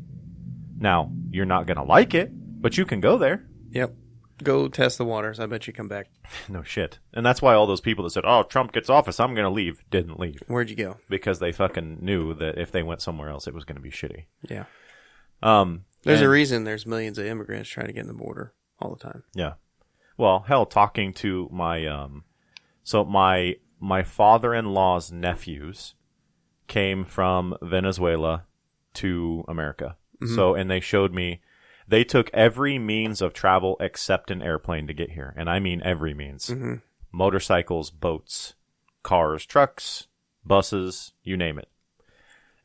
Now, 0.78 1.12
you're 1.30 1.46
not 1.46 1.68
going 1.68 1.78
to 1.78 1.84
like 1.84 2.14
it, 2.14 2.30
but 2.62 2.78
you 2.78 2.86
can 2.86 3.02
go 3.02 3.18
there. 3.18 3.46
Yep. 3.72 3.94
Go 4.44 4.68
test 4.68 4.98
the 4.98 5.06
waters. 5.06 5.40
I 5.40 5.46
bet 5.46 5.68
you 5.68 5.74
come 5.74 5.88
back. 5.88 6.08
No 6.50 6.64
shit. 6.64 7.00
And 7.14 7.26
that's 7.26 7.42
why 7.42 7.54
all 7.54 7.68
those 7.68 7.82
people 7.82 8.04
that 8.04 8.10
said, 8.12 8.24
"Oh, 8.26 8.44
Trump 8.44 8.72
gets 8.74 8.90
office, 8.90 9.20
I'm 9.20 9.34
going 9.36 9.46
to 9.46 9.50
leave," 9.50 9.84
didn't 9.92 10.20
leave 10.20 10.42
Where'd 10.48 10.70
you 10.70 10.76
go? 10.76 10.98
because 11.10 11.40
they 11.40 11.52
fucking 11.52 12.00
knew 12.02 12.34
that 12.36 12.58
if 12.58 12.72
they 12.72 12.84
went 12.84 13.02
somewhere 13.02 13.30
else, 13.30 13.48
it 13.48 13.54
was 13.54 13.64
going 13.64 13.78
to 13.78 13.82
be 13.82 13.92
shitty. 13.92 14.26
Yeah. 14.50 14.66
Um, 15.44 15.86
There's 16.04 16.22
a 16.22 16.24
and- 16.24 16.32
reason 16.32 16.64
there's 16.64 16.86
millions 16.86 17.18
of 17.18 17.26
immigrants 17.26 17.70
trying 17.70 17.88
to 17.88 17.94
get 17.94 18.02
in 18.02 18.08
the 18.08 18.14
border 18.14 18.54
all 18.80 18.94
the 18.96 19.02
time. 19.04 19.24
Yeah. 19.34 19.54
Well, 20.18 20.46
hell, 20.48 20.66
talking 20.66 21.14
to 21.16 21.50
my 21.52 21.86
um, 21.86 22.24
so 22.84 23.04
my 23.04 23.56
my 23.80 24.04
father-in-law's 24.04 25.12
nephews 25.12 25.96
came 26.68 27.04
from 27.04 27.56
Venezuela 27.62 28.46
to 28.96 29.44
America. 29.48 29.98
So, 30.36 30.56
and 30.56 30.72
they 30.72 30.80
showed 30.80 31.14
me 31.14 31.42
they 31.88 32.04
took 32.06 32.30
every 32.34 32.80
means 32.80 33.22
of 33.22 33.34
travel 33.34 33.76
except 33.82 34.32
an 34.32 34.42
airplane 34.42 34.88
to 34.88 34.94
get 34.94 35.12
here, 35.12 35.34
and 35.38 35.50
I 35.50 35.60
mean 35.60 35.82
every 35.84 36.14
means: 36.14 36.50
motorcycles, 37.12 37.92
boats, 37.92 38.56
cars, 39.04 39.46
trucks, 39.46 40.08
buses, 40.46 41.12
you 41.24 41.36
name 41.38 41.60
it. 41.60 41.68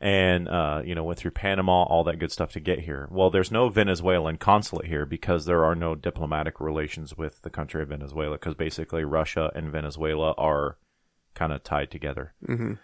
And 0.02 0.48
uh, 0.48 0.80
you 0.82 0.94
know, 0.94 1.04
went 1.04 1.18
through 1.18 1.32
Panama, 1.32 1.82
all 1.82 2.04
that 2.04 2.18
good 2.18 2.32
stuff 2.32 2.52
to 2.52 2.60
get 2.60 2.80
here. 2.80 3.06
Well, 3.10 3.28
there's 3.28 3.50
no 3.50 3.68
Venezuelan 3.68 4.38
consulate 4.38 4.86
here 4.86 5.04
because 5.04 5.44
there 5.44 5.62
are 5.64 5.74
no 5.74 5.94
diplomatic 5.94 6.58
relations 6.58 7.18
with 7.18 7.42
the 7.42 7.50
country 7.50 7.82
of 7.82 7.90
Venezuela 7.90 8.36
because 8.36 8.54
basically 8.54 9.04
Russia 9.04 9.52
and 9.54 9.70
Venezuela 9.70 10.32
are 10.38 10.78
kind 11.34 11.52
of 11.52 11.62
tied 11.62 11.90
together. 11.90 12.32
Mm-hmm. 12.48 12.74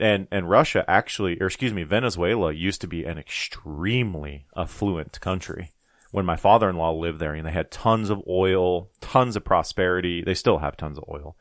And 0.00 0.26
and 0.32 0.50
Russia 0.50 0.84
actually, 0.88 1.40
or 1.40 1.46
excuse 1.46 1.72
me, 1.72 1.84
Venezuela 1.84 2.52
used 2.52 2.80
to 2.80 2.88
be 2.88 3.04
an 3.04 3.18
extremely 3.18 4.46
affluent 4.56 5.20
country 5.20 5.70
when 6.10 6.26
my 6.26 6.36
father-in-law 6.36 6.92
lived 6.92 7.18
there, 7.18 7.34
and 7.34 7.46
they 7.46 7.52
had 7.52 7.70
tons 7.70 8.10
of 8.10 8.22
oil, 8.28 8.88
tons 9.00 9.36
of 9.36 9.44
prosperity. 9.44 10.22
They 10.22 10.34
still 10.34 10.58
have 10.58 10.76
tons 10.76 10.98
of 10.98 11.04
oil, 11.08 11.36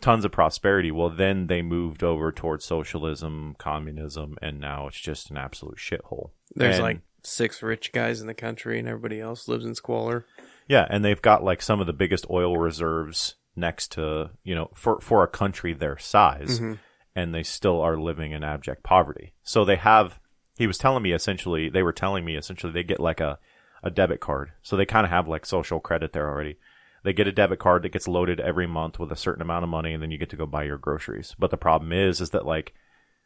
tons 0.00 0.24
of 0.24 0.32
prosperity. 0.32 0.90
Well, 0.90 1.10
then 1.10 1.46
they 1.46 1.62
moved 1.62 2.02
over 2.02 2.32
towards 2.32 2.64
socialism, 2.64 3.56
communism, 3.58 4.36
and 4.40 4.60
now 4.60 4.86
it's 4.86 5.00
just 5.00 5.30
an 5.30 5.36
absolute 5.36 5.78
shithole. 5.78 6.30
There's 6.54 6.76
And- 6.76 6.84
like 6.84 7.00
six 7.22 7.62
rich 7.62 7.92
guys 7.92 8.20
in 8.20 8.26
the 8.26 8.34
country, 8.34 8.78
and 8.78 8.88
everybody 8.88 9.20
else 9.20 9.48
lives 9.48 9.64
in 9.64 9.74
squalor. 9.74 10.24
Yeah, 10.66 10.86
and 10.88 11.04
they've 11.04 11.20
got 11.20 11.42
like 11.42 11.62
some 11.62 11.80
of 11.80 11.86
the 11.86 11.92
biggest 11.92 12.26
oil 12.30 12.56
reserves 12.56 13.34
next 13.56 13.90
to 13.92 14.30
you 14.44 14.54
know 14.54 14.70
for 14.74 15.00
for 15.00 15.24
a 15.24 15.28
country 15.28 15.72
their 15.72 15.98
size, 15.98 16.60
mm-hmm. 16.60 16.74
and 17.16 17.34
they 17.34 17.42
still 17.42 17.80
are 17.80 17.98
living 17.98 18.32
in 18.32 18.44
abject 18.44 18.82
poverty. 18.82 19.34
So 19.42 19.64
they 19.64 19.76
have. 19.76 20.20
He 20.56 20.66
was 20.66 20.78
telling 20.78 21.02
me 21.04 21.12
essentially 21.12 21.68
they 21.68 21.82
were 21.82 21.92
telling 21.92 22.24
me 22.24 22.36
essentially 22.36 22.72
they 22.72 22.82
get 22.82 23.00
like 23.00 23.20
a 23.20 23.38
a 23.82 23.90
debit 23.90 24.20
card, 24.20 24.52
so 24.62 24.76
they 24.76 24.86
kind 24.86 25.04
of 25.04 25.10
have 25.10 25.28
like 25.28 25.46
social 25.46 25.80
credit 25.80 26.12
there 26.12 26.28
already. 26.28 26.56
They 27.04 27.12
get 27.12 27.28
a 27.28 27.32
debit 27.32 27.58
card 27.58 27.82
that 27.82 27.92
gets 27.92 28.08
loaded 28.08 28.40
every 28.40 28.66
month 28.66 28.98
with 28.98 29.12
a 29.12 29.16
certain 29.16 29.42
amount 29.42 29.62
of 29.64 29.68
money, 29.70 29.92
and 29.92 30.02
then 30.02 30.10
you 30.10 30.18
get 30.18 30.30
to 30.30 30.36
go 30.36 30.46
buy 30.46 30.64
your 30.64 30.78
groceries. 30.78 31.34
But 31.38 31.50
the 31.50 31.56
problem 31.56 31.92
is, 31.92 32.20
is 32.20 32.30
that 32.30 32.44
like, 32.44 32.74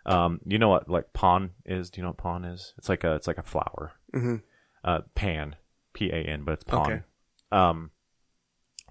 um, 0.04 0.40
you 0.46 0.58
know 0.58 0.68
what 0.68 0.88
like 0.88 1.12
pawn 1.12 1.50
is? 1.64 1.90
Do 1.90 2.00
you 2.00 2.02
know 2.02 2.10
what 2.10 2.18
pawn 2.18 2.44
is? 2.44 2.74
It's 2.78 2.88
like 2.88 3.04
a 3.04 3.14
it's 3.14 3.26
like 3.26 3.38
a 3.38 3.42
flour, 3.42 3.92
mm-hmm. 4.14 4.36
uh, 4.84 5.00
pan, 5.14 5.56
P 5.94 6.10
A 6.10 6.16
N, 6.22 6.42
but 6.44 6.52
it's 6.52 6.64
pawn. 6.64 6.92
Okay. 6.92 7.02
Um, 7.50 7.90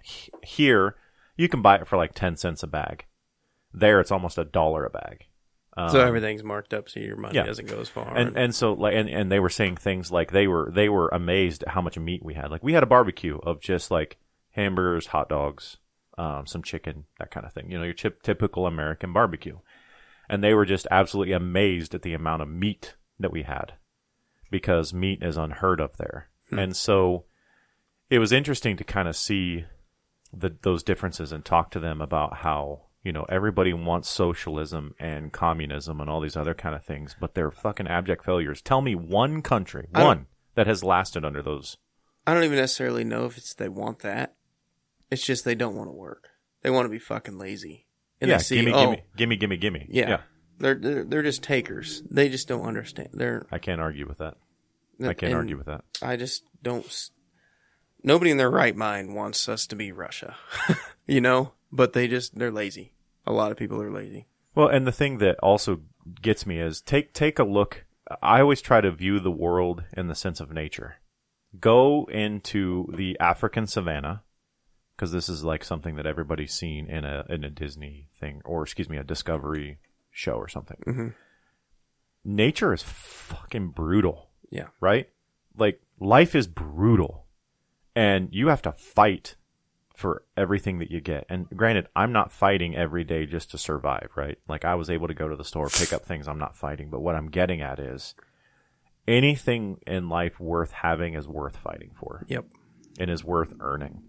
he- 0.03 0.31
here 0.43 0.95
you 1.37 1.47
can 1.49 1.61
buy 1.61 1.75
it 1.75 1.87
for 1.87 1.97
like 1.97 2.13
ten 2.13 2.35
cents 2.37 2.63
a 2.63 2.67
bag. 2.67 3.05
There, 3.73 3.99
it's 3.99 4.11
almost 4.11 4.37
a 4.37 4.45
dollar 4.45 4.85
a 4.85 4.89
bag. 4.89 5.25
so 5.89 5.99
everything's 6.05 6.43
marked 6.43 6.73
up, 6.73 6.89
so 6.89 6.99
your 6.99 7.15
money 7.15 7.37
Um, 7.39 7.45
yeah. 7.45 7.47
doesn't 7.47 7.69
go 7.69 7.79
as 7.79 7.89
far. 7.89 8.15
And 8.15 8.37
and 8.37 8.53
so 8.53 8.73
like 8.73 8.93
and, 8.95 9.09
and 9.09 9.31
they 9.31 9.39
were 9.39 9.49
saying 9.49 9.77
things 9.77 10.11
like 10.11 10.31
they 10.31 10.47
were 10.47 10.69
they 10.73 10.89
were 10.89 11.09
amazed 11.09 11.63
at 11.63 11.69
how 11.69 11.81
much 11.81 11.97
meat 11.97 12.23
we 12.23 12.33
had. 12.33 12.51
Like 12.51 12.63
we 12.63 12.73
had 12.73 12.83
a 12.83 12.87
barbecue 12.87 13.37
of 13.37 13.61
just 13.61 13.89
like 13.91 14.17
hamburgers, 14.51 15.07
hot 15.07 15.29
dogs, 15.29 15.77
um, 16.17 16.45
some 16.45 16.63
chicken, 16.63 17.05
that 17.19 17.31
kind 17.31 17.45
of 17.45 17.53
thing. 17.53 17.71
You 17.71 17.77
know, 17.77 17.83
your 17.83 17.93
chip, 17.93 18.21
typical 18.23 18.67
American 18.67 19.13
barbecue. 19.13 19.59
And 20.29 20.43
they 20.43 20.53
were 20.53 20.65
just 20.65 20.87
absolutely 20.91 21.33
amazed 21.33 21.93
at 21.93 22.03
the 22.03 22.13
amount 22.13 22.41
of 22.41 22.47
meat 22.47 22.95
that 23.19 23.31
we 23.31 23.43
had 23.43 23.73
because 24.49 24.93
meat 24.93 25.21
is 25.21 25.37
unheard 25.37 25.79
of 25.79 25.97
there. 25.97 26.29
And 26.51 26.75
so 26.75 27.25
it 28.09 28.19
was 28.19 28.31
interesting 28.31 28.77
to 28.77 28.83
kind 28.83 29.07
of 29.07 29.15
see 29.15 29.65
the, 30.33 30.55
those 30.61 30.83
differences 30.83 31.31
and 31.31 31.43
talk 31.43 31.71
to 31.71 31.79
them 31.79 32.01
about 32.01 32.37
how 32.37 32.83
you 33.03 33.11
know 33.11 33.25
everybody 33.29 33.73
wants 33.73 34.09
socialism 34.09 34.93
and 34.99 35.31
communism 35.31 35.99
and 35.99 36.09
all 36.09 36.21
these 36.21 36.37
other 36.37 36.53
kind 36.53 36.75
of 36.75 36.83
things, 36.83 37.15
but 37.19 37.33
they're 37.33 37.51
fucking 37.51 37.87
abject 37.87 38.23
failures. 38.23 38.61
Tell 38.61 38.81
me 38.81 38.95
one 38.95 39.41
country, 39.41 39.87
one 39.91 40.27
that 40.55 40.67
has 40.67 40.83
lasted 40.83 41.25
under 41.25 41.41
those. 41.41 41.77
I 42.27 42.33
don't 42.33 42.43
even 42.43 42.57
necessarily 42.57 43.03
know 43.03 43.25
if 43.25 43.37
it's 43.37 43.53
they 43.53 43.69
want 43.69 43.99
that. 43.99 44.35
It's 45.11 45.25
just 45.25 45.45
they 45.45 45.55
don't 45.55 45.75
want 45.75 45.89
to 45.89 45.93
work. 45.93 46.29
They 46.61 46.69
want 46.69 46.85
to 46.85 46.89
be 46.89 46.99
fucking 46.99 47.37
lazy. 47.37 47.85
And 48.19 48.29
yeah, 48.29 48.37
they 48.37 48.43
see, 48.43 48.55
gimme, 48.55 48.73
oh, 48.73 48.95
gimme, 49.17 49.35
gimme, 49.35 49.35
gimme, 49.35 49.57
gimme. 49.57 49.87
yeah, 49.89 50.21
They're, 50.59 50.75
they're 50.75 51.03
they're 51.03 51.23
just 51.23 51.43
takers. 51.43 52.03
They 52.09 52.29
just 52.29 52.47
don't 52.47 52.65
understand. 52.65 53.09
They're 53.13 53.45
I 53.51 53.57
can't 53.57 53.81
argue 53.81 54.07
with 54.07 54.19
that. 54.19 54.35
I 55.03 55.13
can't 55.13 55.33
argue 55.33 55.57
with 55.57 55.65
that. 55.65 55.83
I 56.01 56.15
just 56.15 56.43
don't. 56.61 57.09
Nobody 58.03 58.31
in 58.31 58.37
their 58.37 58.49
right 58.49 58.75
mind 58.75 59.15
wants 59.15 59.49
us 59.49 59.67
to 59.67 59.75
be 59.75 59.91
Russia, 59.91 60.35
you 61.07 61.19
know. 61.19 61.53
But 61.71 61.93
they 61.93 62.07
just 62.07 62.37
they're 62.37 62.51
lazy. 62.51 62.93
A 63.25 63.33
lot 63.33 63.51
of 63.51 63.57
people 63.57 63.81
are 63.81 63.91
lazy. 63.91 64.27
Well, 64.53 64.67
and 64.67 64.85
the 64.85 64.91
thing 64.91 65.17
that 65.19 65.39
also 65.39 65.81
gets 66.21 66.45
me 66.45 66.59
is 66.59 66.81
take 66.81 67.13
take 67.13 67.39
a 67.39 67.43
look. 67.43 67.85
I 68.21 68.41
always 68.41 68.61
try 68.61 68.81
to 68.81 68.91
view 68.91 69.19
the 69.19 69.31
world 69.31 69.83
in 69.93 70.07
the 70.07 70.15
sense 70.15 70.39
of 70.39 70.51
nature. 70.51 70.97
Go 71.59 72.05
into 72.11 72.87
the 72.95 73.17
African 73.19 73.67
savannah 73.67 74.23
because 75.01 75.11
this 75.11 75.29
is 75.29 75.43
like 75.43 75.63
something 75.63 75.95
that 75.95 76.05
everybody's 76.05 76.53
seen 76.53 76.87
in 76.87 77.03
a 77.03 77.25
in 77.27 77.43
a 77.43 77.49
Disney 77.49 78.07
thing 78.19 78.39
or 78.45 78.61
excuse 78.61 78.87
me 78.87 78.97
a 78.97 79.03
Discovery 79.03 79.79
show 80.11 80.33
or 80.33 80.47
something. 80.47 80.77
Mm-hmm. 80.85 81.07
Nature 82.23 82.71
is 82.71 82.83
fucking 82.83 83.69
brutal, 83.69 84.29
Yeah, 84.51 84.67
right? 84.79 85.09
Like 85.57 85.81
life 85.99 86.35
is 86.35 86.45
brutal, 86.45 87.25
and 87.95 88.29
you 88.31 88.49
have 88.49 88.61
to 88.61 88.71
fight 88.71 89.37
for 89.95 90.23
everything 90.37 90.77
that 90.77 90.91
you 90.91 91.01
get. 91.01 91.25
And 91.29 91.49
granted, 91.49 91.87
I'm 91.95 92.11
not 92.11 92.31
fighting 92.31 92.75
every 92.75 93.03
day 93.03 93.25
just 93.25 93.49
to 93.51 93.57
survive, 93.57 94.11
right? 94.15 94.37
Like 94.47 94.65
I 94.65 94.75
was 94.75 94.91
able 94.91 95.07
to 95.07 95.15
go 95.15 95.27
to 95.27 95.35
the 95.35 95.43
store, 95.43 95.67
pick 95.69 95.93
up 95.93 96.05
things 96.05 96.27
I'm 96.27 96.37
not 96.37 96.55
fighting, 96.55 96.91
but 96.91 97.01
what 97.01 97.15
I'm 97.15 97.31
getting 97.31 97.59
at 97.59 97.79
is 97.79 98.13
anything 99.07 99.79
in 99.87 100.09
life 100.09 100.39
worth 100.39 100.71
having 100.71 101.15
is 101.15 101.27
worth 101.27 101.57
fighting 101.57 101.89
for 101.99 102.23
yep. 102.27 102.45
and 102.99 103.09
is 103.09 103.23
worth 103.23 103.55
earning. 103.59 104.03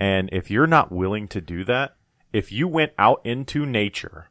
And 0.00 0.28
if 0.32 0.50
you're 0.50 0.66
not 0.66 0.92
willing 0.92 1.28
to 1.28 1.40
do 1.40 1.64
that, 1.64 1.96
if 2.32 2.52
you 2.52 2.68
went 2.68 2.92
out 2.98 3.20
into 3.24 3.66
nature 3.66 4.30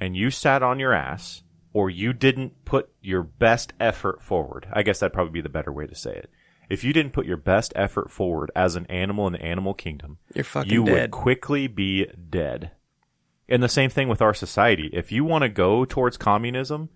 and 0.00 0.16
you 0.16 0.30
sat 0.30 0.62
on 0.62 0.78
your 0.78 0.92
ass 0.92 1.42
or 1.72 1.90
you 1.90 2.12
didn't 2.12 2.64
put 2.64 2.90
your 3.02 3.22
best 3.22 3.72
effort 3.80 4.22
forward, 4.22 4.68
I 4.72 4.82
guess 4.82 5.00
that'd 5.00 5.12
probably 5.12 5.32
be 5.32 5.40
the 5.40 5.48
better 5.48 5.72
way 5.72 5.86
to 5.86 5.94
say 5.94 6.12
it. 6.12 6.30
If 6.70 6.82
you 6.82 6.92
didn't 6.92 7.12
put 7.12 7.26
your 7.26 7.36
best 7.36 7.72
effort 7.76 8.10
forward 8.10 8.50
as 8.56 8.76
an 8.76 8.86
animal 8.86 9.26
in 9.26 9.34
the 9.34 9.42
animal 9.42 9.74
kingdom, 9.74 10.18
You're 10.34 10.44
fucking 10.44 10.72
you 10.72 10.82
would 10.82 11.10
quickly 11.10 11.66
be 11.66 12.06
dead. 12.30 12.70
And 13.48 13.62
the 13.62 13.68
same 13.68 13.90
thing 13.90 14.08
with 14.08 14.22
our 14.22 14.32
society. 14.32 14.88
If 14.92 15.12
you 15.12 15.24
want 15.24 15.42
to 15.42 15.50
go 15.50 15.84
towards 15.84 16.16
communism, 16.16 16.88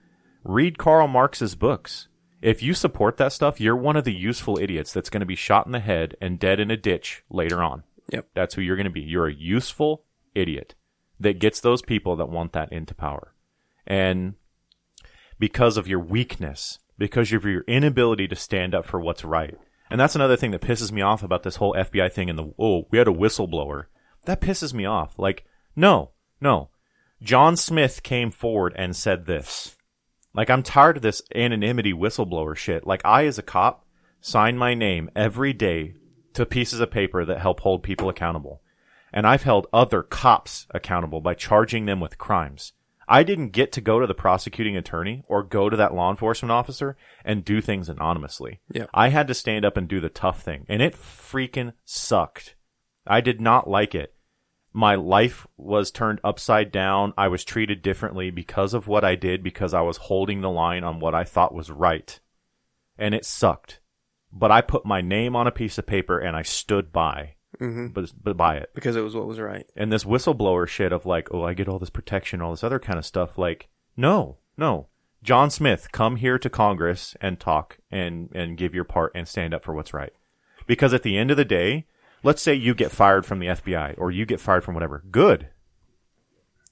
read 0.42 0.78
Karl 0.78 1.06
Marx's 1.06 1.54
books. 1.54 2.08
If 2.40 2.62
you 2.62 2.72
support 2.72 3.16
that 3.18 3.32
stuff, 3.32 3.60
you're 3.60 3.76
one 3.76 3.96
of 3.96 4.04
the 4.04 4.14
useful 4.14 4.58
idiots 4.58 4.92
that's 4.92 5.10
going 5.10 5.20
to 5.20 5.26
be 5.26 5.34
shot 5.34 5.66
in 5.66 5.72
the 5.72 5.80
head 5.80 6.16
and 6.20 6.38
dead 6.38 6.60
in 6.60 6.70
a 6.70 6.76
ditch 6.76 7.24
later 7.28 7.62
on. 7.62 7.82
Yep. 8.12 8.28
That's 8.34 8.54
who 8.54 8.62
you're 8.62 8.76
going 8.76 8.84
to 8.84 8.90
be. 8.90 9.00
You're 9.00 9.28
a 9.28 9.34
useful 9.34 10.04
idiot 10.34 10.74
that 11.20 11.38
gets 11.38 11.60
those 11.60 11.82
people 11.82 12.16
that 12.16 12.28
want 12.28 12.52
that 12.52 12.72
into 12.72 12.94
power. 12.94 13.34
And 13.86 14.34
because 15.38 15.76
of 15.76 15.88
your 15.88 16.00
weakness, 16.00 16.78
because 16.96 17.32
of 17.32 17.44
your 17.44 17.62
inability 17.62 18.28
to 18.28 18.36
stand 18.36 18.74
up 18.74 18.86
for 18.86 19.00
what's 19.00 19.24
right. 19.24 19.56
And 19.90 20.00
that's 20.00 20.14
another 20.14 20.36
thing 20.36 20.50
that 20.50 20.60
pisses 20.60 20.92
me 20.92 21.00
off 21.00 21.22
about 21.22 21.42
this 21.42 21.56
whole 21.56 21.74
FBI 21.74 22.12
thing 22.12 22.28
and 22.28 22.38
the, 22.38 22.52
oh, 22.58 22.86
we 22.90 22.98
had 22.98 23.08
a 23.08 23.12
whistleblower. 23.12 23.84
That 24.24 24.40
pisses 24.40 24.74
me 24.74 24.84
off. 24.84 25.18
Like, 25.18 25.46
no, 25.74 26.10
no. 26.40 26.70
John 27.22 27.56
Smith 27.56 28.02
came 28.02 28.30
forward 28.30 28.74
and 28.76 28.94
said 28.94 29.26
this. 29.26 29.76
Like 30.34 30.50
I'm 30.50 30.62
tired 30.62 30.98
of 30.98 31.02
this 31.02 31.22
anonymity 31.34 31.92
whistleblower 31.92 32.54
shit. 32.54 32.86
Like 32.86 33.00
I, 33.04 33.26
as 33.26 33.38
a 33.38 33.42
cop, 33.42 33.84
sign 34.20 34.56
my 34.58 34.74
name 34.74 35.10
every 35.16 35.52
day 35.52 35.94
to 36.34 36.46
pieces 36.46 36.80
of 36.80 36.90
paper 36.90 37.24
that 37.24 37.40
help 37.40 37.60
hold 37.60 37.82
people 37.82 38.08
accountable. 38.08 38.62
And 39.12 39.26
I've 39.26 39.42
held 39.42 39.66
other 39.72 40.02
cops 40.02 40.66
accountable 40.70 41.20
by 41.20 41.34
charging 41.34 41.86
them 41.86 42.00
with 42.00 42.18
crimes. 42.18 42.72
I 43.08 43.22
didn't 43.22 43.50
get 43.50 43.72
to 43.72 43.80
go 43.80 44.00
to 44.00 44.06
the 44.06 44.14
prosecuting 44.14 44.76
attorney 44.76 45.24
or 45.28 45.42
go 45.42 45.70
to 45.70 45.76
that 45.78 45.94
law 45.94 46.10
enforcement 46.10 46.52
officer 46.52 46.96
and 47.24 47.44
do 47.44 47.62
things 47.62 47.88
anonymously. 47.88 48.60
Yeah. 48.70 48.86
I 48.92 49.08
had 49.08 49.26
to 49.28 49.34
stand 49.34 49.64
up 49.64 49.78
and 49.78 49.88
do 49.88 49.98
the 49.98 50.10
tough 50.10 50.42
thing, 50.42 50.66
and 50.68 50.82
it 50.82 50.94
freaking 50.94 51.72
sucked. 51.86 52.54
I 53.06 53.22
did 53.22 53.40
not 53.40 53.68
like 53.68 53.94
it. 53.94 54.14
My 54.74 54.94
life 54.94 55.46
was 55.56 55.90
turned 55.90 56.20
upside 56.22 56.70
down. 56.70 57.14
I 57.16 57.28
was 57.28 57.44
treated 57.44 57.80
differently 57.80 58.30
because 58.30 58.74
of 58.74 58.86
what 58.86 59.04
I 59.04 59.14
did 59.14 59.42
because 59.42 59.72
I 59.72 59.80
was 59.80 59.96
holding 59.96 60.42
the 60.42 60.50
line 60.50 60.84
on 60.84 61.00
what 61.00 61.14
I 61.14 61.24
thought 61.24 61.54
was 61.54 61.70
right. 61.70 62.20
And 62.98 63.14
it 63.14 63.24
sucked. 63.24 63.80
But 64.32 64.50
I 64.50 64.60
put 64.60 64.84
my 64.84 65.00
name 65.00 65.34
on 65.34 65.46
a 65.46 65.50
piece 65.52 65.78
of 65.78 65.86
paper 65.86 66.18
and 66.18 66.36
I 66.36 66.42
stood 66.42 66.92
by, 66.92 67.34
Mm-hmm. 67.60 67.88
but, 67.88 68.12
but 68.22 68.36
by 68.36 68.56
it 68.58 68.70
Because 68.74 68.94
it 68.94 69.00
was 69.00 69.16
what 69.16 69.26
was 69.26 69.40
right. 69.40 69.66
and 69.74 69.90
this 69.90 70.04
whistleblower 70.04 70.68
shit 70.68 70.92
of 70.92 71.06
like, 71.06 71.28
oh, 71.32 71.42
I 71.42 71.54
get 71.54 71.66
all 71.66 71.78
this 71.78 71.90
protection, 71.90 72.40
all 72.42 72.50
this 72.52 72.62
other 72.62 72.78
kind 72.78 72.98
of 72.98 73.06
stuff. 73.06 73.36
Like, 73.38 73.68
no, 73.96 74.36
no. 74.56 74.88
John 75.24 75.50
Smith, 75.50 75.90
come 75.90 76.16
here 76.16 76.38
to 76.38 76.48
Congress 76.50 77.16
and 77.20 77.40
talk 77.40 77.78
and 77.90 78.28
and 78.34 78.56
give 78.56 78.74
your 78.74 78.84
part 78.84 79.10
and 79.14 79.26
stand 79.26 79.54
up 79.54 79.64
for 79.64 79.74
what's 79.74 79.92
right. 79.94 80.12
Because 80.66 80.92
at 80.94 81.02
the 81.02 81.16
end 81.18 81.30
of 81.32 81.36
the 81.36 81.44
day, 81.44 81.86
let's 82.22 82.42
say 82.42 82.54
you 82.54 82.74
get 82.74 82.92
fired 82.92 83.26
from 83.26 83.40
the 83.40 83.46
FBI 83.48 83.94
or 83.98 84.10
you 84.12 84.24
get 84.26 84.38
fired 84.40 84.62
from 84.62 84.74
whatever. 84.74 85.02
Good. 85.10 85.48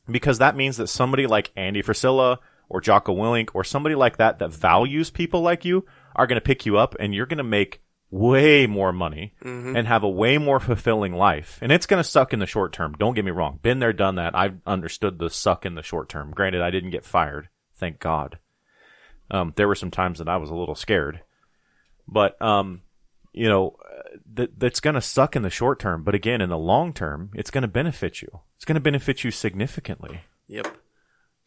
Because 0.09 0.39
that 0.39 0.55
means 0.57 0.77
that 0.77 0.87
somebody 0.89 1.27
like 1.27 1.51
Andy 1.57 1.83
Frisella 1.83 2.39
or 2.69 2.81
Jocko 2.81 3.17
Willink 3.17 3.49
or 3.55 3.65
somebody 3.65 3.95
like 3.97 4.19
that 4.19 4.39
that 4.39 4.53
values 4.53 5.11
people 5.11 5.41
like 5.41 5.65
you 5.65 5.85
are 6.17 6.27
going 6.27 6.37
to 6.37 6.45
pick 6.45 6.67
you 6.67 6.77
up 6.79 6.97
and 6.99 7.15
you're 7.15 7.27
going 7.27 7.39
to 7.39 7.45
make 7.45 7.83
way 8.11 8.67
more 8.67 8.93
money 8.93 9.35
and 9.77 9.87
have 9.87 10.03
a 10.03 10.09
way 10.09 10.39
more 10.39 10.59
fulfilling 10.61 11.13
life. 11.13 11.59
And 11.61 11.71
it's 11.71 11.87
going 11.87 12.03
to 12.03 12.09
suck 12.09 12.33
in 12.33 12.39
the 12.39 12.47
short 12.47 12.73
term. 12.73 12.95
Don't 12.99 13.15
get 13.15 13.25
me 13.25 13.31
wrong. 13.31 13.59
Been 13.63 13.79
there, 13.79 13.93
done 13.93 14.17
that. 14.17 14.35
I've 14.35 14.59
understood 14.67 15.19
the 15.19 15.31
suck 15.31 15.67
in 15.67 15.75
the 15.75 15.83
short 15.83 16.09
term. 16.09 16.33
Granted, 16.33 16.63
I 16.63 16.71
didn't 16.71 16.91
get 16.91 17.05
fired. 17.05 17.49
Thank 17.75 18.01
God. 18.01 18.39
Um, 19.31 19.53
there 19.57 19.69
were 19.69 19.75
some 19.75 19.91
times 19.91 20.19
that 20.19 20.29
I 20.29 20.37
was 20.37 20.51
a 20.51 20.55
little 20.55 20.77
scared, 20.77 21.21
but, 22.07 22.41
um, 22.41 22.83
you 23.33 23.49
know, 23.49 23.77
uh, 23.85 24.03
that, 24.35 24.59
that's 24.59 24.79
going 24.79 24.95
to 24.95 25.01
suck 25.01 25.35
in 25.35 25.43
the 25.43 25.51
short 25.51 25.81
term. 25.81 26.05
But 26.05 26.15
again, 26.15 26.41
in 26.41 26.49
the 26.49 26.57
long 26.57 26.93
term, 26.93 27.31
it's 27.35 27.51
going 27.51 27.63
to 27.63 27.69
benefit 27.69 28.23
you. 28.23 28.41
It's 28.55 28.65
going 28.65 28.77
to 28.77 28.81
benefit 28.81 29.25
you 29.25 29.33
significantly. 29.33 30.21
Yep. 30.47 30.77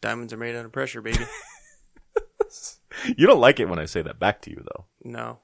Diamonds 0.02 0.32
are 0.34 0.36
made 0.36 0.54
under 0.54 0.68
pressure, 0.68 1.00
baby. 1.00 1.24
You 3.16 3.26
don't 3.26 3.40
like 3.40 3.60
it 3.60 3.68
when 3.68 3.78
I 3.78 3.84
say 3.84 4.02
that 4.02 4.18
back 4.18 4.42
to 4.42 4.50
you, 4.50 4.64
though, 4.64 4.84
no. 5.04 5.38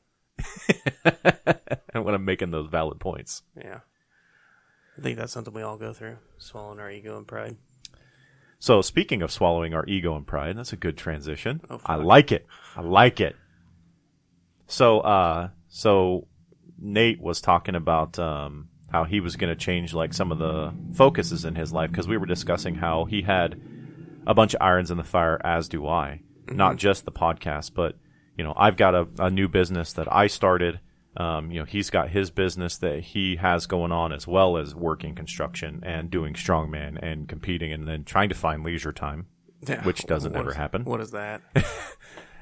and 1.94 2.04
when 2.04 2.14
I'm 2.14 2.24
making 2.24 2.50
those 2.50 2.68
valid 2.68 3.00
points. 3.00 3.42
Yeah. 3.56 3.80
I 4.98 5.02
think 5.02 5.18
that's 5.18 5.32
something 5.32 5.52
we 5.52 5.62
all 5.62 5.76
go 5.76 5.92
through, 5.92 6.16
swallowing 6.38 6.80
our 6.80 6.90
ego 6.90 7.16
and 7.16 7.26
pride. 7.26 7.56
So 8.58 8.80
speaking 8.82 9.22
of 9.22 9.30
swallowing 9.30 9.74
our 9.74 9.84
ego 9.86 10.16
and 10.16 10.26
pride, 10.26 10.56
that's 10.56 10.72
a 10.72 10.76
good 10.76 10.96
transition. 10.96 11.60
Oh, 11.68 11.80
I 11.84 11.96
like 11.96 12.32
it. 12.32 12.46
I 12.74 12.80
like 12.80 13.20
it. 13.20 13.36
So, 14.66 15.00
uh, 15.00 15.50
so 15.68 16.26
Nate 16.78 17.20
was 17.20 17.40
talking 17.40 17.74
about, 17.74 18.18
um, 18.18 18.68
how 18.90 19.04
he 19.04 19.20
was 19.20 19.36
going 19.36 19.54
to 19.54 19.56
change 19.60 19.92
like 19.92 20.14
some 20.14 20.32
of 20.32 20.38
the 20.38 20.72
focuses 20.94 21.44
in 21.44 21.54
his 21.54 21.72
life 21.72 21.90
because 21.90 22.08
we 22.08 22.16
were 22.16 22.26
discussing 22.26 22.76
how 22.76 23.04
he 23.04 23.22
had 23.22 23.60
a 24.26 24.34
bunch 24.34 24.54
of 24.54 24.62
irons 24.62 24.90
in 24.90 24.96
the 24.96 25.04
fire, 25.04 25.40
as 25.44 25.68
do 25.68 25.86
I. 25.86 26.22
Not 26.50 26.76
just 26.76 27.04
the 27.04 27.12
podcast, 27.12 27.72
but 27.74 27.96
you 28.36 28.44
know, 28.44 28.52
I've 28.56 28.76
got 28.76 28.94
a, 28.94 29.08
a 29.18 29.30
new 29.30 29.48
business 29.48 29.92
that 29.94 30.12
I 30.12 30.26
started. 30.26 30.80
Um, 31.16 31.50
you 31.50 31.58
know, 31.60 31.64
he's 31.64 31.88
got 31.88 32.10
his 32.10 32.30
business 32.30 32.76
that 32.78 33.00
he 33.00 33.36
has 33.36 33.66
going 33.66 33.90
on 33.90 34.12
as 34.12 34.26
well 34.26 34.58
as 34.58 34.74
working 34.74 35.14
construction 35.14 35.80
and 35.82 36.10
doing 36.10 36.34
strongman 36.34 36.98
and 37.02 37.26
competing 37.26 37.72
and 37.72 37.88
then 37.88 38.04
trying 38.04 38.28
to 38.28 38.34
find 38.34 38.62
leisure 38.62 38.92
time, 38.92 39.26
Yeah. 39.66 39.82
which 39.82 40.04
doesn't 40.04 40.32
What 40.34 40.40
ever 40.40 40.50
is- 40.50 40.56
happen. 40.56 40.84
What 40.84 41.00
is 41.00 41.12
that? 41.12 41.40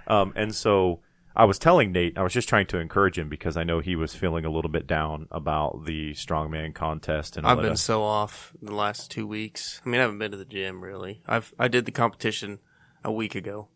Um, 0.07 0.33
and 0.37 0.55
so 0.55 1.01
I 1.35 1.47
was 1.47 1.59
telling 1.59 1.91
Nate, 1.93 2.19
I 2.19 2.23
was 2.23 2.33
just 2.35 2.49
trying 2.49 2.67
to 2.67 2.79
encourage 2.79 3.19
him 3.19 3.29
because 3.31 3.57
I 3.57 3.65
know 3.65 3.81
he 3.81 3.97
was 3.97 4.15
feeling 4.15 4.45
a 4.45 4.51
little 4.51 4.71
bit 4.71 4.87
down 4.87 5.29
about 5.31 5.87
the 5.87 6.13
strongman 6.13 6.75
contest 6.75 7.37
and 7.39 7.47
I've 7.47 7.57
that. 7.57 7.63
been 7.63 7.77
so 7.77 8.03
off 8.03 8.53
the 8.61 8.75
last 8.75 9.11
two 9.11 9.27
weeks. 9.27 9.81
I 9.85 9.89
mean, 9.89 10.01
I 10.01 10.03
haven't 10.03 10.19
been 10.19 10.31
to 10.33 10.37
the 10.37 10.45
gym 10.45 10.83
really. 10.85 11.23
I've 11.27 11.55
I 11.59 11.69
did 11.69 11.87
the 11.87 11.91
competition 11.93 12.59
a 13.03 13.11
week 13.11 13.35
ago, 13.35 13.69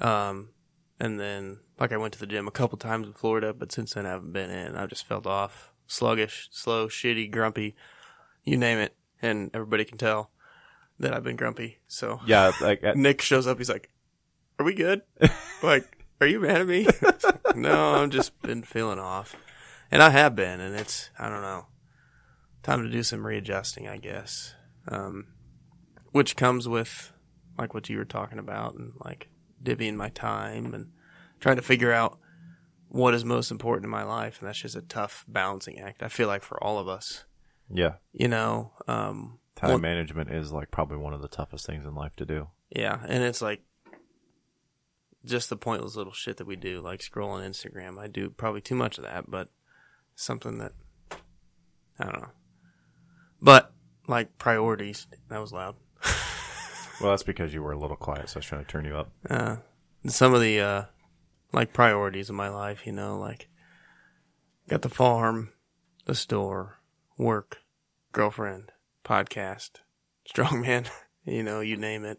um, 0.00 0.50
and 1.00 1.18
then 1.18 1.60
like 1.78 1.92
I 1.92 1.96
went 1.96 2.12
to 2.14 2.18
the 2.18 2.26
gym 2.26 2.48
a 2.48 2.52
couple 2.52 2.78
times 2.78 3.06
in 3.06 3.12
Florida, 3.12 3.52
but 3.52 3.72
since 3.72 3.94
then 3.94 4.06
I 4.06 4.10
haven't 4.10 4.32
been 4.32 4.50
in. 4.50 4.76
I've 4.76 4.88
just 4.88 5.06
felt 5.06 5.26
off, 5.26 5.72
sluggish, 5.86 6.48
slow, 6.50 6.88
shitty, 6.88 7.30
grumpy, 7.30 7.76
you 8.44 8.56
name 8.56 8.78
it, 8.78 8.94
and 9.22 9.50
everybody 9.54 9.84
can 9.84 9.98
tell 9.98 10.30
that 10.98 11.14
I've 11.14 11.24
been 11.24 11.36
grumpy. 11.36 11.78
So 11.86 12.20
yeah, 12.26 12.52
like 12.60 12.82
uh, 12.84 12.94
Nick 12.96 13.22
shows 13.22 13.46
up, 13.46 13.58
he's 13.58 13.70
like, 13.70 13.90
"Are 14.58 14.64
we 14.64 14.74
good? 14.74 15.02
like, 15.62 16.04
are 16.20 16.26
you 16.26 16.40
mad 16.40 16.62
at 16.62 16.66
me?" 16.66 16.86
no, 17.54 17.94
I've 17.94 18.10
just 18.10 18.40
been 18.42 18.62
feeling 18.62 18.98
off, 18.98 19.36
and 19.90 20.02
I 20.02 20.10
have 20.10 20.34
been, 20.34 20.60
and 20.60 20.74
it's 20.74 21.10
I 21.18 21.28
don't 21.28 21.42
know, 21.42 21.66
time 22.62 22.82
to 22.82 22.90
do 22.90 23.02
some 23.02 23.26
readjusting, 23.26 23.88
I 23.88 23.98
guess, 23.98 24.54
um, 24.88 25.28
which 26.12 26.36
comes 26.36 26.68
with 26.68 27.12
like 27.56 27.74
what 27.74 27.88
you 27.88 27.98
were 27.98 28.04
talking 28.04 28.38
about, 28.38 28.74
and 28.74 28.92
like 29.04 29.28
divvying 29.62 29.94
my 29.94 30.08
time 30.10 30.74
and 30.74 30.90
trying 31.40 31.56
to 31.56 31.62
figure 31.62 31.92
out 31.92 32.18
what 32.88 33.14
is 33.14 33.24
most 33.24 33.50
important 33.50 33.84
in 33.84 33.90
my 33.90 34.02
life, 34.02 34.40
and 34.40 34.48
that's 34.48 34.60
just 34.60 34.76
a 34.76 34.82
tough 34.82 35.24
balancing 35.28 35.78
act. 35.78 36.02
I 36.02 36.08
feel 36.08 36.26
like 36.26 36.42
for 36.42 36.62
all 36.62 36.78
of 36.78 36.88
us, 36.88 37.24
yeah, 37.70 37.94
you 38.12 38.28
know, 38.28 38.72
um, 38.86 39.38
time 39.56 39.80
management 39.80 40.30
is 40.30 40.52
like 40.52 40.70
probably 40.70 40.96
one 40.96 41.12
of 41.12 41.20
the 41.20 41.28
toughest 41.28 41.66
things 41.66 41.84
in 41.84 41.94
life 41.94 42.16
to 42.16 42.24
do. 42.24 42.48
Yeah, 42.70 43.00
and 43.06 43.22
it's 43.22 43.42
like 43.42 43.62
just 45.24 45.50
the 45.50 45.56
pointless 45.56 45.96
little 45.96 46.12
shit 46.12 46.38
that 46.38 46.46
we 46.46 46.56
do, 46.56 46.80
like 46.80 47.00
scrolling 47.00 47.46
Instagram. 47.46 47.98
I 47.98 48.06
do 48.06 48.30
probably 48.30 48.60
too 48.60 48.74
much 48.74 48.98
of 48.98 49.04
that, 49.04 49.30
but 49.30 49.48
something 50.14 50.58
that 50.58 50.72
I 51.98 52.04
don't 52.04 52.20
know. 52.20 52.30
But 53.40 53.72
like 54.06 54.38
priorities, 54.38 55.06
that 55.28 55.40
was 55.40 55.52
loud. 55.52 55.76
Well, 57.00 57.10
that's 57.10 57.22
because 57.22 57.54
you 57.54 57.62
were 57.62 57.72
a 57.72 57.78
little 57.78 57.96
quiet, 57.96 58.28
so 58.28 58.36
I 58.36 58.38
was 58.38 58.46
trying 58.46 58.64
to 58.64 58.70
turn 58.70 58.84
you 58.84 58.96
up. 58.96 59.10
Uh, 59.28 59.56
some 60.06 60.34
of 60.34 60.40
the 60.40 60.60
uh, 60.60 60.82
like 61.52 61.72
priorities 61.72 62.28
in 62.28 62.36
my 62.36 62.48
life, 62.48 62.86
you 62.86 62.92
know, 62.92 63.18
like 63.18 63.48
got 64.68 64.82
the 64.82 64.88
farm, 64.88 65.52
the 66.06 66.14
store, 66.14 66.80
work, 67.16 67.58
girlfriend, 68.12 68.72
podcast, 69.04 69.70
strongman, 70.28 70.88
you 71.24 71.42
know, 71.42 71.60
you 71.60 71.76
name 71.76 72.04
it. 72.04 72.18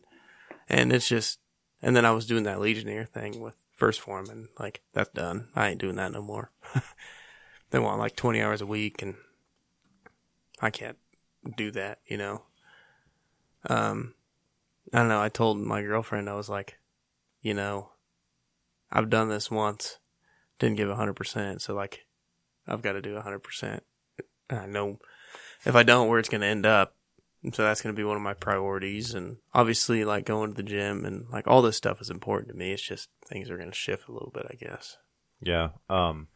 And 0.69 0.93
it's 0.93 1.07
just, 1.07 1.39
and 1.81 1.95
then 1.95 2.05
I 2.05 2.11
was 2.11 2.25
doing 2.25 2.43
that 2.43 2.59
Legionnaire 2.59 3.05
thing 3.05 3.41
with 3.41 3.57
1st 3.79 3.99
Phorm, 3.99 4.29
and 4.29 4.47
like 4.59 4.81
that's 4.93 5.09
done. 5.09 5.47
I 5.55 5.69
ain't 5.69 5.81
doing 5.81 5.95
that 5.95 6.11
no 6.11 6.21
more. 6.21 6.51
they 7.71 7.79
want 7.79 7.99
like 7.99 8.15
twenty 8.15 8.41
hours 8.41 8.61
a 8.61 8.65
week, 8.65 9.01
and 9.01 9.15
I 10.61 10.69
can't 10.69 10.97
do 11.55 11.71
that, 11.71 11.99
you 12.05 12.17
know. 12.17 12.43
Um, 13.69 14.13
I 14.93 14.99
don't 14.99 15.07
know. 15.07 15.21
I 15.21 15.29
told 15.29 15.59
my 15.59 15.81
girlfriend 15.81 16.29
I 16.29 16.33
was 16.33 16.49
like, 16.49 16.79
you 17.41 17.53
know, 17.53 17.89
I've 18.91 19.09
done 19.09 19.29
this 19.29 19.51
once, 19.51 19.99
didn't 20.57 20.77
give 20.77 20.89
hundred 20.89 21.13
percent, 21.15 21.61
so 21.61 21.73
like, 21.73 22.05
I've 22.67 22.81
got 22.81 22.93
to 22.93 23.01
do 23.01 23.19
hundred 23.19 23.39
percent. 23.39 23.83
I 24.49 24.65
know 24.65 24.99
if 25.65 25.75
I 25.75 25.83
don't, 25.83 26.07
where 26.07 26.19
it's 26.19 26.29
going 26.29 26.41
to 26.41 26.47
end 26.47 26.65
up. 26.65 26.95
And 27.43 27.55
so 27.55 27.63
that's 27.63 27.81
going 27.81 27.95
to 27.95 27.99
be 27.99 28.03
one 28.03 28.17
of 28.17 28.21
my 28.21 28.33
priorities. 28.33 29.13
And 29.13 29.37
obviously, 29.53 30.03
like 30.03 30.25
going 30.25 30.51
to 30.51 30.55
the 30.55 30.63
gym 30.63 31.05
and 31.05 31.25
like 31.29 31.47
all 31.47 31.61
this 31.61 31.77
stuff 31.77 32.01
is 32.01 32.09
important 32.09 32.49
to 32.49 32.57
me. 32.57 32.73
It's 32.73 32.81
just 32.81 33.09
things 33.25 33.49
are 33.49 33.57
going 33.57 33.71
to 33.71 33.75
shift 33.75 34.09
a 34.09 34.11
little 34.11 34.31
bit, 34.33 34.47
I 34.49 34.55
guess. 34.55 34.97
Yeah. 35.41 35.69
Um, 35.89 36.27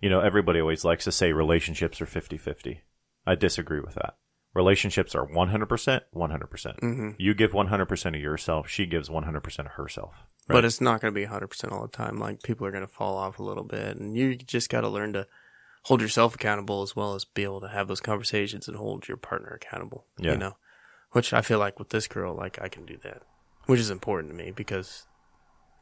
you 0.00 0.10
know, 0.10 0.20
everybody 0.20 0.60
always 0.60 0.84
likes 0.84 1.04
to 1.04 1.12
say 1.12 1.32
relationships 1.32 2.00
are 2.00 2.06
50-50. 2.06 2.80
I 3.26 3.34
disagree 3.34 3.80
with 3.80 3.94
that. 3.94 4.16
Relationships 4.54 5.14
are 5.14 5.26
100%, 5.26 5.66
100%. 6.14 6.50
percent 6.50 6.76
Mm-hmm. 6.80 7.10
You 7.18 7.34
give 7.34 7.52
100% 7.52 8.06
of 8.06 8.20
yourself, 8.20 8.68
she 8.68 8.86
gives 8.86 9.08
100% 9.08 9.58
of 9.60 9.66
herself. 9.72 10.14
But 10.48 10.64
it's 10.64 10.80
not 10.80 11.00
going 11.00 11.14
to 11.14 11.18
be 11.18 11.26
100% 11.26 11.72
all 11.72 11.82
the 11.82 11.88
time. 11.88 12.18
Like 12.18 12.42
people 12.42 12.66
are 12.66 12.72
going 12.72 12.86
to 12.86 12.92
fall 12.92 13.16
off 13.16 13.38
a 13.38 13.42
little 13.42 13.64
bit. 13.64 13.96
And 13.96 14.16
you 14.16 14.36
just 14.36 14.68
got 14.68 14.82
to 14.82 14.88
learn 14.88 15.14
to 15.14 15.26
hold 15.84 16.00
yourself 16.00 16.34
accountable 16.34 16.82
as 16.82 16.94
well 16.94 17.14
as 17.14 17.24
be 17.24 17.44
able 17.44 17.60
to 17.60 17.68
have 17.68 17.88
those 17.88 18.00
conversations 18.00 18.68
and 18.68 18.76
hold 18.76 19.08
your 19.08 19.16
partner 19.16 19.50
accountable. 19.50 20.06
Yeah. 20.18 20.32
You 20.32 20.38
know, 20.38 20.56
which 21.12 21.32
I 21.32 21.42
feel 21.42 21.58
like 21.58 21.78
with 21.78 21.90
this 21.90 22.06
girl, 22.06 22.34
like 22.34 22.60
I 22.60 22.68
can 22.68 22.84
do 22.86 22.96
that, 23.02 23.22
which 23.66 23.80
is 23.80 23.90
important 23.90 24.32
to 24.32 24.36
me 24.36 24.50
because 24.50 25.06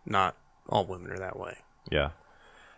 not 0.05 0.37
all 0.69 0.87
women 0.87 1.11
are 1.11 1.19
that 1.19 1.39
way. 1.39 1.59
Yeah, 1.91 2.11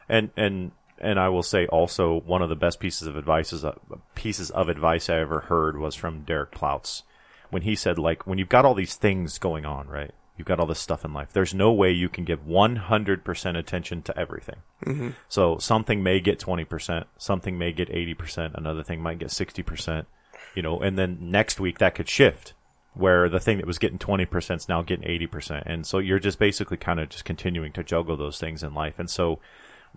and 0.09 0.31
and 0.37 0.73
and 0.99 1.19
I 1.19 1.29
will 1.29 1.43
say 1.43 1.67
also 1.67 2.21
one 2.21 2.43
of 2.43 2.49
the 2.49 2.57
best 2.57 2.81
pieces 2.81 3.09
of 3.09 3.17
advice 3.17 3.53
is 3.53 3.65
uh, 3.65 3.75
pieces 4.15 4.51
of 4.51 4.69
advice 4.69 5.09
I 5.11 5.19
ever 5.19 5.41
heard 5.41 5.79
was 5.79 5.95
from 5.95 6.23
Derek 6.23 6.53
Ploutz 6.53 7.03
when 7.51 7.63
he 7.63 7.75
said 7.75 7.99
like 7.99 8.27
when 8.27 8.39
you've 8.39 8.49
got 8.49 8.65
all 8.65 8.75
these 8.75 8.95
things 8.95 9.39
going 9.39 9.65
on 9.67 9.89
right 9.89 10.13
You've 10.37 10.49
got 10.49 10.59
all 10.59 10.67
this 10.67 10.81
stuff 10.81 11.05
in 11.05 11.13
life. 11.13 11.33
There's 11.33 11.53
no 11.53 11.73
way 11.73 11.91
you 11.93 12.09
can 12.09 12.25
give 12.25 12.47
100% 12.47 13.59
attention 13.59 14.03
to 14.03 14.19
everything. 14.19 14.57
Mm-hmm. 14.85 15.11
So 15.29 15.59
something 15.59 16.03
may 16.03 16.21
get 16.21 16.41
20%, 16.41 17.05
something 17.19 17.59
may 17.59 17.73
get 17.73 17.89
80%, 17.89 18.55
another 18.55 18.83
thing 18.83 19.03
might 19.03 19.19
get 19.19 19.29
60%, 19.29 20.07
you 20.55 20.63
know, 20.63 20.81
and 20.81 20.99
then 20.99 21.19
next 21.21 21.61
week 21.61 21.79
that 21.79 21.95
could 21.95 22.09
shift 22.09 22.55
where 22.95 23.29
the 23.29 23.41
thing 23.41 23.59
that 23.59 23.67
was 23.67 23.79
getting 23.79 23.99
20% 23.99 24.57
is 24.57 24.69
now 24.69 24.83
getting 24.83 25.07
80%. 25.07 25.63
And 25.65 25.87
so 25.87 25.99
you're 25.99 26.19
just 26.19 26.39
basically 26.39 26.77
kind 26.77 26.99
of 26.99 27.11
just 27.11 27.25
continuing 27.25 27.73
to 27.73 27.85
juggle 27.85 28.17
those 28.17 28.39
things 28.39 28.63
in 28.63 28.75
life. 28.75 28.99
And 28.99 29.09
so 29.09 29.39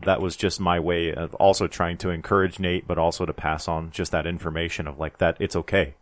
that 0.03 0.21
was 0.21 0.35
just 0.35 0.59
my 0.59 0.79
way 0.79 1.13
of 1.13 1.33
also 1.35 1.67
trying 1.67 1.97
to 1.99 2.09
encourage 2.09 2.59
Nate, 2.59 2.87
but 2.87 2.97
also 2.97 3.25
to 3.25 3.33
pass 3.33 3.67
on 3.67 3.91
just 3.91 4.11
that 4.11 4.25
information 4.25 4.87
of 4.87 4.99
like 4.99 5.17
that 5.19 5.37
it's 5.39 5.55
okay. 5.55 5.95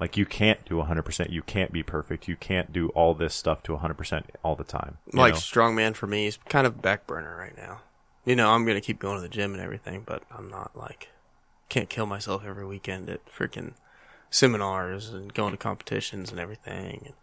Like 0.00 0.16
you 0.16 0.26
can't 0.26 0.64
do 0.64 0.76
100%. 0.76 1.30
You 1.30 1.42
can't 1.42 1.72
be 1.72 1.82
perfect. 1.82 2.26
You 2.26 2.34
can't 2.34 2.72
do 2.72 2.88
all 2.88 3.14
this 3.14 3.34
stuff 3.34 3.62
to 3.64 3.76
100% 3.76 4.24
all 4.42 4.56
the 4.56 4.64
time. 4.64 4.98
Like 5.12 5.34
know? 5.34 5.38
strongman 5.38 5.94
for 5.94 6.06
me 6.06 6.26
is 6.26 6.38
kind 6.48 6.66
of 6.66 6.82
back 6.82 7.06
burner 7.06 7.36
right 7.36 7.56
now. 7.56 7.82
You 8.24 8.36
know, 8.36 8.50
I'm 8.50 8.64
gonna 8.64 8.80
keep 8.80 8.98
going 8.98 9.16
to 9.16 9.22
the 9.22 9.28
gym 9.28 9.52
and 9.52 9.62
everything, 9.62 10.02
but 10.06 10.22
I'm 10.30 10.48
not 10.48 10.76
like 10.76 11.08
can't 11.68 11.88
kill 11.88 12.06
myself 12.06 12.44
every 12.44 12.66
weekend 12.66 13.08
at 13.08 13.24
freaking 13.26 13.72
seminars 14.30 15.10
and 15.10 15.32
going 15.32 15.52
to 15.52 15.56
competitions 15.56 16.30
and 16.30 16.40
everything. 16.40 17.02
And 17.06 17.14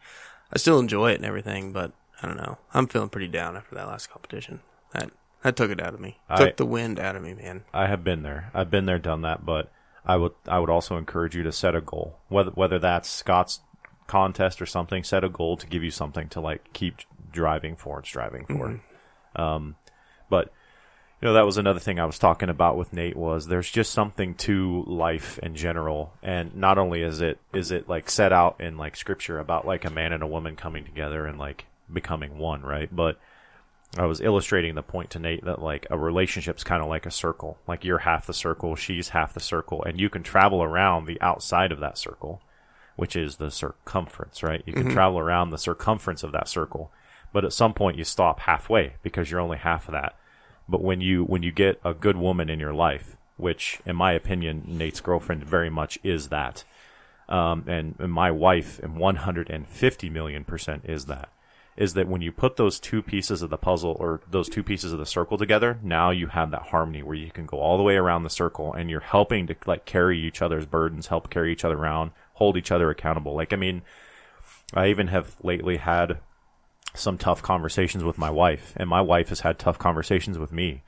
I 0.51 0.57
still 0.57 0.79
enjoy 0.79 1.11
it 1.11 1.15
and 1.15 1.25
everything, 1.25 1.71
but 1.71 1.91
I 2.21 2.27
don't 2.27 2.37
know. 2.37 2.57
I'm 2.73 2.87
feeling 2.87 3.09
pretty 3.09 3.27
down 3.27 3.55
after 3.55 3.75
that 3.75 3.87
last 3.87 4.09
competition. 4.09 4.61
That 4.93 5.11
that 5.43 5.55
took 5.55 5.71
it 5.71 5.81
out 5.81 5.93
of 5.93 5.99
me. 5.99 6.17
I- 6.29 6.37
took 6.37 6.57
the 6.57 6.65
wind 6.65 6.99
out 6.99 7.15
of 7.15 7.23
me, 7.23 7.33
man. 7.33 7.63
I 7.73 7.87
have 7.87 8.03
been 8.03 8.23
there. 8.23 8.51
I've 8.53 8.69
been 8.69 8.85
there, 8.85 8.99
done 8.99 9.21
that, 9.21 9.45
but 9.45 9.71
I 10.05 10.17
would 10.17 10.33
I 10.47 10.59
would 10.59 10.69
also 10.69 10.97
encourage 10.97 11.35
you 11.35 11.43
to 11.43 11.51
set 11.51 11.75
a 11.75 11.81
goal. 11.81 12.17
Whether 12.29 12.51
whether 12.51 12.79
that's 12.79 13.09
Scott's 13.09 13.61
contest 14.07 14.61
or 14.61 14.65
something, 14.65 15.03
set 15.03 15.23
a 15.23 15.29
goal 15.29 15.55
to 15.57 15.67
give 15.67 15.83
you 15.83 15.91
something 15.91 16.29
to 16.29 16.41
like 16.41 16.73
keep 16.73 16.95
driving 17.31 17.75
for, 17.75 17.97
and 17.97 18.05
striving 18.05 18.45
for. 18.45 18.81
Um, 19.35 19.75
but 20.29 20.51
you 21.21 21.27
know 21.27 21.33
that 21.33 21.45
was 21.45 21.57
another 21.57 21.79
thing 21.79 21.99
I 21.99 22.05
was 22.05 22.17
talking 22.17 22.49
about 22.49 22.77
with 22.77 22.93
Nate 22.93 23.15
was 23.15 23.47
there's 23.47 23.69
just 23.69 23.91
something 23.91 24.33
to 24.35 24.83
life 24.87 25.37
in 25.39 25.55
general, 25.55 26.13
and 26.23 26.55
not 26.55 26.77
only 26.77 27.01
is 27.01 27.21
it 27.21 27.39
is 27.53 27.71
it 27.71 27.87
like 27.87 28.09
set 28.09 28.33
out 28.33 28.59
in 28.59 28.77
like 28.77 28.95
scripture 28.95 29.37
about 29.37 29.67
like 29.67 29.85
a 29.85 29.89
man 29.89 30.13
and 30.13 30.23
a 30.23 30.27
woman 30.27 30.55
coming 30.55 30.85
together 30.85 31.25
and 31.25 31.37
like 31.37 31.65
becoming 31.91 32.37
one, 32.37 32.61
right? 32.61 32.93
But 32.93 33.19
I 33.97 34.05
was 34.05 34.21
illustrating 34.21 34.75
the 34.75 34.83
point 34.83 35.09
to 35.11 35.19
Nate 35.19 35.43
that 35.45 35.61
like 35.61 35.87
a 35.89 35.97
relationship's 35.97 36.63
kind 36.63 36.83
of 36.83 36.89
like 36.89 37.05
a 37.05 37.11
circle. 37.11 37.57
Like 37.67 37.83
you're 37.83 37.99
half 37.99 38.27
the 38.27 38.33
circle, 38.33 38.75
she's 38.75 39.09
half 39.09 39.33
the 39.33 39.39
circle, 39.39 39.83
and 39.83 39.99
you 39.99 40.09
can 40.09 40.21
travel 40.21 40.61
around 40.61 41.05
the 41.05 41.19
outside 41.21 41.71
of 41.71 41.79
that 41.79 41.97
circle, 41.97 42.41
which 42.95 43.15
is 43.15 43.37
the 43.37 43.49
circumference, 43.49 44.43
right? 44.43 44.61
You 44.65 44.73
can 44.73 44.89
travel 44.89 45.17
around 45.17 45.49
the 45.49 45.57
circumference 45.57 46.21
of 46.21 46.31
that 46.33 46.47
circle, 46.47 46.91
but 47.33 47.43
at 47.43 47.53
some 47.53 47.73
point 47.73 47.97
you 47.97 48.03
stop 48.03 48.41
halfway 48.41 48.93
because 49.01 49.31
you're 49.31 49.39
only 49.39 49.57
half 49.57 49.87
of 49.87 49.93
that. 49.93 50.15
But 50.67 50.83
when 50.83 51.01
you 51.01 51.23
when 51.23 51.41
you 51.41 51.51
get 51.51 51.79
a 51.83 51.95
good 51.95 52.15
woman 52.15 52.47
in 52.47 52.59
your 52.59 52.73
life, 52.73 53.17
which 53.37 53.79
in 53.87 53.95
my 53.95 54.11
opinion 54.11 54.63
Nate's 54.67 55.01
girlfriend 55.01 55.43
very 55.43 55.71
much 55.71 55.97
is 56.03 56.27
that, 56.29 56.63
um, 57.27 57.63
and, 57.67 57.95
and 57.97 58.11
my 58.11 58.29
wife 58.29 58.77
and 58.83 58.97
150 58.97 60.09
million 60.11 60.43
percent 60.43 60.83
is 60.85 61.05
that 61.05 61.29
is 61.79 61.93
that 61.93 62.09
when 62.09 62.21
you 62.21 62.29
put 62.29 62.57
those 62.57 62.77
two 62.77 63.01
pieces 63.01 63.41
of 63.41 63.49
the 63.49 63.57
puzzle 63.57 63.95
or 64.01 64.19
those 64.29 64.49
two 64.49 64.61
pieces 64.61 64.91
of 64.91 64.99
the 64.99 65.05
circle 65.05 65.37
together, 65.37 65.79
now 65.81 66.09
you 66.09 66.27
have 66.27 66.51
that 66.51 66.67
harmony 66.67 67.01
where 67.01 67.15
you 67.15 67.31
can 67.31 67.45
go 67.45 67.57
all 67.57 67.77
the 67.77 67.83
way 67.83 67.95
around 67.95 68.23
the 68.23 68.29
circle 68.29 68.73
and 68.73 68.89
you're 68.89 68.99
helping 68.99 69.47
to 69.47 69.55
like 69.65 69.85
carry 69.85 70.19
each 70.19 70.41
other's 70.41 70.65
burdens, 70.65 71.07
help 71.07 71.29
carry 71.29 71.53
each 71.53 71.63
other 71.63 71.77
around, 71.77 72.11
hold 72.33 72.57
each 72.57 72.69
other 72.69 72.89
accountable. 72.89 73.33
Like 73.33 73.53
I 73.53 73.55
mean, 73.55 73.81
I 74.73 74.87
even 74.87 75.07
have 75.07 75.37
lately 75.41 75.77
had 75.77 76.19
some 76.93 77.17
tough 77.17 77.41
conversations 77.41 78.03
with 78.03 78.17
my 78.17 78.29
wife, 78.29 78.73
and 78.75 78.89
my 78.89 79.01
wife 79.01 79.29
has 79.29 79.39
had 79.39 79.57
tough 79.57 79.79
conversations 79.79 80.37
with 80.37 80.51
me. 80.51 80.83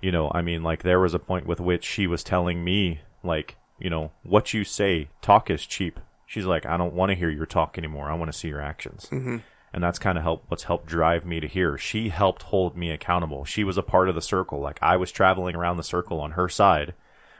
You 0.00 0.10
know, 0.10 0.32
I 0.34 0.42
mean, 0.42 0.64
like 0.64 0.82
there 0.82 1.00
was 1.00 1.14
a 1.14 1.20
point 1.20 1.46
with 1.46 1.60
which 1.60 1.84
she 1.84 2.08
was 2.08 2.24
telling 2.24 2.64
me, 2.64 3.02
like, 3.22 3.56
you 3.78 3.88
know, 3.88 4.10
what 4.24 4.52
you 4.52 4.64
say, 4.64 5.10
talk 5.22 5.48
is 5.48 5.64
cheap. 5.64 6.00
She's 6.26 6.44
like, 6.44 6.66
I 6.66 6.76
don't 6.76 6.94
want 6.94 7.10
to 7.10 7.16
hear 7.16 7.30
your 7.30 7.46
talk 7.46 7.78
anymore. 7.78 8.10
I 8.10 8.14
want 8.14 8.32
to 8.32 8.36
see 8.36 8.48
your 8.48 8.60
actions. 8.60 9.08
Mm-hmm. 9.12 9.36
And 9.74 9.82
that's 9.82 9.98
kind 9.98 10.16
of 10.16 10.22
help 10.22 10.44
what's 10.46 10.62
helped 10.62 10.86
drive 10.86 11.26
me 11.26 11.40
to 11.40 11.48
here. 11.48 11.76
She 11.76 12.08
helped 12.08 12.44
hold 12.44 12.76
me 12.76 12.92
accountable. 12.92 13.44
She 13.44 13.64
was 13.64 13.76
a 13.76 13.82
part 13.82 14.08
of 14.08 14.14
the 14.14 14.22
circle. 14.22 14.60
Like 14.60 14.78
I 14.80 14.96
was 14.96 15.10
traveling 15.10 15.56
around 15.56 15.78
the 15.78 15.82
circle 15.82 16.20
on 16.20 16.30
her 16.30 16.48
side, 16.48 16.94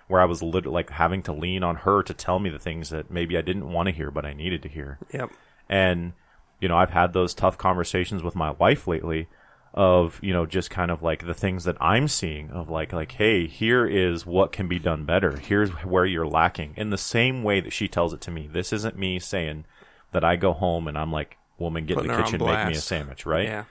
where 0.09 0.20
I 0.20 0.24
was 0.24 0.43
literally 0.43 0.74
like 0.74 0.91
having 0.91 1.22
to 1.22 1.32
lean 1.32 1.62
on 1.62 1.76
her 1.76 2.03
to 2.03 2.12
tell 2.12 2.41
me 2.41 2.51
the 2.51 2.59
things 2.59 2.91
that 2.91 3.09
maybe 3.09 3.39
I 3.39 3.41
didn't 3.41 3.72
want 3.72 3.87
to 3.87 3.95
hear, 3.95 4.11
but 4.11 4.26
I 4.26 4.32
needed 4.32 4.62
to 4.64 4.68
hear. 4.68 4.99
Yep. 5.12 5.30
And, 5.68 6.12
you 6.61 6.66
know, 6.66 6.76
I've 6.76 6.91
had 6.91 7.12
those 7.12 7.35
tough 7.35 7.57
conversations 7.57 8.24
with 8.24 8.35
my 8.35 8.51
wife 8.51 8.89
lately 8.89 9.28
of, 9.72 10.18
you 10.20 10.32
know, 10.32 10.45
just 10.45 10.70
kind 10.70 10.91
of 10.91 11.05
like 11.05 11.26
the 11.26 11.35
things 11.35 11.62
that 11.64 11.76
I'm 11.80 12.09
seeing 12.09 12.51
of 12.51 12.68
like, 12.68 12.93
like, 12.93 13.12
hey, 13.12 13.47
here 13.47 13.87
is 13.87 14.26
what 14.26 14.51
can 14.51 14.66
be 14.66 14.80
done 14.80 15.05
better. 15.05 15.37
Here's 15.37 15.70
where 15.85 16.05
you're 16.05 16.26
lacking. 16.26 16.74
In 16.76 16.91
the 16.91 16.99
same 16.99 17.45
way 17.45 17.61
that 17.61 17.72
she 17.72 17.87
tells 17.87 18.12
it 18.12 18.20
to 18.22 18.32
me. 18.32 18.49
This 18.53 18.72
isn't 18.72 18.99
me 18.99 19.20
saying 19.20 19.66
that 20.11 20.24
I 20.24 20.35
go 20.35 20.53
home 20.53 20.89
and 20.89 20.99
I'm 20.99 21.12
like, 21.12 21.39
woman, 21.59 21.86
get 21.86 21.94
Putting 21.96 22.11
in 22.11 22.16
the 22.16 22.22
kitchen, 22.22 22.44
make 22.44 22.66
me 22.68 22.72
a 22.74 22.76
sandwich, 22.80 23.24
right? 23.26 23.46
Yeah. 23.46 23.64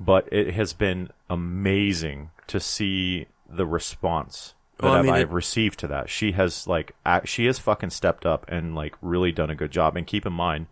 But 0.00 0.28
it 0.32 0.54
has 0.54 0.72
been 0.72 1.10
amazing 1.28 2.30
to 2.46 2.60
see 2.60 3.26
the 3.48 3.66
response 3.66 4.54
that 4.76 4.84
Well, 4.86 4.94
I 4.94 5.02
mean, 5.02 5.12
I've 5.12 5.30
it- 5.30 5.34
received 5.34 5.78
to 5.80 5.86
that. 5.88 6.08
She 6.10 6.32
has 6.32 6.66
like, 6.66 6.94
act, 7.04 7.28
she 7.28 7.46
has 7.46 7.58
fucking 7.58 7.90
stepped 7.90 8.24
up 8.24 8.44
and 8.48 8.74
like 8.74 8.94
really 9.02 9.32
done 9.32 9.50
a 9.50 9.54
good 9.54 9.70
job. 9.72 9.96
And 9.96 10.06
keep 10.06 10.24
in 10.24 10.32
mind, 10.32 10.66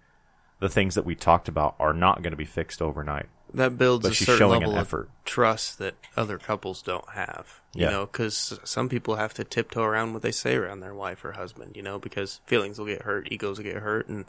the 0.60 0.68
things 0.68 0.94
that 0.94 1.04
we 1.04 1.14
talked 1.14 1.48
about 1.48 1.74
are 1.80 1.92
not 1.92 2.22
going 2.22 2.30
to 2.30 2.36
be 2.36 2.44
fixed 2.44 2.80
overnight. 2.80 3.26
that 3.54 3.78
builds 3.78 4.02
But 4.02 4.12
a 4.12 4.14
she's 4.14 4.26
certain 4.26 4.38
showing 4.38 4.60
level 4.60 4.74
an 4.74 4.78
of 4.78 4.86
effort. 4.86 5.08
trust 5.24 5.78
that 5.78 5.94
other 6.16 6.36
couples 6.38 6.82
don't 6.82 7.08
have. 7.10 7.60
You 7.74 7.84
Yeah. 7.84 7.90
know, 7.90 8.06
because 8.06 8.58
some 8.64 8.88
people 8.88 9.16
have 9.16 9.34
to 9.34 9.44
tiptoe 9.44 9.82
around 9.82 10.12
what 10.12 10.22
they 10.22 10.32
say 10.32 10.56
around 10.56 10.80
their 10.80 10.94
wife 10.94 11.24
or 11.24 11.32
husband. 11.32 11.74
You 11.76 11.82
know, 11.82 11.98
because 11.98 12.40
feelings 12.46 12.78
will 12.78 12.86
get 12.86 13.02
hurt, 13.02 13.28
egos 13.32 13.58
will 13.58 13.64
get 13.64 13.76
hurt, 13.76 14.08
and 14.08 14.24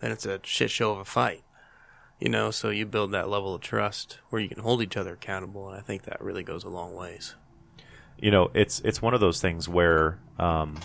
then 0.00 0.12
it's 0.12 0.26
a 0.26 0.40
shit 0.44 0.70
show 0.70 0.92
of 0.92 0.98
a 0.98 1.04
fight. 1.04 1.42
You 2.20 2.28
know, 2.28 2.50
so 2.50 2.70
you 2.70 2.86
build 2.86 3.10
that 3.12 3.28
level 3.28 3.54
of 3.54 3.60
trust 3.60 4.18
where 4.30 4.40
you 4.40 4.48
can 4.48 4.60
hold 4.60 4.80
each 4.82 4.96
other 4.96 5.14
accountable, 5.14 5.68
and 5.68 5.76
I 5.76 5.82
think 5.82 6.02
that 6.04 6.22
really 6.22 6.42
goes 6.44 6.62
a 6.64 6.68
long 6.68 6.94
ways. 6.94 7.34
you 8.18 8.30
know 8.30 8.50
it's 8.54 8.80
it's 8.80 9.02
one 9.02 9.12
of 9.14 9.20
those 9.20 9.40
things 9.40 9.68
where 9.68 10.18
um, 10.38 10.78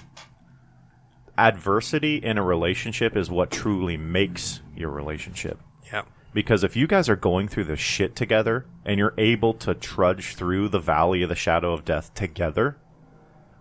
adversity 1.38 2.18
in 2.18 2.38
a 2.38 2.44
relationship 2.44 3.16
is 3.16 3.30
what 3.30 3.52
truly 3.52 3.96
makes 3.98 4.62
your 4.76 4.90
relationship 4.90 5.60
Yeah. 5.92 6.04
because 6.34 6.64
if 6.64 6.76
you 6.76 6.86
guys 6.88 7.08
are 7.08 7.16
going 7.16 7.48
through 7.48 7.66
the 7.66 7.78
shit 7.78 8.16
together 8.16 8.66
and 8.84 8.98
you're 8.98 9.14
able 9.18 9.54
to 9.56 9.74
trudge 9.74 10.36
through 10.36 10.70
the 10.70 10.80
valley 10.80 11.22
of 11.24 11.30
the 11.30 11.36
shadow 11.36 11.74
of 11.74 11.86
death 11.86 12.14
together 12.14 12.78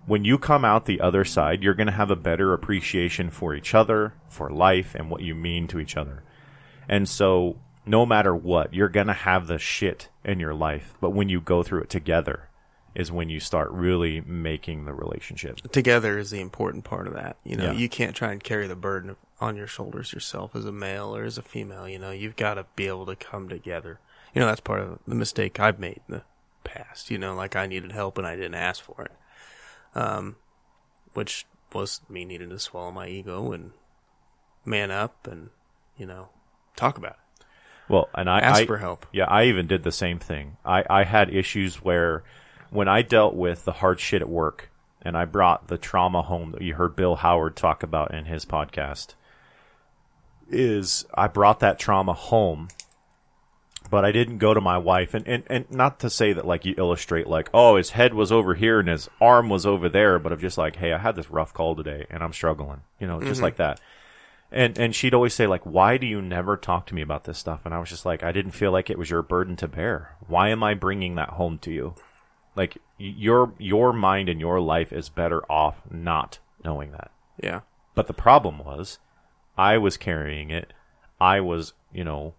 when 0.08 0.24
you 0.24 0.38
come 0.38 0.64
out 0.64 0.86
the 0.86 1.00
other 1.00 1.24
side 1.24 1.62
you're 1.62 1.74
going 1.74 1.86
to 1.86 1.92
have 1.92 2.10
a 2.10 2.16
better 2.16 2.52
appreciation 2.52 3.30
for 3.30 3.54
each 3.54 3.74
other 3.74 4.14
for 4.28 4.50
life 4.50 4.94
and 4.94 5.10
what 5.10 5.22
you 5.22 5.34
mean 5.34 5.66
to 5.68 5.78
each 5.78 5.96
other 5.96 6.22
and 6.88 7.08
so 7.08 7.56
no 7.86 8.04
matter 8.04 8.34
what 8.34 8.72
you're 8.74 8.88
going 8.88 9.06
to 9.06 9.12
have 9.12 9.46
the 9.46 9.58
shit 9.58 10.08
in 10.24 10.40
your 10.40 10.54
life 10.54 10.94
but 11.00 11.10
when 11.10 11.28
you 11.28 11.40
go 11.40 11.62
through 11.62 11.82
it 11.82 11.90
together 11.90 12.48
is 12.94 13.12
when 13.12 13.28
you 13.28 13.38
start 13.38 13.70
really 13.70 14.20
making 14.22 14.84
the 14.84 14.92
relationship 14.92 15.56
Together 15.70 16.18
is 16.18 16.30
the 16.30 16.40
important 16.40 16.82
part 16.84 17.06
of 17.06 17.12
that. 17.14 17.36
You 17.44 17.54
know, 17.56 17.66
Yeah. 17.66 17.72
you 17.72 17.88
can't 17.88 18.16
try 18.16 18.32
and 18.32 18.42
carry 18.42 18.66
the 18.66 18.74
burden 18.74 19.14
on 19.40 19.54
your 19.56 19.68
shoulders 19.68 20.12
yourself 20.12 20.56
as 20.56 20.64
a 20.64 20.72
male 20.72 21.14
or 21.14 21.22
as 21.22 21.38
a 21.38 21.42
female. 21.42 21.88
You 21.88 22.00
know, 22.00 22.10
you've 22.10 22.34
got 22.34 22.54
to 22.54 22.64
be 22.74 22.88
able 22.88 23.06
to 23.06 23.14
come 23.14 23.48
together. 23.48 24.00
You 24.34 24.40
know, 24.40 24.46
that's 24.46 24.60
part 24.62 24.80
of 24.80 24.98
the 25.06 25.14
mistake 25.14 25.60
I've 25.60 25.78
made 25.78 26.00
in 26.08 26.14
the 26.16 26.22
past. 26.64 27.08
You 27.10 27.18
know, 27.18 27.36
like 27.36 27.54
I 27.54 27.66
needed 27.66 27.92
help 27.92 28.18
and 28.18 28.26
I 28.26 28.34
didn't 28.34 28.54
ask 28.56 28.82
for 28.82 29.02
it. 29.02 29.12
Um, 29.94 30.36
which 31.14 31.46
was 31.72 32.00
me 32.08 32.24
needing 32.24 32.50
to 32.50 32.58
swallow 32.58 32.90
my 32.90 33.08
ego 33.08 33.52
and 33.52 33.72
man 34.64 34.90
up 34.90 35.26
and, 35.26 35.50
you 35.96 36.06
know, 36.06 36.28
talk 36.76 36.96
about 36.98 37.12
it. 37.40 37.44
well 37.88 38.08
and 38.14 38.28
i 38.30 38.38
Ask 38.40 38.62
I- 38.62 38.66
for 38.66 38.78
help. 38.78 39.06
Yeah, 39.12 39.24
I 39.24 39.44
even 39.44 39.66
did 39.66 39.82
the 39.82 39.92
same 39.92 40.18
thing. 40.18 40.56
I, 40.64 40.84
I 40.88 41.04
had 41.04 41.34
issues 41.34 41.76
where 41.82 42.22
when 42.70 42.86
I 42.88 43.02
dealt 43.02 43.34
with 43.34 43.64
the 43.64 43.72
hard 43.72 43.98
shit 44.00 44.20
at 44.22 44.28
work 44.28 44.70
and 45.02 45.16
I 45.16 45.24
brought 45.24 45.68
the 45.68 45.78
trauma 45.78 46.22
home 46.22 46.52
that 46.52 46.62
you 46.62 46.74
heard 46.74 46.94
Bill 46.96 47.16
Howard 47.16 47.56
talk 47.56 47.82
about 47.82 48.12
in 48.12 48.26
his 48.26 48.44
podcast, 48.44 49.14
is 50.50 51.06
I 51.14 51.26
brought 51.28 51.60
that 51.60 51.78
trauma 51.78 52.12
home, 52.14 52.68
but 53.88 54.04
I 54.04 54.12
didn't 54.12 54.38
go 54.38 54.54
to 54.54 54.60
my 54.60 54.78
wife 54.78 55.14
and, 55.14 55.26
and, 55.26 55.44
and 55.46 55.70
not 55.70 56.00
to 56.00 56.10
say 56.10 56.32
that 56.32 56.46
like 56.46 56.64
you 56.64 56.74
illustrate 56.76 57.26
like, 57.26 57.48
oh, 57.54 57.76
his 57.76 57.90
head 57.90 58.14
was 58.14 58.32
over 58.32 58.54
here 58.54 58.80
and 58.80 58.88
his 58.88 59.08
arm 59.20 59.48
was 59.48 59.64
over 59.64 59.88
there, 59.88 60.18
but 60.18 60.32
of 60.32 60.40
just 60.40 60.58
like, 60.58 60.76
hey, 60.76 60.92
I 60.92 60.98
had 60.98 61.16
this 61.16 61.30
rough 61.30 61.54
call 61.54 61.74
today 61.74 62.06
and 62.10 62.22
I'm 62.22 62.32
struggling. 62.32 62.82
You 62.98 63.06
know, 63.06 63.20
just 63.20 63.34
mm-hmm. 63.34 63.42
like 63.42 63.56
that. 63.56 63.80
And 64.50 64.78
and 64.78 64.94
she'd 64.94 65.12
always 65.12 65.34
say 65.34 65.46
like, 65.46 65.66
"Why 65.66 65.98
do 65.98 66.06
you 66.06 66.22
never 66.22 66.56
talk 66.56 66.86
to 66.86 66.94
me 66.94 67.02
about 67.02 67.24
this 67.24 67.36
stuff?" 67.36 67.66
And 67.66 67.74
I 67.74 67.78
was 67.80 67.90
just 67.90 68.06
like, 68.06 68.22
"I 68.22 68.32
didn't 68.32 68.52
feel 68.52 68.72
like 68.72 68.88
it 68.88 68.98
was 68.98 69.10
your 69.10 69.20
burden 69.20 69.56
to 69.56 69.68
bear. 69.68 70.16
Why 70.26 70.48
am 70.48 70.62
I 70.62 70.72
bringing 70.72 71.16
that 71.16 71.30
home 71.30 71.58
to 71.58 71.70
you? 71.70 71.96
Like 72.56 72.78
your 72.96 73.52
your 73.58 73.92
mind 73.92 74.30
and 74.30 74.40
your 74.40 74.58
life 74.58 74.90
is 74.90 75.10
better 75.10 75.42
off 75.52 75.82
not 75.90 76.38
knowing 76.64 76.92
that." 76.92 77.10
Yeah. 77.42 77.60
But 77.94 78.06
the 78.06 78.14
problem 78.14 78.58
was, 78.58 78.98
I 79.58 79.76
was 79.76 79.98
carrying 79.98 80.50
it. 80.50 80.72
I 81.20 81.40
was, 81.40 81.74
you 81.92 82.04
know, 82.04 82.34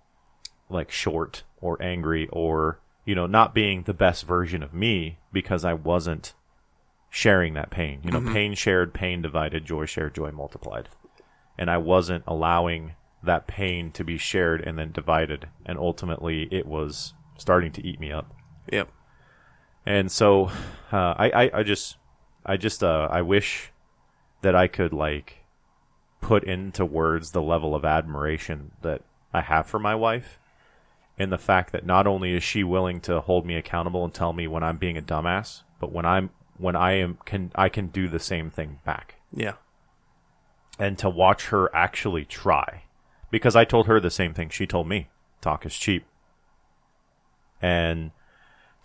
like 0.70 0.92
short 0.92 1.44
or 1.62 1.82
angry 1.82 2.28
or 2.32 2.80
you 3.06 3.16
know 3.16 3.28
not 3.28 3.54
being 3.54 3.84
the 3.84 3.94
best 3.94 4.26
version 4.26 4.64
of 4.64 4.74
me 4.74 5.20
because 5.34 5.66
I 5.66 5.74
wasn't 5.74 6.34
sharing 7.10 7.56
that 7.56 7.72
pain. 7.72 8.02
You 8.04 8.12
know, 8.12 8.22
pain 8.34 8.54
shared, 8.54 8.94
pain 8.94 9.22
divided, 9.22 9.66
joy 9.66 9.86
shared, 9.86 10.14
joy 10.14 10.32
multiplied. 10.32 10.90
And 11.58 11.70
I 11.70 11.78
wasn't 11.78 12.24
allowing 12.28 12.94
that 13.24 13.48
pain 13.48 13.92
to 13.92 14.04
be 14.04 14.18
shared 14.18 14.62
and 14.62 14.78
then 14.78 14.92
divided 14.92 15.50
and 15.66 15.78
ultimately 15.78 16.48
it 16.52 16.66
was 16.66 17.14
starting 17.38 17.72
to 17.74 17.86
eat 17.86 18.00
me 18.00 18.12
up. 18.12 18.34
Yep. 18.72 18.90
And 19.86 20.12
so 20.12 20.52
uh, 20.92 21.16
I, 21.18 21.32
I 21.34 21.52
I 21.60 21.64
just 21.64 21.98
I 22.46 22.58
just 22.58 22.84
uh, 22.84 23.08
I 23.12 23.22
wish 23.22 23.72
that 24.42 24.56
I 24.56 24.68
could 24.68 24.94
like 24.94 25.46
put 26.22 26.44
into 26.44 26.86
words 26.86 27.32
the 27.32 27.42
level 27.42 27.74
of 27.76 27.84
admiration 27.84 28.72
that 28.82 29.02
I 29.34 29.42
have 29.42 29.68
for 29.68 29.80
my 29.80 29.96
wife 29.96 30.40
and 31.20 31.32
the 31.32 31.38
fact 31.38 31.74
that 31.74 31.86
not 31.86 32.08
only 32.08 32.34
is 32.34 32.44
she 32.44 32.64
willing 32.64 33.02
to 33.02 33.20
hold 33.20 33.46
me 33.46 33.56
accountable 33.56 34.06
and 34.06 34.14
tell 34.14 34.32
me 34.32 34.48
when 34.48 34.64
I'm 34.64 34.78
being 34.78 34.98
a 34.98 35.02
dumbass, 35.02 35.64
but 35.80 35.92
when 35.92 36.06
I'm 36.06 36.30
when 36.58 36.78
I 36.78 36.94
am 36.94 37.20
can 37.26 37.52
I 37.56 37.68
can 37.68 37.88
do 37.88 38.08
the 38.08 38.20
same 38.20 38.50
thing 38.50 38.80
back. 38.86 39.16
Yeah. 39.34 39.56
And 40.80 40.98
to 41.00 41.10
watch 41.10 41.48
her 41.48 41.74
actually 41.76 42.24
try. 42.24 42.84
Because 43.30 43.56
I 43.56 43.66
told 43.66 43.86
her 43.86 44.00
the 44.00 44.10
same 44.10 44.34
thing 44.34 44.50
she 44.50 44.66
told 44.66 44.88
me. 44.88 45.10
Talk 45.42 45.66
is 45.66 45.76
cheap. 45.76 46.06
And 47.62 48.12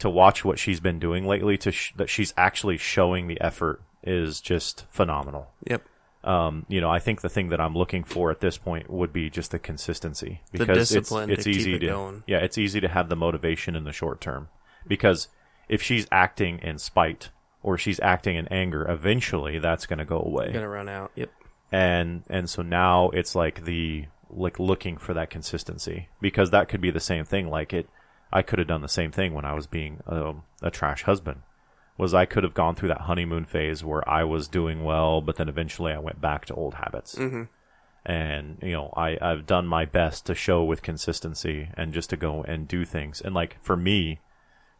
to 0.00 0.10
watch 0.10 0.44
what 0.44 0.58
she's 0.58 0.80
been 0.80 0.98
doing 0.98 1.26
lately 1.26 1.56
to 1.58 1.70
sh- 1.70 1.94
that 1.96 2.10
she's 2.10 2.34
actually 2.36 2.76
showing 2.76 3.28
the 3.28 3.40
effort 3.40 3.80
is 4.02 4.40
just 4.40 4.86
phenomenal. 4.90 5.50
Yep. 5.70 5.82
Um, 6.24 6.64
you 6.68 6.80
know, 6.80 6.90
I 6.90 7.00
think 7.00 7.20
the 7.20 7.28
thing 7.28 7.50
that 7.50 7.60
I'm 7.60 7.74
looking 7.76 8.02
for 8.02 8.30
at 8.30 8.40
this 8.40 8.56
point 8.56 8.88
would 8.90 9.12
be 9.12 9.28
just 9.28 9.50
the 9.50 9.58
consistency 9.58 10.40
The 10.52 10.58
because 10.58 10.88
discipline 10.88 11.30
it's, 11.30 11.44
to 11.44 11.50
it's 11.50 11.56
keep 11.58 11.66
easy 11.66 11.74
it 11.76 11.78
to 11.80 11.86
going. 11.86 12.22
yeah, 12.26 12.38
it's 12.38 12.56
easy 12.56 12.80
to 12.80 12.88
have 12.88 13.08
the 13.10 13.16
motivation 13.16 13.76
in 13.76 13.84
the 13.84 13.92
short 13.92 14.20
term 14.22 14.48
because 14.86 15.28
if 15.68 15.82
she's 15.82 16.06
acting 16.10 16.58
in 16.60 16.78
spite 16.78 17.28
or 17.62 17.76
she's 17.76 18.00
acting 18.00 18.36
in 18.36 18.48
anger, 18.48 18.90
eventually 18.90 19.58
that's 19.58 19.84
going 19.86 19.98
to 19.98 20.04
go 20.06 20.18
away 20.20 20.50
Gonna 20.52 20.68
run 20.68 20.88
out. 20.88 21.10
Yep. 21.14 21.30
and 21.72 22.22
and 22.30 22.48
so 22.48 22.62
now 22.62 23.10
it's 23.10 23.34
like 23.34 23.64
the 23.64 24.06
like 24.30 24.58
looking 24.58 24.96
for 24.96 25.12
that 25.14 25.28
consistency 25.30 26.08
because 26.20 26.50
that 26.50 26.68
could 26.68 26.80
be 26.80 26.90
the 26.90 27.00
same 27.00 27.24
thing 27.24 27.48
like 27.48 27.72
it 27.72 27.88
i 28.32 28.42
could 28.42 28.58
have 28.58 28.66
done 28.68 28.80
the 28.82 28.88
same 28.88 29.12
thing 29.12 29.32
when 29.34 29.44
i 29.44 29.52
was 29.54 29.66
being 29.68 30.00
um, 30.06 30.42
a 30.62 30.70
trash 30.70 31.02
husband 31.04 31.40
was 31.96 32.12
i 32.14 32.24
could 32.24 32.42
have 32.42 32.54
gone 32.54 32.74
through 32.74 32.88
that 32.88 33.02
honeymoon 33.02 33.44
phase 33.44 33.84
where 33.84 34.06
i 34.08 34.22
was 34.24 34.48
doing 34.48 34.82
well 34.84 35.20
but 35.20 35.36
then 35.36 35.48
eventually 35.48 35.92
i 35.92 35.98
went 35.98 36.20
back 36.20 36.44
to 36.46 36.54
old 36.54 36.74
habits 36.74 37.14
Mhm. 37.14 37.48
and 38.04 38.58
you 38.62 38.72
know 38.72 38.92
I, 38.96 39.16
i've 39.20 39.46
done 39.46 39.66
my 39.66 39.84
best 39.84 40.26
to 40.26 40.34
show 40.34 40.62
with 40.64 40.82
consistency 40.82 41.68
and 41.74 41.92
just 41.94 42.10
to 42.10 42.16
go 42.16 42.42
and 42.42 42.66
do 42.68 42.84
things 42.84 43.20
and 43.20 43.34
like 43.34 43.56
for 43.62 43.76
me 43.76 44.20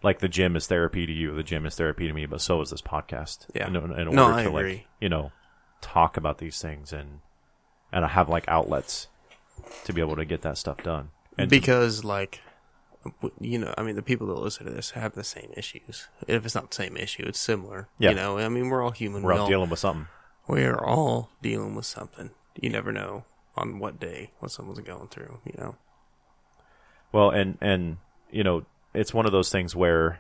like 0.03 0.19
the 0.19 0.29
gym 0.29 0.57
is 0.57 0.67
therapy 0.67 1.07
to 1.07 1.13
you 1.13 1.35
the 1.35 1.43
gym 1.43 1.65
is 1.67 1.75
therapy 1.77 2.07
to 2.07 2.13
me 2.13 2.27
but 2.27 2.41
so 2.41 2.61
is 2.61 2.71
this 2.71 2.83
podcast 2.83 3.47
Yeah. 3.55 3.69
in, 3.69 3.77
in 3.77 3.91
order 3.93 4.11
No, 4.11 4.33
I 4.33 4.43
to 4.43 4.49
agree. 4.51 4.73
like 4.75 4.87
you 5.01 5.09
know 5.09 5.33
talk 5.81 6.17
about 6.17 6.39
these 6.39 6.61
things 6.61 6.93
and 6.93 7.21
and 7.93 8.05
I 8.05 8.09
have 8.09 8.29
like 8.29 8.49
outlets 8.49 9.07
to 9.85 9.93
be 9.93 10.01
able 10.01 10.17
to 10.17 10.25
get 10.25 10.43
that 10.43 10.59
stuff 10.59 10.79
done. 10.83 11.11
And 11.39 11.49
to- 11.49 11.57
because 11.61 12.03
like 12.05 12.41
w- 12.41 12.54
you 13.41 13.59
know 13.59 13.75
i 13.77 13.83
mean 13.83 13.97
the 13.97 14.03
people 14.03 14.27
that 14.27 14.35
listen 14.41 14.67
to 14.67 14.73
this 14.73 14.91
have 14.93 15.15
the 15.15 15.25
same 15.25 15.51
issues 15.57 16.09
if 16.27 16.45
it's 16.45 16.55
not 16.55 16.71
the 16.71 16.75
same 16.75 16.97
issue 16.97 17.23
it's 17.27 17.39
similar 17.41 17.89
Yeah. 17.99 18.11
you 18.11 18.17
know 18.17 18.39
i 18.39 18.49
mean 18.49 18.69
we're 18.71 18.83
all 18.83 18.91
human 18.93 19.23
we're 19.23 19.35
we 19.35 19.39
all 19.41 19.49
dealing 19.49 19.71
with 19.71 19.79
something. 19.79 20.07
we're 20.47 20.79
all 20.83 21.31
dealing 21.43 21.75
with 21.75 21.87
something 21.87 22.31
you 22.61 22.71
never 22.71 22.93
know 22.93 23.25
on 23.57 23.79
what 23.79 24.01
day 24.01 24.31
what 24.39 24.51
someone's 24.51 24.81
going 24.81 25.09
through 25.09 25.39
you 25.45 25.55
know 25.59 25.77
Well, 27.13 27.31
and 27.31 27.59
and 27.61 27.99
you 28.31 28.43
know, 28.43 28.65
it's 28.93 29.15
one 29.15 29.27
of 29.27 29.33
those 29.33 29.51
things 29.51 29.77
where 29.77 30.19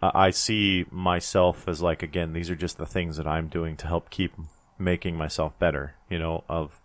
I 0.00 0.26
I 0.26 0.30
see 0.30 0.86
myself 0.90 1.66
as 1.66 1.82
like 1.82 2.02
again, 2.04 2.32
these 2.32 2.48
are 2.50 2.54
just 2.56 2.78
the 2.78 2.86
things 2.86 3.16
that 3.16 3.26
I'm 3.26 3.48
doing 3.48 3.76
to 3.78 3.86
help 3.88 4.10
keep 4.10 4.32
making 4.78 5.16
myself 5.16 5.58
better. 5.58 5.94
You 6.08 6.18
know, 6.20 6.44
of 6.48 6.80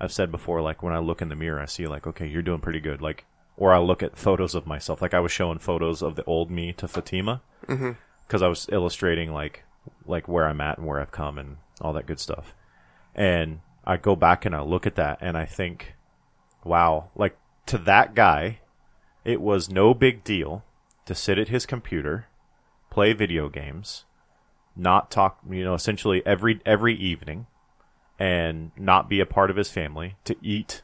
I've 0.00 0.12
said 0.12 0.30
before, 0.32 0.62
like 0.62 0.82
when 0.82 0.94
I 0.94 0.98
look 1.00 1.20
in 1.20 1.28
the 1.28 1.36
mirror, 1.36 1.60
I 1.60 1.66
see 1.66 1.86
like, 1.86 2.06
okay, 2.06 2.26
you're 2.26 2.40
doing 2.42 2.60
pretty 2.60 2.80
good. 2.80 3.02
Like, 3.02 3.26
or 3.58 3.74
I 3.74 3.78
look 3.78 4.02
at 4.04 4.16
photos 4.16 4.54
of 4.54 4.66
myself, 4.66 5.02
like 5.02 5.12
I 5.12 5.20
was 5.20 5.32
showing 5.32 5.58
photos 5.58 6.00
of 6.00 6.14
the 6.14 6.24
old 6.24 6.50
me 6.50 6.72
to 6.74 6.86
Fatima. 6.88 7.42
Mm-hmm. 7.66 7.92
Because 8.26 8.40
I 8.40 8.48
was 8.48 8.68
illustrating 8.70 9.32
like 9.32 9.64
like 10.06 10.28
where 10.28 10.46
I'm 10.46 10.60
at 10.60 10.78
and 10.78 10.86
where 10.86 11.00
I've 11.00 11.10
come 11.10 11.38
and 11.38 11.56
all 11.80 11.92
that 11.94 12.06
good 12.06 12.20
stuff. 12.20 12.54
And 13.14 13.60
I 13.84 13.96
go 13.96 14.14
back 14.14 14.44
and 14.44 14.54
I 14.54 14.60
look 14.60 14.86
at 14.86 14.94
that 14.94 15.18
and 15.20 15.36
I 15.36 15.44
think, 15.44 15.94
wow, 16.62 17.10
like 17.16 17.36
to 17.66 17.78
that 17.78 18.14
guy, 18.14 18.60
it 19.24 19.40
was 19.40 19.70
no 19.70 19.92
big 19.92 20.22
deal 20.24 20.64
to 21.06 21.14
sit 21.14 21.38
at 21.38 21.48
his 21.48 21.66
computer, 21.66 22.26
play 22.90 23.12
video 23.12 23.48
games, 23.48 24.04
not 24.76 25.10
talk, 25.10 25.40
you 25.50 25.64
know, 25.64 25.74
essentially 25.74 26.22
every 26.24 26.60
every 26.64 26.94
evening 26.94 27.46
and 28.20 28.70
not 28.76 29.08
be 29.08 29.20
a 29.20 29.26
part 29.26 29.50
of 29.50 29.56
his 29.56 29.70
family, 29.70 30.16
to 30.24 30.36
eat 30.42 30.82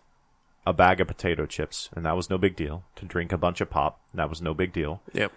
a 0.66 0.72
bag 0.72 1.00
of 1.00 1.08
potato 1.08 1.46
chips, 1.46 1.90
and 1.94 2.04
that 2.06 2.16
was 2.16 2.30
no 2.30 2.38
big 2.38 2.56
deal, 2.56 2.84
to 2.96 3.04
drink 3.04 3.32
a 3.32 3.38
bunch 3.38 3.60
of 3.60 3.70
pop, 3.70 4.00
and 4.12 4.18
that 4.18 4.30
was 4.30 4.40
no 4.40 4.54
big 4.54 4.72
deal 4.72 5.02
yep 5.12 5.32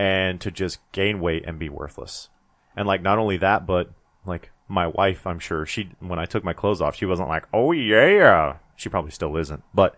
and 0.00 0.40
to 0.40 0.50
just 0.50 0.78
gain 0.92 1.20
weight 1.20 1.44
and 1.46 1.58
be 1.58 1.68
worthless. 1.68 2.30
And 2.74 2.88
like 2.88 3.02
not 3.02 3.18
only 3.18 3.36
that, 3.36 3.66
but 3.66 3.90
like 4.24 4.50
my 4.66 4.86
wife, 4.86 5.26
I'm 5.26 5.38
sure 5.38 5.66
she 5.66 5.90
when 5.98 6.18
I 6.18 6.24
took 6.24 6.42
my 6.42 6.54
clothes 6.54 6.80
off, 6.80 6.96
she 6.96 7.04
wasn't 7.04 7.28
like, 7.28 7.46
"Oh 7.52 7.72
yeah." 7.72 8.56
She 8.76 8.88
probably 8.88 9.10
still 9.10 9.36
isn't, 9.36 9.62
but 9.74 9.94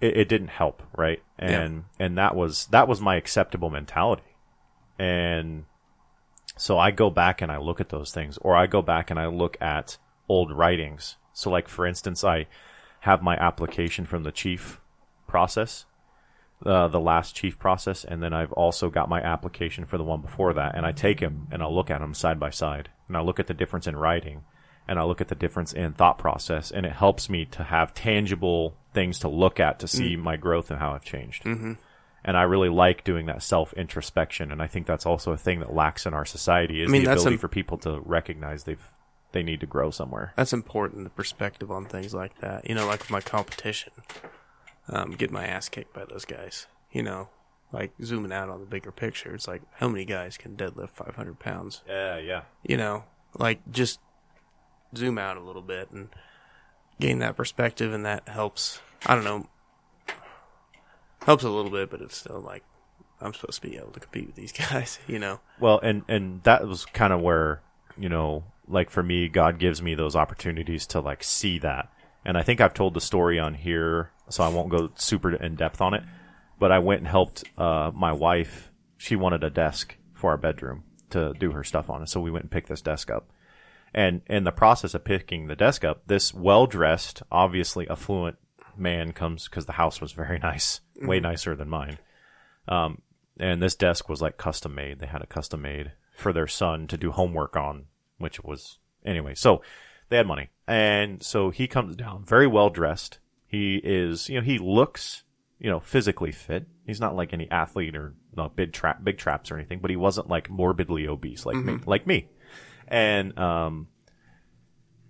it, 0.00 0.16
it 0.16 0.28
didn't 0.28 0.48
help, 0.48 0.80
right? 0.96 1.20
And 1.36 1.84
and 1.98 2.16
that 2.18 2.36
was 2.36 2.66
that 2.66 2.86
was 2.86 3.00
my 3.00 3.16
acceptable 3.16 3.68
mentality. 3.68 4.36
And 4.96 5.64
so 6.56 6.78
I 6.78 6.92
go 6.92 7.10
back 7.10 7.42
and 7.42 7.50
I 7.50 7.56
look 7.56 7.80
at 7.80 7.88
those 7.88 8.12
things, 8.12 8.38
or 8.42 8.54
I 8.54 8.68
go 8.68 8.80
back 8.80 9.10
and 9.10 9.18
I 9.18 9.26
look 9.26 9.60
at 9.60 9.96
old 10.28 10.52
writings. 10.52 11.16
So 11.32 11.50
like 11.50 11.66
for 11.66 11.84
instance, 11.84 12.22
I 12.22 12.46
have 13.04 13.22
my 13.22 13.36
application 13.36 14.04
from 14.04 14.22
the 14.22 14.32
chief 14.32 14.80
process 15.26 15.86
uh, 16.64 16.88
the 16.88 17.00
last 17.00 17.34
chief 17.34 17.58
process, 17.58 18.04
and 18.04 18.22
then 18.22 18.32
I've 18.32 18.52
also 18.52 18.88
got 18.88 19.08
my 19.08 19.20
application 19.20 19.84
for 19.84 19.98
the 19.98 20.04
one 20.04 20.20
before 20.20 20.54
that, 20.54 20.74
and 20.74 20.86
I 20.86 20.92
take 20.92 21.20
them 21.20 21.46
and 21.50 21.62
I 21.62 21.66
look 21.66 21.90
at 21.90 22.00
them 22.00 22.14
side 22.14 22.40
by 22.40 22.50
side, 22.50 22.88
and 23.08 23.16
I 23.16 23.20
look 23.20 23.38
at 23.38 23.46
the 23.46 23.54
difference 23.54 23.86
in 23.86 23.96
writing, 23.96 24.44
and 24.88 24.98
I 24.98 25.04
look 25.04 25.20
at 25.20 25.28
the 25.28 25.34
difference 25.34 25.72
in 25.72 25.92
thought 25.92 26.18
process, 26.18 26.70
and 26.70 26.86
it 26.86 26.92
helps 26.92 27.28
me 27.28 27.44
to 27.46 27.64
have 27.64 27.92
tangible 27.92 28.76
things 28.94 29.18
to 29.20 29.28
look 29.28 29.60
at 29.60 29.78
to 29.80 29.88
see 29.88 30.16
my 30.16 30.36
growth 30.36 30.70
and 30.70 30.80
how 30.80 30.92
I've 30.92 31.04
changed. 31.04 31.44
Mm-hmm. 31.44 31.72
And 32.26 32.36
I 32.38 32.42
really 32.42 32.70
like 32.70 33.04
doing 33.04 33.26
that 33.26 33.42
self 33.42 33.74
introspection, 33.74 34.50
and 34.50 34.62
I 34.62 34.66
think 34.66 34.86
that's 34.86 35.04
also 35.04 35.32
a 35.32 35.36
thing 35.36 35.60
that 35.60 35.74
lacks 35.74 36.06
in 36.06 36.14
our 36.14 36.24
society 36.24 36.80
is 36.80 36.88
I 36.88 36.92
mean, 36.92 37.04
the 37.04 37.12
ability 37.12 37.34
im- 37.34 37.38
for 37.40 37.48
people 37.48 37.76
to 37.78 38.00
recognize 38.00 38.64
they've 38.64 38.88
they 39.34 39.42
need 39.42 39.60
to 39.60 39.66
grow 39.66 39.90
somewhere. 39.90 40.32
that's 40.36 40.52
important 40.54 41.04
the 41.04 41.10
perspective 41.10 41.70
on 41.70 41.84
things 41.84 42.14
like 42.14 42.38
that 42.40 42.66
you 42.68 42.74
know 42.74 42.86
like 42.86 43.10
my 43.10 43.20
competition 43.20 43.92
um, 44.88 45.10
get 45.12 45.30
my 45.30 45.46
ass 45.46 45.68
kicked 45.68 45.92
by 45.92 46.04
those 46.06 46.24
guys 46.24 46.66
you 46.90 47.02
know 47.02 47.28
like 47.72 47.92
zooming 48.02 48.32
out 48.32 48.48
on 48.48 48.60
the 48.60 48.66
bigger 48.66 48.90
picture 48.92 49.34
it's 49.34 49.46
like 49.48 49.60
how 49.74 49.88
many 49.88 50.04
guys 50.06 50.36
can 50.38 50.56
deadlift 50.56 50.90
500 50.90 51.38
pounds 51.38 51.82
Yeah, 51.86 52.16
yeah. 52.18 52.42
you 52.62 52.76
know, 52.78 53.04
like 53.36 53.60
just 53.70 54.00
zoom 54.96 55.18
out 55.18 55.36
a 55.36 55.40
little 55.42 55.62
bit 55.62 55.90
and 55.90 56.08
gain 57.00 57.18
that 57.18 57.36
perspective, 57.36 57.92
and 57.92 58.06
that 58.06 58.28
helps. 58.28 58.80
I 59.06 59.16
don't 59.16 59.24
know, 59.24 59.48
helps 61.24 61.42
a 61.42 61.50
little 61.50 61.70
bit, 61.70 61.90
but 61.90 62.00
it's 62.00 62.16
still 62.16 62.40
like 62.40 62.62
I'm 63.20 63.34
supposed 63.34 63.60
to 63.62 63.68
be 63.68 63.76
able 63.76 63.90
to 63.92 63.98
compete 64.00 64.26
with 64.26 64.36
these 64.36 64.52
guys, 64.70 64.98
you 65.08 65.18
know. 65.18 65.40
Well, 65.58 65.80
and 65.82 66.02
and 66.08 66.42
that 66.44 66.66
was 66.68 66.84
kind 66.84 67.12
of 67.12 67.20
where 67.20 67.60
you 67.96 68.08
know, 68.08 68.44
like 68.66 68.90
for 68.90 69.02
me, 69.02 69.28
God 69.28 69.58
gives 69.58 69.82
me 69.82 69.94
those 69.94 70.16
opportunities 70.16 70.86
to 70.88 71.00
like 71.00 71.22
see 71.22 71.58
that. 71.58 71.90
And 72.24 72.38
I 72.38 72.42
think 72.42 72.60
I've 72.60 72.74
told 72.74 72.94
the 72.94 73.00
story 73.00 73.38
on 73.38 73.54
here, 73.54 74.10
so 74.28 74.42
I 74.42 74.48
won't 74.48 74.70
go 74.70 74.90
super 74.94 75.34
in 75.34 75.56
depth 75.56 75.80
on 75.80 75.94
it. 75.94 76.02
But 76.58 76.72
I 76.72 76.78
went 76.78 77.00
and 77.00 77.08
helped 77.08 77.44
uh, 77.58 77.90
my 77.94 78.12
wife. 78.12 78.70
She 78.96 79.16
wanted 79.16 79.44
a 79.44 79.50
desk 79.50 79.96
for 80.14 80.30
our 80.30 80.36
bedroom 80.38 80.84
to 81.10 81.34
do 81.38 81.52
her 81.52 81.64
stuff 81.64 81.90
on, 81.90 82.00
and 82.00 82.08
so 82.08 82.20
we 82.20 82.30
went 82.30 82.44
and 82.44 82.50
picked 82.50 82.68
this 82.68 82.80
desk 82.80 83.10
up. 83.10 83.30
And 83.92 84.22
in 84.26 84.44
the 84.44 84.52
process 84.52 84.94
of 84.94 85.04
picking 85.04 85.46
the 85.46 85.56
desk 85.56 85.84
up, 85.84 86.06
this 86.06 86.32
well 86.32 86.66
dressed, 86.66 87.22
obviously 87.30 87.88
affluent 87.88 88.38
man 88.76 89.12
comes 89.12 89.48
because 89.48 89.66
the 89.66 89.72
house 89.72 90.00
was 90.00 90.12
very 90.12 90.38
nice, 90.42 90.80
way 91.00 91.20
nicer 91.20 91.54
than 91.54 91.68
mine 91.68 91.98
Um, 92.66 93.02
and 93.38 93.62
this 93.62 93.74
desk 93.74 94.08
was 94.08 94.22
like 94.22 94.36
custom 94.36 94.74
made. 94.74 95.00
They 95.00 95.06
had 95.06 95.22
it 95.22 95.28
custom 95.28 95.62
made 95.62 95.92
for 96.16 96.32
their 96.32 96.46
son 96.46 96.86
to 96.88 96.96
do 96.96 97.10
homework 97.10 97.56
on, 97.56 97.86
which 98.18 98.42
was 98.42 98.78
anyway. 99.04 99.34
So 99.34 99.62
they 100.08 100.16
had 100.16 100.26
money, 100.26 100.50
and 100.66 101.22
so 101.22 101.50
he 101.50 101.66
comes 101.66 101.96
down 101.96 102.24
very 102.24 102.46
well 102.46 102.70
dressed. 102.70 103.18
He 103.46 103.76
is, 103.76 104.28
you 104.28 104.36
know, 104.36 104.44
he 104.44 104.58
looks, 104.58 105.22
you 105.58 105.70
know, 105.70 105.80
physically 105.80 106.32
fit. 106.32 106.66
He's 106.86 107.00
not 107.00 107.14
like 107.14 107.32
any 107.32 107.50
athlete 107.50 107.96
or 107.96 108.14
no 108.36 108.48
big 108.48 108.72
trap, 108.72 109.04
big 109.04 109.18
traps 109.18 109.50
or 109.50 109.56
anything, 109.56 109.78
but 109.80 109.90
he 109.90 109.96
wasn't 109.96 110.28
like 110.28 110.50
morbidly 110.50 111.06
obese 111.06 111.46
like 111.46 111.56
me, 111.56 111.78
like 111.86 112.06
me. 112.06 112.28
And 112.88 113.38
um, 113.38 113.88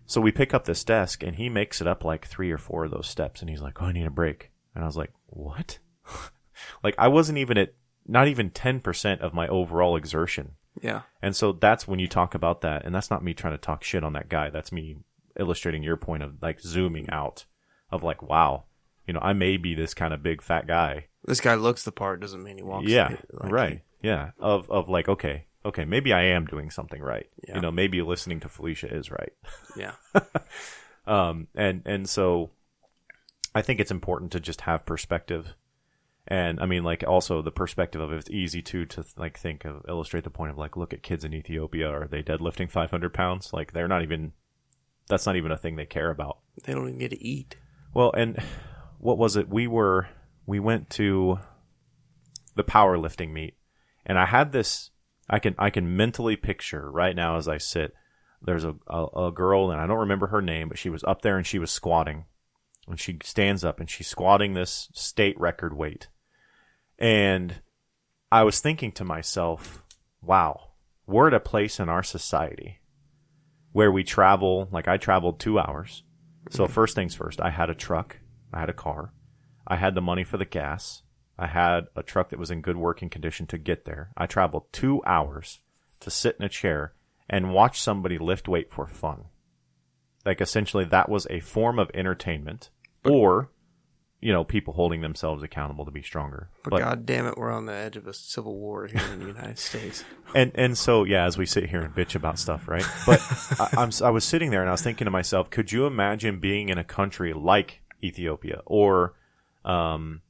so 0.07 0.21
we 0.21 0.31
pick 0.31 0.55
up 0.55 0.65
this 0.65 0.85
desk, 0.85 1.23
and 1.23 1.37
he 1.37 1.49
makes 1.49 1.81
it 1.81 1.87
up 1.87 2.05
like 2.05 2.27
three 2.27 2.51
or 2.51 2.59
four 2.59 2.85
of 2.85 2.91
those 2.91 3.09
steps, 3.09 3.41
and 3.41 3.51
he's 3.51 3.63
like, 3.63 3.81
"Oh, 3.81 3.87
I 3.87 3.93
need 3.93 4.07
a 4.07 4.11
break." 4.11 4.51
And 4.75 4.83
I 4.83 4.87
was 4.87 4.97
like, 4.97 5.13
what? 5.27 5.79
like 6.83 6.95
I 6.99 7.09
wasn't 7.09 7.39
even 7.39 7.59
at 7.59 7.75
not 8.07 8.29
even 8.29 8.51
10% 8.51 9.21
of 9.21 9.33
my 9.33 9.49
overall 9.49 9.97
exertion. 9.97 10.53
Yeah. 10.81 11.03
And 11.23 11.35
so 11.35 11.53
that's 11.53 11.87
when 11.87 11.99
you 11.99 12.09
talk 12.09 12.35
about 12.35 12.61
that. 12.63 12.85
And 12.85 12.95
that's 12.95 13.11
not 13.11 13.25
me 13.25 13.35
trying 13.35 13.55
to 13.55 13.59
talk 13.59 13.85
shit 13.85 14.05
on 14.05 14.13
that 14.15 14.29
guy. 14.29 14.51
That's 14.51 14.73
me 14.73 14.97
illustrating 15.39 15.83
your 15.83 15.97
point 15.97 16.23
of 16.23 16.43
like 16.43 16.61
zooming 16.61 17.09
out 17.11 17.45
of 17.91 18.03
like, 18.03 18.23
wow, 18.23 18.65
you 19.07 19.15
know, 19.15 19.21
I 19.23 19.33
may 19.33 19.57
be 19.57 19.75
this 19.75 19.95
kind 19.95 20.13
of 20.13 20.23
big 20.23 20.43
fat 20.43 20.67
guy. 20.67 21.07
This 21.25 21.41
guy 21.41 21.55
looks 21.55 21.85
the 21.85 21.93
part 21.93 22.21
doesn't 22.21 22.43
mean 22.43 22.57
he 22.57 22.63
walks. 22.63 22.89
yeah. 22.89 23.13
it, 23.13 23.25
like 23.33 23.53
right. 23.53 23.83
Yeah. 24.03 24.31
Of, 24.39 24.71
of 24.71 24.89
like, 24.89 25.09
okay, 25.09 25.47
okay, 25.65 25.85
maybe 25.85 26.13
I 26.13 26.25
am 26.25 26.47
doing 26.47 26.71
something 26.71 27.01
right. 27.01 27.29
Yeah. 27.49 27.57
You 27.57 27.61
know, 27.63 27.71
maybe 27.71 28.03
listening 28.03 28.41
to 28.41 28.49
Felicia 28.49 28.93
is 28.95 29.11
right. 29.11 29.33
yeah. 29.77 29.93
Um, 31.07 31.49
and, 31.55 31.83
and 31.85 32.09
so 32.09 32.51
I 33.55 33.63
think 33.63 33.81
it's 33.81 33.91
important 33.91 34.33
to 34.33 34.41
just 34.41 34.63
have 34.63 34.87
perspective. 34.87 35.55
And 36.27 36.59
I 36.59 36.67
mean, 36.67 36.85
like 36.85 37.05
also 37.07 37.43
the 37.43 37.51
perspective 37.51 38.01
of 38.01 38.13
it's 38.13 38.31
easy 38.31 38.63
to, 38.63 38.87
to 38.87 39.05
like 39.17 39.39
think 39.39 39.65
of, 39.65 39.85
illustrate 39.89 40.25
the 40.25 40.31
point 40.31 40.53
of 40.53 40.59
like, 40.59 40.77
look 40.77 40.95
at 40.95 41.03
kids 41.03 41.25
in 41.25 41.35
Ethiopia. 41.35 41.89
Are 41.89 42.09
they 42.09 42.23
deadlifting 42.23 42.71
500 42.71 43.13
pounds? 43.13 43.53
Like 43.53 43.73
they're 43.73 43.89
not 43.89 44.03
even, 44.03 44.33
that's 45.09 45.27
not 45.27 45.37
even 45.37 45.53
a 45.53 45.59
thing 45.59 45.77
they 45.77 45.85
care 45.85 46.11
about. 46.11 46.39
They 46.65 46.73
don't 46.73 46.89
even 46.89 46.99
get 46.99 47.11
to 47.11 47.23
eat. 47.23 47.57
Well, 47.93 48.11
and 48.13 48.43
what 48.99 49.19
was 49.19 49.37
it? 49.37 49.51
We 49.51 49.67
were, 49.67 50.09
we 50.47 50.61
went 50.61 50.89
to 50.91 51.41
the 52.55 52.65
powerlifting 52.65 53.33
meet 53.33 53.55
and 54.07 54.19
I 54.19 54.25
had 54.25 54.53
this, 54.53 54.91
I 55.29 55.39
can, 55.39 55.55
I 55.59 55.69
can 55.69 55.97
mentally 55.97 56.37
picture 56.37 56.91
right 56.91 57.15
now 57.15 57.37
as 57.37 57.49
I 57.49 57.59
sit, 57.59 57.93
there's 58.41 58.65
a, 58.65 58.75
a, 58.87 59.27
a 59.27 59.33
girl 59.33 59.71
and 59.71 59.81
I 59.81 59.87
don't 59.87 60.01
remember 60.01 60.29
her 60.29 60.43
name, 60.43 60.69
but 60.69 60.79
she 60.79 60.91
was 60.91 61.05
up 61.05 61.21
there 61.21 61.37
and 61.37 61.47
she 61.47 61.59
was 61.59 61.71
squatting 61.71 62.25
and 62.89 62.99
she 62.99 63.19
stands 63.23 63.65
up 63.65 63.81
and 63.81 63.89
she's 63.89 64.09
squatting 64.09 64.55
this 64.55 64.89
state 64.93 65.39
record 65.39 65.77
weight. 65.77 66.09
And 66.99 67.61
I 68.31 68.43
was 68.43 68.61
thinking 68.61 68.93
to 68.93 69.05
myself, 69.05 69.83
wow, 70.23 70.73
we're 71.07 71.29
at 71.29 71.35
a 71.35 71.41
place 71.41 71.79
in 71.79 71.89
our 71.89 72.03
society 72.03 72.81
where 73.73 73.93
we 73.93 74.05
travel, 74.05 74.69
like 74.71 74.89
I 74.89 74.97
traveled 74.97 75.41
two 75.41 75.59
hours. 75.59 76.03
So 76.51 76.65
mm-hmm. 76.65 76.73
first 76.73 76.95
things 76.95 77.15
first, 77.15 77.41
I 77.41 77.51
had 77.51 77.71
a 77.71 77.75
truck, 77.75 78.19
I 78.53 78.61
had 78.61 78.71
a 78.71 78.75
car, 78.75 79.13
I 79.67 79.77
had 79.77 79.95
the 79.95 80.01
money 80.01 80.25
for 80.25 80.37
the 80.37 80.45
gas, 80.45 81.03
I 81.39 81.49
had 81.49 81.87
a 81.97 82.03
truck 82.03 82.31
that 82.31 82.39
was 82.39 82.51
in 82.51 82.61
good 82.61 82.77
working 82.77 83.11
condition 83.11 83.47
to 83.49 83.59
get 83.59 83.85
there. 83.85 84.11
I 84.17 84.27
traveled 84.27 84.73
two 84.73 85.03
hours 85.05 85.61
to 86.01 86.11
sit 86.11 86.37
in 86.39 86.45
a 86.45 86.49
chair 86.49 86.93
and 87.29 87.53
watch 87.53 87.81
somebody 87.81 88.19
lift 88.19 88.47
weight 88.47 88.71
for 88.71 88.87
fun. 88.87 89.25
Like 90.25 90.41
essentially 90.41 90.85
that 90.85 91.09
was 91.09 91.27
a 91.29 91.41
form 91.41 91.79
of 91.79 91.91
entertainment 91.95 92.71
or, 93.05 93.51
you 94.25 94.33
know, 94.33 94.43
people 94.43 94.73
holding 94.73 95.03
themselves 95.03 95.43
accountable 95.43 95.85
to 95.85 95.91
be 95.91 96.01
stronger. 96.01 96.49
But, 96.63 96.79
god 96.79 97.05
damn 97.05 97.27
it, 97.27 97.37
we're 97.37 97.53
on 97.53 97.67
the 97.67 97.75
edge 97.75 97.97
of 97.97 98.07
a 98.07 98.15
civil 98.15 98.57
war 98.57 98.87
here 98.87 99.03
in 99.13 99.21
the 99.21 99.27
United 99.27 99.59
States. 99.69 100.03
and 100.35 100.51
and 100.55 100.79
so 100.79 101.05
yeah, 101.05 101.27
as 101.27 101.37
we 101.37 101.45
sit 101.45 101.69
here 101.69 101.83
and 101.83 101.95
bitch 101.95 102.15
about 102.15 102.39
stuff, 102.39 102.67
right? 102.67 102.87
But 103.05 103.21
I, 103.61 103.83
I'm 103.83 103.91
I 104.03 104.09
was 104.09 104.25
sitting 104.25 104.51
there 104.51 104.63
and 104.63 104.71
I 104.71 104.73
was 104.73 104.81
thinking 104.81 105.05
to 105.05 105.11
myself, 105.11 105.51
could 105.51 105.73
you 105.73 105.85
imagine 105.87 106.41
being 106.41 106.71
in 106.71 106.79
a 106.79 106.85
country 106.85 107.35
like 107.35 107.83
Ethiopia 108.03 108.63
or 108.65 109.15
um, 109.63 110.23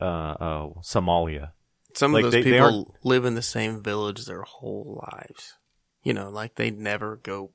uh, 0.00 0.04
uh, 0.04 0.66
Somalia? 0.82 1.52
Some 1.94 2.12
Like, 2.12 2.24
of 2.24 2.32
those 2.32 2.44
they 2.44 2.50
people 2.50 2.92
live 3.04 3.24
in 3.24 3.34
the 3.36 3.42
same 3.42 3.82
village 3.84 4.26
their 4.26 4.42
whole 4.42 5.00
lives. 5.12 5.54
You 6.02 6.12
know, 6.12 6.28
like 6.28 6.56
they 6.56 6.70
never 6.70 7.16
go 7.16 7.52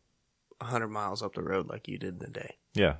a 0.62 0.66
hundred 0.66 0.90
miles 0.90 1.22
up 1.22 1.34
the 1.36 1.44
road 1.44 1.68
like 1.68 1.90
you 1.90 1.98
did 1.98 2.22
in 2.22 2.28
a 2.30 2.32
day. 2.32 2.56
Yeah, 2.74 2.96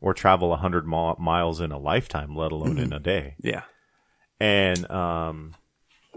or 0.00 0.14
travel 0.14 0.52
a 0.52 0.56
hundred 0.56 0.86
mi- 0.86 1.14
miles 1.18 1.60
in 1.60 1.72
a 1.72 1.78
lifetime, 1.78 2.36
let 2.36 2.52
alone 2.52 2.78
in 2.78 2.92
a 2.92 3.00
day. 3.00 3.34
Yeah. 3.42 3.62
and 4.40 4.88
um 4.90 5.54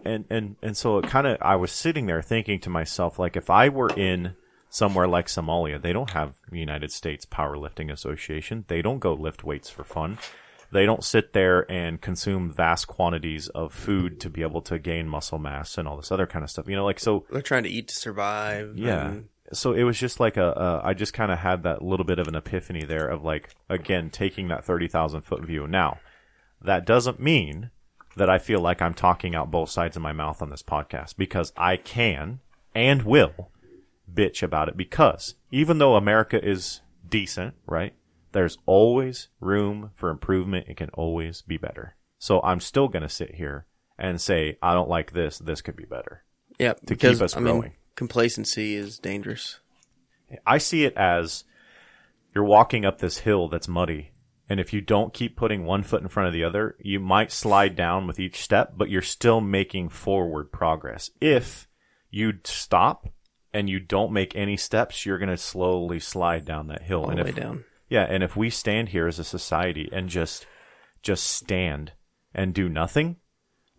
and 0.06 0.26
and 0.30 0.56
and 0.62 0.76
so 0.78 0.98
it 1.00 1.08
kind 1.08 1.28
of 1.28 1.38
I 1.42 1.56
was 1.56 1.72
sitting 1.72 2.06
there 2.08 2.22
thinking 2.22 2.60
to 2.62 2.70
myself 2.70 3.20
like 3.20 3.36
if 3.36 3.50
I 3.50 3.70
were 3.70 3.90
in 3.90 4.36
somewhere 4.70 5.08
like 5.08 5.28
Somalia 5.28 5.82
they 5.82 5.94
don't 5.94 6.12
have 6.12 6.36
United 6.52 6.92
States 6.92 7.26
Powerlifting 7.26 7.92
Association 7.92 8.66
they 8.68 8.82
don't 8.82 9.00
go 9.00 9.14
lift 9.14 9.44
weights 9.44 9.70
for 9.70 9.84
fun 9.84 10.18
they 10.72 10.86
don't 10.86 11.04
sit 11.04 11.34
there 11.34 11.70
and 11.70 12.00
consume 12.00 12.50
vast 12.52 12.88
quantities 12.88 13.50
of 13.50 13.74
food 13.74 14.20
to 14.22 14.30
be 14.30 14.42
able 14.42 14.62
to 14.62 14.80
gain 14.80 15.08
muscle 15.08 15.38
mass 15.40 15.78
and 15.78 15.88
all 15.88 15.98
this 15.98 16.12
other 16.12 16.26
kind 16.26 16.44
of 16.44 16.50
stuff 16.50 16.68
you 16.68 16.76
know 16.76 16.86
like 16.86 17.00
so 17.00 17.26
They're 17.30 17.42
trying 17.42 17.64
to 17.64 17.70
eat 17.70 17.88
to 17.90 17.96
survive. 17.96 18.78
yeah. 18.78 19.08
and- 19.10 19.28
So 19.54 19.74
it 19.74 19.84
was 19.84 19.99
just 19.99 20.20
like 20.20 20.38
a, 20.38 20.52
a 20.52 20.82
I 20.88 20.93
just 20.93 21.14
kind 21.14 21.32
of 21.32 21.39
had 21.39 21.64
that 21.64 21.82
little 21.82 22.06
bit 22.06 22.20
of 22.20 22.28
an 22.28 22.36
epiphany 22.36 22.84
there 22.86 23.08
of 23.08 23.24
like, 23.24 23.49
again, 23.70 24.10
taking 24.10 24.47
that 24.47 24.64
30,000 24.64 25.22
foot 25.22 25.43
view. 25.43 25.68
Now, 25.68 25.99
that 26.62 26.86
doesn't 26.86 27.20
mean 27.20 27.72
that 28.16 28.30
I 28.30 28.39
feel 28.39 28.60
like 28.60 28.82
I'm 28.82 28.93
talking 28.93 29.36
out 29.36 29.52
both 29.52 29.70
sides 29.70 29.95
of 29.95 30.04
my 30.04 30.12
mouth 30.12 30.41
on 30.41 30.49
this 30.49 30.64
podcast 30.64 31.16
because 31.18 31.54
I 31.56 31.78
can 31.78 32.39
and 32.76 33.04
will 33.04 33.52
bitch 34.14 34.43
about 34.43 34.68
it 34.68 34.78
because 34.78 35.36
even 35.52 35.78
though 35.78 35.95
America 35.95 36.43
is 36.43 36.82
decent, 37.08 37.56
right? 37.66 37.93
There's 38.32 38.58
always 38.66 39.28
room 39.39 39.91
for 39.95 40.10
improvement. 40.10 40.68
It 40.70 40.78
can 40.78 40.89
always 40.89 41.41
be 41.41 41.58
better. 41.58 41.95
So 42.18 42.41
I'm 42.43 42.60
still 42.60 42.88
going 42.88 43.04
to 43.04 43.10
sit 43.10 43.36
here 43.36 43.66
and 43.97 44.22
say, 44.22 44.58
I 44.62 44.74
don't 44.74 44.89
like 44.89 45.12
this. 45.12 45.38
This 45.38 45.62
could 45.62 45.76
be 45.76 45.86
better. 45.86 46.24
Yeah, 46.58 46.74
To 46.74 46.80
because, 46.86 47.18
keep 47.18 47.26
us 47.26 47.36
I 47.36 47.39
mean, 47.39 47.56
growing. 47.56 47.74
Complacency 47.96 48.76
is 48.76 49.00
dangerous. 49.00 49.60
I 50.46 50.58
see 50.58 50.86
it 50.86 50.96
as 50.96 51.44
you're 52.34 52.44
walking 52.44 52.86
up 52.86 53.00
this 53.00 53.20
hill 53.20 53.48
that's 53.48 53.68
muddy. 53.68 54.12
And 54.50 54.60
if 54.60 54.74
you 54.74 54.82
don't 54.82 55.14
keep 55.14 55.38
putting 55.38 55.66
one 55.66 55.84
foot 55.84 56.02
in 56.02 56.10
front 56.10 56.28
of 56.28 56.34
the 56.34 56.44
other, 56.44 56.76
you 56.80 57.00
might 57.00 57.32
slide 57.32 57.76
down 57.76 58.06
with 58.06 58.20
each 58.20 58.42
step, 58.42 58.74
but 58.76 58.89
you're 58.89 59.02
still 59.02 59.39
making 59.39 59.89
forward 59.89 60.52
progress. 60.52 61.10
If 61.22 61.68
you 62.10 62.34
stop 62.44 63.08
and 63.54 63.70
you 63.70 63.80
don't 63.80 64.12
make 64.12 64.36
any 64.36 64.58
steps, 64.58 65.06
you're 65.06 65.18
going 65.18 65.30
to 65.30 65.38
slowly 65.38 66.00
slide 66.00 66.44
down 66.44 66.68
that 66.68 66.84
hill. 66.84 67.04
All 67.04 67.10
and 67.12 67.20
the 67.20 67.24
way 67.24 67.30
if, 67.30 67.36
down. 67.36 67.64
yeah, 67.89 68.04
and 68.04 68.24
if 68.24 68.36
we 68.36 68.50
stand 68.50 68.89
here 68.89 69.08
as 69.08 69.20
a 69.20 69.24
society 69.24 69.89
and 69.92 70.10
just 70.10 70.46
just 71.02 71.26
stand 71.26 71.94
and 72.34 72.54
do 72.54 72.70
nothing, 72.70 73.16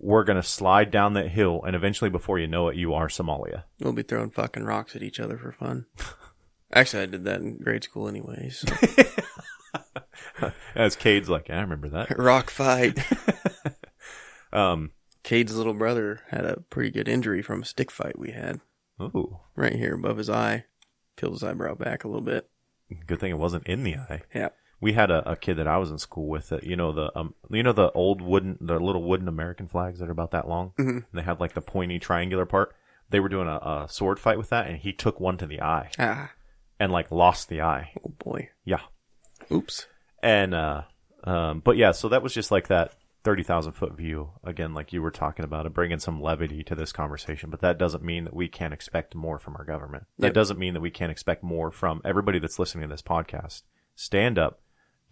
we're 0.02 0.24
going 0.24 0.36
to 0.40 0.42
slide 0.42 0.90
down 0.90 1.14
that 1.14 1.28
hill 1.28 1.62
and 1.64 1.74
eventually 1.76 2.10
before 2.10 2.38
you 2.38 2.46
know 2.46 2.68
it 2.68 2.76
you 2.76 2.92
are 2.92 3.08
Somalia. 3.08 3.62
We'll 3.80 3.92
be 3.92 4.02
throwing 4.02 4.30
fucking 4.30 4.64
rocks 4.64 4.94
at 4.96 5.02
each 5.02 5.20
other 5.20 5.38
for 5.38 5.52
fun. 5.52 5.86
Actually, 6.74 7.04
I 7.04 7.06
did 7.06 7.24
that 7.24 7.40
in 7.40 7.58
grade 7.58 7.84
school 7.84 8.08
anyways. 8.08 8.64
So. 10.40 10.52
As 10.74 10.96
Cade's 10.96 11.28
like, 11.28 11.48
yeah, 11.48 11.58
I 11.58 11.60
remember 11.60 11.88
that. 11.90 12.18
Rock 12.18 12.50
fight. 12.50 12.98
Um, 14.52 14.90
Cade's 15.22 15.56
little 15.56 15.74
brother 15.74 16.20
had 16.30 16.44
a 16.44 16.60
pretty 16.68 16.90
good 16.90 17.08
injury 17.08 17.42
from 17.42 17.62
a 17.62 17.64
stick 17.64 17.90
fight 17.90 18.18
we 18.18 18.32
had 18.32 18.60
ooh. 19.00 19.38
right 19.54 19.74
here 19.74 19.94
above 19.94 20.18
his 20.18 20.28
eye. 20.28 20.64
Peeled 21.16 21.34
his 21.34 21.44
eyebrow 21.44 21.74
back 21.74 22.04
a 22.04 22.08
little 22.08 22.22
bit. 22.22 22.48
Good 23.06 23.20
thing 23.20 23.30
it 23.30 23.38
wasn't 23.38 23.66
in 23.66 23.84
the 23.84 23.96
eye. 23.96 24.22
Yeah. 24.34 24.48
We 24.82 24.92
had 24.92 25.10
a, 25.10 25.30
a 25.30 25.36
kid 25.36 25.54
that 25.58 25.66
I 25.68 25.78
was 25.78 25.90
in 25.90 25.96
school 25.98 26.26
with 26.28 26.50
that 26.50 26.64
you 26.64 26.76
know 26.76 26.92
the 26.92 27.16
um 27.18 27.34
you 27.50 27.62
know 27.62 27.72
the 27.72 27.90
old 27.92 28.20
wooden 28.20 28.58
the 28.60 28.78
little 28.78 29.02
wooden 29.02 29.28
American 29.28 29.68
flags 29.68 29.98
that 30.00 30.08
are 30.08 30.12
about 30.12 30.32
that 30.32 30.46
long. 30.48 30.72
Mm-hmm. 30.78 30.88
And 30.90 31.04
they 31.14 31.22
have 31.22 31.40
like 31.40 31.54
the 31.54 31.60
pointy 31.62 31.98
triangular 31.98 32.44
part. 32.44 32.74
They 33.08 33.20
were 33.20 33.28
doing 33.28 33.46
a, 33.48 33.56
a 33.56 33.86
sword 33.88 34.18
fight 34.18 34.38
with 34.38 34.50
that, 34.50 34.66
and 34.66 34.78
he 34.78 34.92
took 34.92 35.20
one 35.20 35.36
to 35.38 35.46
the 35.46 35.60
eye 35.62 35.90
Ah. 35.98 36.32
and 36.80 36.90
like 36.92 37.10
lost 37.10 37.48
the 37.48 37.62
eye. 37.62 37.92
Oh 38.04 38.12
boy. 38.18 38.50
Yeah, 38.64 38.80
Oops. 39.50 39.86
and 40.22 40.54
uh, 40.54 40.82
um, 41.24 41.60
but 41.60 41.76
yeah, 41.76 41.92
so 41.92 42.08
that 42.08 42.22
was 42.22 42.32
just 42.34 42.50
like 42.50 42.68
that 42.68 42.94
thirty 43.22 43.42
thousand 43.42 43.72
foot 43.72 43.96
view 43.96 44.30
again, 44.42 44.74
like 44.74 44.92
you 44.92 45.02
were 45.02 45.10
talking 45.10 45.44
about, 45.44 45.66
and 45.66 45.74
bringing 45.74 45.98
some 46.00 46.20
levity 46.20 46.64
to 46.64 46.74
this 46.74 46.90
conversation. 46.92 47.50
But 47.50 47.60
that 47.60 47.78
doesn't 47.78 48.02
mean 48.02 48.24
that 48.24 48.34
we 48.34 48.48
can't 48.48 48.74
expect 48.74 49.14
more 49.14 49.38
from 49.38 49.56
our 49.56 49.64
government. 49.64 50.06
That 50.18 50.28
Yep. 50.28 50.34
doesn't 50.34 50.58
mean 50.58 50.74
that 50.74 50.80
we 50.80 50.90
can't 50.90 51.12
expect 51.12 51.42
more 51.44 51.70
from 51.70 52.00
everybody 52.04 52.38
that's 52.38 52.58
listening 52.58 52.88
to 52.88 52.92
this 52.94 53.02
podcast. 53.02 53.62
Stand 53.94 54.38
up, 54.38 54.60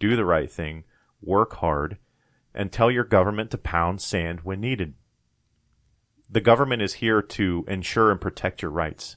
do 0.01 0.15
the 0.15 0.25
right 0.25 0.51
thing, 0.51 0.83
work 1.21 1.57
hard, 1.57 1.97
and 2.53 2.71
tell 2.71 2.91
your 2.91 3.05
government 3.05 3.51
to 3.51 3.57
pound 3.57 4.01
sand 4.01 4.41
when 4.41 4.59
needed. 4.59 4.95
The 6.29 6.41
government 6.41 6.81
is 6.81 6.95
here 6.95 7.21
to 7.21 7.63
ensure 7.67 8.11
and 8.11 8.19
protect 8.19 8.61
your 8.61 8.71
rights. 8.71 9.15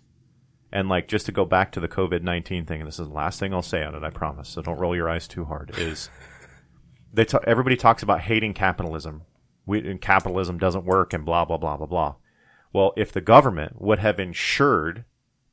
And 0.70 0.88
like 0.88 1.08
just 1.08 1.26
to 1.26 1.32
go 1.32 1.44
back 1.44 1.72
to 1.72 1.80
the 1.80 1.88
COVID 1.88 2.22
nineteen 2.22 2.66
thing, 2.66 2.80
and 2.80 2.88
this 2.88 2.98
is 2.98 3.08
the 3.08 3.14
last 3.14 3.40
thing 3.40 3.54
I'll 3.54 3.62
say 3.62 3.82
on 3.82 3.94
it, 3.94 4.02
I 4.02 4.10
promise. 4.10 4.48
So 4.48 4.60
don't 4.62 4.78
roll 4.78 4.94
your 4.94 5.08
eyes 5.08 5.28
too 5.28 5.44
hard. 5.44 5.72
Is 5.78 6.10
they 7.12 7.24
ta- 7.24 7.38
everybody 7.46 7.76
talks 7.76 8.02
about 8.02 8.22
hating 8.22 8.54
capitalism. 8.54 9.22
We, 9.66 9.88
and 9.88 10.00
capitalism 10.00 10.58
doesn't 10.58 10.84
work, 10.84 11.12
and 11.12 11.24
blah 11.24 11.44
blah 11.44 11.58
blah 11.58 11.76
blah 11.76 11.86
blah. 11.86 12.14
Well, 12.72 12.92
if 12.96 13.12
the 13.12 13.20
government 13.20 13.80
would 13.80 14.00
have 14.00 14.18
ensured 14.18 15.04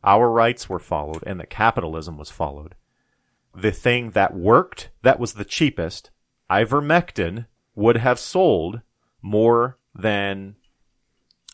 our 0.04 0.28
rights 0.30 0.68
were 0.68 0.80
followed 0.80 1.24
and 1.28 1.40
that 1.40 1.52
capitalism 1.52 2.18
was 2.18 2.32
followed, 2.32 2.74
the 3.56 3.72
thing 3.72 4.12
that 4.12 4.36
worked, 4.36 4.90
that 5.02 5.20
was 5.20 5.34
the 5.34 5.46
cheapest, 5.46 6.12
ivermectin, 6.50 7.48
would 7.76 7.98
have 7.98 8.20
sold 8.20 8.82
more 9.22 9.78
than 9.94 10.56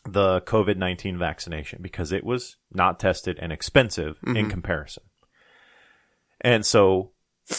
the 0.04 0.40
COVID 0.42 0.76
19 0.76 1.18
vaccination 1.18 1.80
because 1.82 2.12
it 2.12 2.24
was 2.24 2.56
not 2.72 2.98
tested 2.98 3.38
and 3.40 3.52
expensive 3.52 4.18
in 4.26 4.34
mm-hmm. 4.34 4.50
comparison. 4.50 5.02
And 6.40 6.64
so 6.64 7.10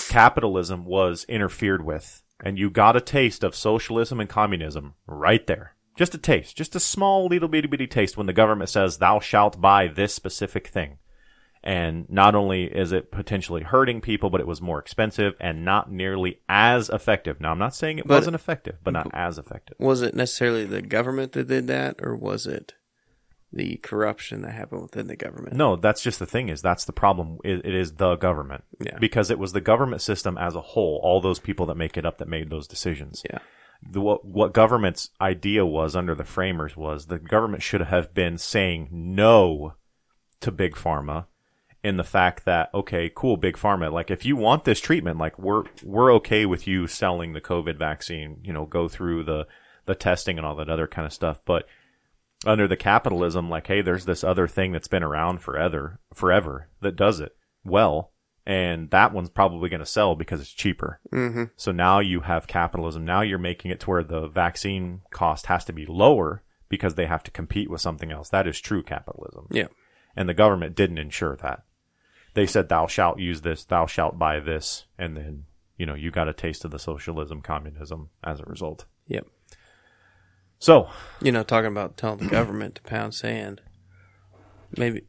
capitalism 0.10 0.86
was 0.86 1.26
interfered 1.26 1.86
with 1.86 2.24
and 2.42 2.58
you 2.58 2.70
got 2.70 2.96
a 2.96 3.02
taste 3.02 3.44
of 3.44 3.56
socialism 3.56 4.20
and 4.20 4.30
communism 4.30 4.94
right 5.06 5.46
there. 5.48 5.76
Just 5.98 6.16
a 6.16 6.18
taste, 6.18 6.56
just 6.56 6.76
a 6.76 6.80
small 6.80 7.28
little 7.28 7.50
bitty 7.50 7.68
bitty 7.68 7.88
taste 7.88 8.16
when 8.16 8.28
the 8.28 8.34
government 8.34 8.70
says 8.70 8.98
thou 8.98 9.20
shalt 9.20 9.60
buy 9.60 9.88
this 9.88 10.14
specific 10.14 10.68
thing. 10.68 10.98
And 11.64 12.10
not 12.10 12.36
only 12.36 12.64
is 12.64 12.92
it 12.94 13.12
potentially 13.12 13.64
hurting 13.64 14.00
people, 14.00 14.30
but 14.30 14.40
it 14.40 14.48
was 14.48 14.62
more 14.62 14.80
expensive 14.80 15.34
and 15.42 15.66
not 15.66 15.92
nearly 15.92 16.40
as 16.48 16.88
effective. 16.90 17.42
Now, 17.42 17.52
I'm 17.52 17.60
not 17.60 17.76
saying 17.76 18.00
it 18.00 18.08
But- 18.08 18.16
wasn't 18.16 18.36
effective, 18.36 18.78
but 18.84 18.92
not 18.92 19.10
as 19.14 19.38
effective. 19.38 19.76
Was 19.78 20.02
it 20.02 20.16
necessarily 20.16 20.66
the 20.66 20.82
government 20.82 21.34
that 21.34 21.48
did 21.48 21.68
that, 21.68 21.98
or 22.02 22.16
was 22.16 22.48
it 22.48 22.76
the 23.52 23.78
corruption 23.78 24.42
that 24.44 24.52
happened 24.52 24.84
within 24.84 25.08
the 25.08 25.16
government? 25.18 25.56
No, 25.56 25.76
that's 25.76 26.02
just 26.02 26.20
the 26.20 26.26
thing 26.26 26.48
is 26.50 26.62
that's 26.62 26.86
the 26.86 26.94
problem. 26.94 27.40
It, 27.44 27.66
it 27.66 27.74
is 27.76 27.94
the 27.96 28.16
government. 28.16 28.64
Yeah. 28.80 28.98
Because 29.00 29.30
it 29.30 29.40
was 29.40 29.52
the 29.54 29.60
government 29.62 30.02
system 30.02 30.38
as 30.38 30.56
a 30.56 30.62
whole, 30.62 31.02
all 31.04 31.20
those 31.20 31.40
people 31.40 31.66
that 31.66 31.76
make 31.76 31.98
it 31.98 32.06
up 32.06 32.20
that 32.20 32.28
made 32.28 32.50
those 32.50 32.68
decisions. 32.68 33.22
Yeah. 33.30 33.40
The, 33.82 34.02
what, 34.02 34.24
what 34.24 34.54
government's 34.54 35.10
idea 35.20 35.66
was 35.66 35.96
under 35.96 36.14
the 36.14 36.26
framers 36.26 36.78
was 36.78 37.08
the 37.08 37.18
government 37.20 37.64
should 37.64 37.82
have 37.82 38.14
been 38.14 38.38
saying 38.38 38.90
no 38.92 39.74
to 40.42 40.52
big 40.52 40.76
pharma 40.76 41.26
in 41.84 41.98
the 41.98 42.04
fact 42.04 42.46
that 42.46 42.70
okay, 42.74 43.12
cool, 43.14 43.38
big 43.38 43.56
pharma, 43.56 43.92
like 43.92 44.12
if 44.12 44.26
you 44.26 44.36
want 44.36 44.66
this 44.66 44.80
treatment, 44.80 45.18
like 45.18 45.38
we're 45.40 45.64
we're 45.84 46.14
okay 46.16 46.46
with 46.46 46.68
you 46.68 46.88
selling 46.88 47.34
the 47.34 47.42
COVID 47.42 47.78
vaccine, 47.78 48.40
you 48.44 48.54
know, 48.54 48.66
go 48.66 48.88
through 48.88 49.24
the 49.24 49.48
the 49.86 49.96
testing 49.96 50.38
and 50.38 50.46
all 50.46 50.56
that 50.56 50.70
other 50.70 50.88
kind 50.88 51.06
of 51.06 51.14
stuff, 51.14 51.40
but 51.46 51.66
under 52.46 52.68
the 52.68 52.78
capitalism, 52.78 53.50
like, 53.50 53.68
hey, 53.68 53.82
there's 53.82 54.06
this 54.06 54.24
other 54.24 54.48
thing 54.48 54.72
that's 54.72 54.88
been 54.88 55.04
around 55.04 55.42
forever, 55.42 56.00
forever 56.14 56.70
that 56.82 56.96
does 56.96 57.20
it 57.20 57.36
well, 57.64 58.12
and 58.46 58.90
that 58.92 59.14
one's 59.14 59.30
probably 59.30 59.70
going 59.70 59.82
to 59.82 59.86
sell 59.86 60.16
because 60.16 60.40
it's 60.40 60.54
cheaper. 60.54 61.00
Mm-hmm. 61.12 61.46
So 61.56 61.72
now 61.72 62.00
you 62.00 62.22
have 62.22 62.48
capitalism. 62.48 63.06
Now 63.06 63.22
you're 63.22 63.38
making 63.38 63.72
it 63.72 63.82
to 63.82 63.90
where 63.90 64.04
the 64.04 64.28
vaccine 64.28 65.02
cost 65.12 65.48
has 65.48 65.66
to 65.66 65.74
be 65.74 65.86
lower 65.86 66.44
because 66.70 66.96
they 66.96 67.08
have 67.08 67.24
to 67.24 67.32
compete 67.32 67.70
with 67.70 67.82
something 67.82 68.12
else. 68.12 68.30
That 68.30 68.48
is 68.48 68.60
true 68.60 68.84
capitalism. 68.84 69.48
Yeah. 69.52 69.68
And 70.16 70.30
the 70.30 70.34
government 70.34 70.76
didn't 70.76 70.98
ensure 70.98 71.36
that. 71.38 71.64
They 72.34 72.46
said, 72.46 72.70
thou 72.70 72.88
shalt 72.88 73.20
use 73.20 73.42
this, 73.42 73.66
thou 73.66 73.86
shalt 73.86 74.18
buy 74.20 74.40
this. 74.40 74.86
And 74.98 75.18
then, 75.18 75.46
you 75.78 75.86
know, 75.86 75.96
you 75.96 76.12
got 76.12 76.28
a 76.28 76.34
taste 76.34 76.64
of 76.66 76.72
the 76.72 76.80
socialism, 76.80 77.42
communism 77.42 78.10
as 78.24 78.40
a 78.40 78.46
result. 78.46 78.86
Yep. 79.08 79.28
So, 80.60 80.90
You 81.22 81.32
know, 81.32 81.44
talking 81.44 81.72
about 81.72 81.98
telling 81.98 82.20
the 82.20 82.28
government 82.28 82.76
to 82.76 82.82
pound 82.82 83.14
sand. 83.14 83.62
Maybe 84.78 85.04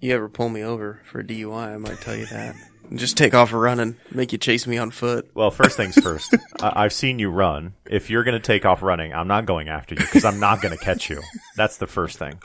you 0.00 0.14
ever 0.14 0.28
pull 0.28 0.48
me 0.48 0.62
over 0.62 1.02
for 1.04 1.20
a 1.20 1.24
DUI, 1.24 1.74
I 1.74 1.76
might 1.76 2.00
tell 2.00 2.16
you 2.16 2.26
that. 2.26 2.56
Just 2.94 3.16
take 3.16 3.34
off 3.34 3.52
running, 3.52 3.96
make 4.12 4.30
you 4.32 4.38
chase 4.38 4.66
me 4.66 4.78
on 4.78 4.90
foot. 4.90 5.30
well, 5.34 5.50
first 5.50 5.76
things 5.76 5.94
first, 6.00 6.34
I- 6.60 6.84
I've 6.84 6.92
seen 6.92 7.18
you 7.18 7.30
run. 7.30 7.74
If 7.86 8.10
you're 8.10 8.24
going 8.24 8.40
to 8.40 8.46
take 8.46 8.64
off 8.64 8.82
running, 8.82 9.12
I'm 9.12 9.26
not 9.26 9.46
going 9.46 9.68
after 9.68 9.94
you 9.94 10.00
because 10.02 10.24
I'm 10.24 10.38
not 10.38 10.60
going 10.62 10.76
to 10.76 10.84
catch 10.84 11.08
you. 11.10 11.20
That's 11.56 11.78
the 11.78 11.86
first 11.86 12.18
thing. 12.18 12.40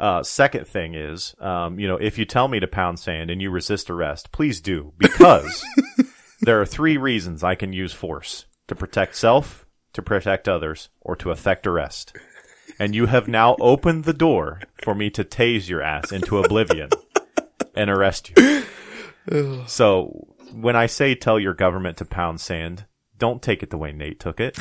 Uh, 0.00 0.22
second 0.22 0.66
thing 0.66 0.94
is, 0.94 1.34
um, 1.40 1.78
you 1.78 1.86
know, 1.86 1.96
if 1.96 2.18
you 2.18 2.24
tell 2.24 2.48
me 2.48 2.58
to 2.58 2.66
pound 2.66 2.98
sand 2.98 3.30
and 3.30 3.40
you 3.40 3.50
resist 3.50 3.90
arrest, 3.90 4.32
please 4.32 4.60
do 4.60 4.92
because 4.98 5.64
there 6.40 6.60
are 6.60 6.66
three 6.66 6.96
reasons 6.96 7.44
I 7.44 7.54
can 7.54 7.72
use 7.72 7.92
force 7.92 8.46
to 8.68 8.74
protect 8.74 9.14
self, 9.14 9.66
to 9.92 10.02
protect 10.02 10.48
others, 10.48 10.88
or 11.00 11.14
to 11.16 11.30
effect 11.30 11.66
arrest. 11.66 12.16
And 12.78 12.94
you 12.94 13.06
have 13.06 13.28
now 13.28 13.56
opened 13.60 14.04
the 14.04 14.12
door 14.12 14.62
for 14.82 14.94
me 14.94 15.10
to 15.10 15.22
tase 15.22 15.68
your 15.68 15.80
ass 15.82 16.10
into 16.12 16.38
oblivion 16.38 16.88
and 17.74 17.88
arrest 17.90 18.32
you. 18.36 18.64
So 19.66 20.34
when 20.52 20.76
I 20.76 20.86
say 20.86 21.14
tell 21.14 21.38
your 21.38 21.54
government 21.54 21.96
to 21.98 22.04
pound 22.04 22.40
sand, 22.40 22.86
don't 23.18 23.42
take 23.42 23.62
it 23.62 23.70
the 23.70 23.78
way 23.78 23.92
Nate 23.92 24.20
took 24.20 24.40
it. 24.40 24.58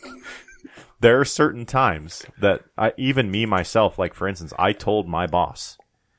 there 1.00 1.20
are 1.20 1.24
certain 1.24 1.66
times 1.66 2.24
that 2.40 2.62
I, 2.76 2.92
even 2.96 3.30
me 3.30 3.46
myself, 3.46 3.98
like 3.98 4.14
for 4.14 4.28
instance, 4.28 4.52
I 4.58 4.72
told 4.72 5.08
my 5.08 5.26
boss 5.26 5.78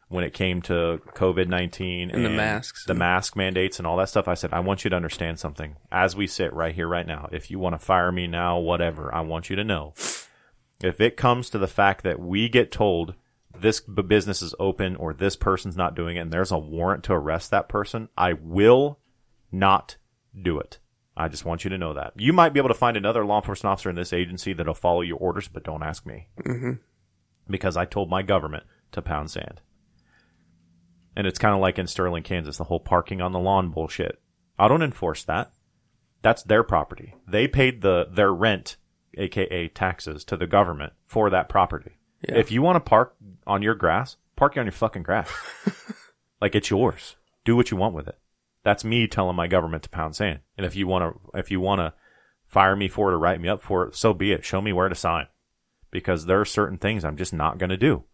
when 0.09 0.23
it 0.23 0.33
came 0.33 0.61
to 0.61 1.01
COVID 1.15 1.47
19 1.47 2.11
And 2.11 2.23
the 2.23 2.29
masks. 2.29 2.85
the 2.85 2.93
mask 2.93 3.35
mandates 3.35 3.79
and 3.79 3.87
all 3.87 3.97
that 3.97 4.09
stuff, 4.09 4.27
I 4.27 4.35
said, 4.35 4.53
I 4.53 4.59
want 4.59 4.83
you 4.83 4.89
to 4.91 4.95
understand 4.95 5.39
something. 5.39 5.75
As 5.91 6.15
we 6.15 6.27
sit 6.27 6.53
right 6.53 6.75
here, 6.75 6.87
right 6.87 7.07
now, 7.07 7.29
if 7.31 7.49
you 7.49 7.57
want 7.59 7.73
to 7.73 7.79
fire 7.79 8.11
me 8.11 8.27
now, 8.27 8.59
whatever, 8.59 9.13
I 9.13 9.21
want 9.21 9.49
you 9.49 9.55
to 9.55 9.63
know. 9.63 9.93
If 10.81 11.01
it 11.01 11.17
comes 11.17 11.49
to 11.49 11.57
the 11.57 11.67
fact 11.67 12.03
that 12.03 12.19
we 12.19 12.49
get 12.49 12.71
told 12.71 13.15
this 13.63 13.79
b- 13.79 14.03
business 14.03 14.43
is 14.43 14.53
open 14.59 14.95
or 14.95 15.13
this 15.13 15.35
person's 15.35 15.75
not 15.75 15.95
doing 15.95 16.17
it 16.17 16.19
and 16.19 16.31
there's 16.31 16.51
a 16.51 16.57
warrant 16.57 17.03
to 17.05 17.13
arrest 17.13 17.49
that 17.49 17.67
person, 17.67 18.09
I 18.15 18.33
will 18.33 18.99
not 19.51 19.97
do 20.39 20.59
it. 20.59 20.77
I 21.15 21.27
just 21.27 21.45
want 21.45 21.63
you 21.63 21.69
to 21.69 21.77
know 21.77 21.93
that. 21.93 22.13
You 22.17 22.33
might 22.33 22.53
be 22.53 22.59
able 22.59 22.69
to 22.69 22.75
find 22.75 22.97
another 22.97 23.25
law 23.25 23.37
enforcement 23.37 23.71
officer 23.71 23.89
in 23.89 23.95
this 23.95 24.13
agency 24.13 24.53
that'll 24.53 24.73
follow 24.73 25.01
your 25.01 25.17
orders, 25.17 25.47
but 25.47 25.63
don't 25.63 25.83
ask 25.83 26.05
me. 26.05 26.27
Mm-hmm. 26.43 26.73
Because 27.49 27.77
I 27.77 27.85
told 27.85 28.09
my 28.09 28.21
government 28.21 28.65
to 28.91 29.01
pound 29.01 29.31
sand. 29.31 29.61
And 31.15 31.27
it's 31.27 31.39
kind 31.39 31.53
of 31.53 31.61
like 31.61 31.77
in 31.77 31.87
Sterling, 31.87 32.23
Kansas, 32.23 32.57
the 32.57 32.63
whole 32.65 32.79
parking 32.79 33.21
on 33.21 33.31
the 33.31 33.39
lawn 33.39 33.69
bullshit. 33.69 34.19
I 34.57 34.67
don't 34.67 34.81
enforce 34.81 35.23
that. 35.25 35.51
That's 36.23 36.43
their 36.43 36.63
property. 36.63 37.15
They 37.27 37.47
paid 37.47 37.81
the 37.81 38.07
their 38.11 38.33
rent, 38.33 38.77
aka 39.15 39.67
taxes, 39.67 40.23
to 40.25 40.37
the 40.37 40.47
government 40.47 40.93
for 41.05 41.29
that 41.29 41.49
property. 41.49 41.97
Yeah. 42.27 42.37
If 42.37 42.51
you 42.51 42.61
want 42.61 42.77
to 42.77 42.89
park 42.89 43.15
on 43.45 43.61
your 43.61 43.75
grass, 43.75 44.17
park 44.35 44.57
on 44.57 44.65
your 44.65 44.71
fucking 44.71 45.03
grass. 45.03 45.31
like 46.41 46.55
it's 46.55 46.69
yours. 46.69 47.15
Do 47.45 47.55
what 47.55 47.71
you 47.71 47.77
want 47.77 47.95
with 47.95 48.07
it. 48.07 48.17
That's 48.63 48.83
me 48.83 49.07
telling 49.07 49.35
my 49.35 49.47
government 49.47 49.83
to 49.83 49.89
pound 49.89 50.15
sand. 50.15 50.39
And 50.57 50.65
if 50.65 50.75
you 50.75 50.87
want 50.87 51.13
to, 51.13 51.39
if 51.39 51.51
you 51.51 51.59
want 51.59 51.79
to 51.79 51.93
fire 52.47 52.75
me 52.75 52.87
for 52.87 53.11
it 53.11 53.15
or 53.15 53.19
write 53.19 53.41
me 53.41 53.49
up 53.49 53.61
for 53.61 53.87
it, 53.87 53.95
so 53.95 54.13
be 54.13 54.31
it. 54.31 54.45
Show 54.45 54.61
me 54.61 54.71
where 54.71 54.89
to 54.89 54.95
sign. 54.95 55.27
Because 55.91 56.25
there 56.25 56.39
are 56.39 56.45
certain 56.45 56.77
things 56.77 57.03
I'm 57.03 57.17
just 57.17 57.33
not 57.33 57.57
going 57.57 57.69
to 57.69 57.77
do. 57.77 58.05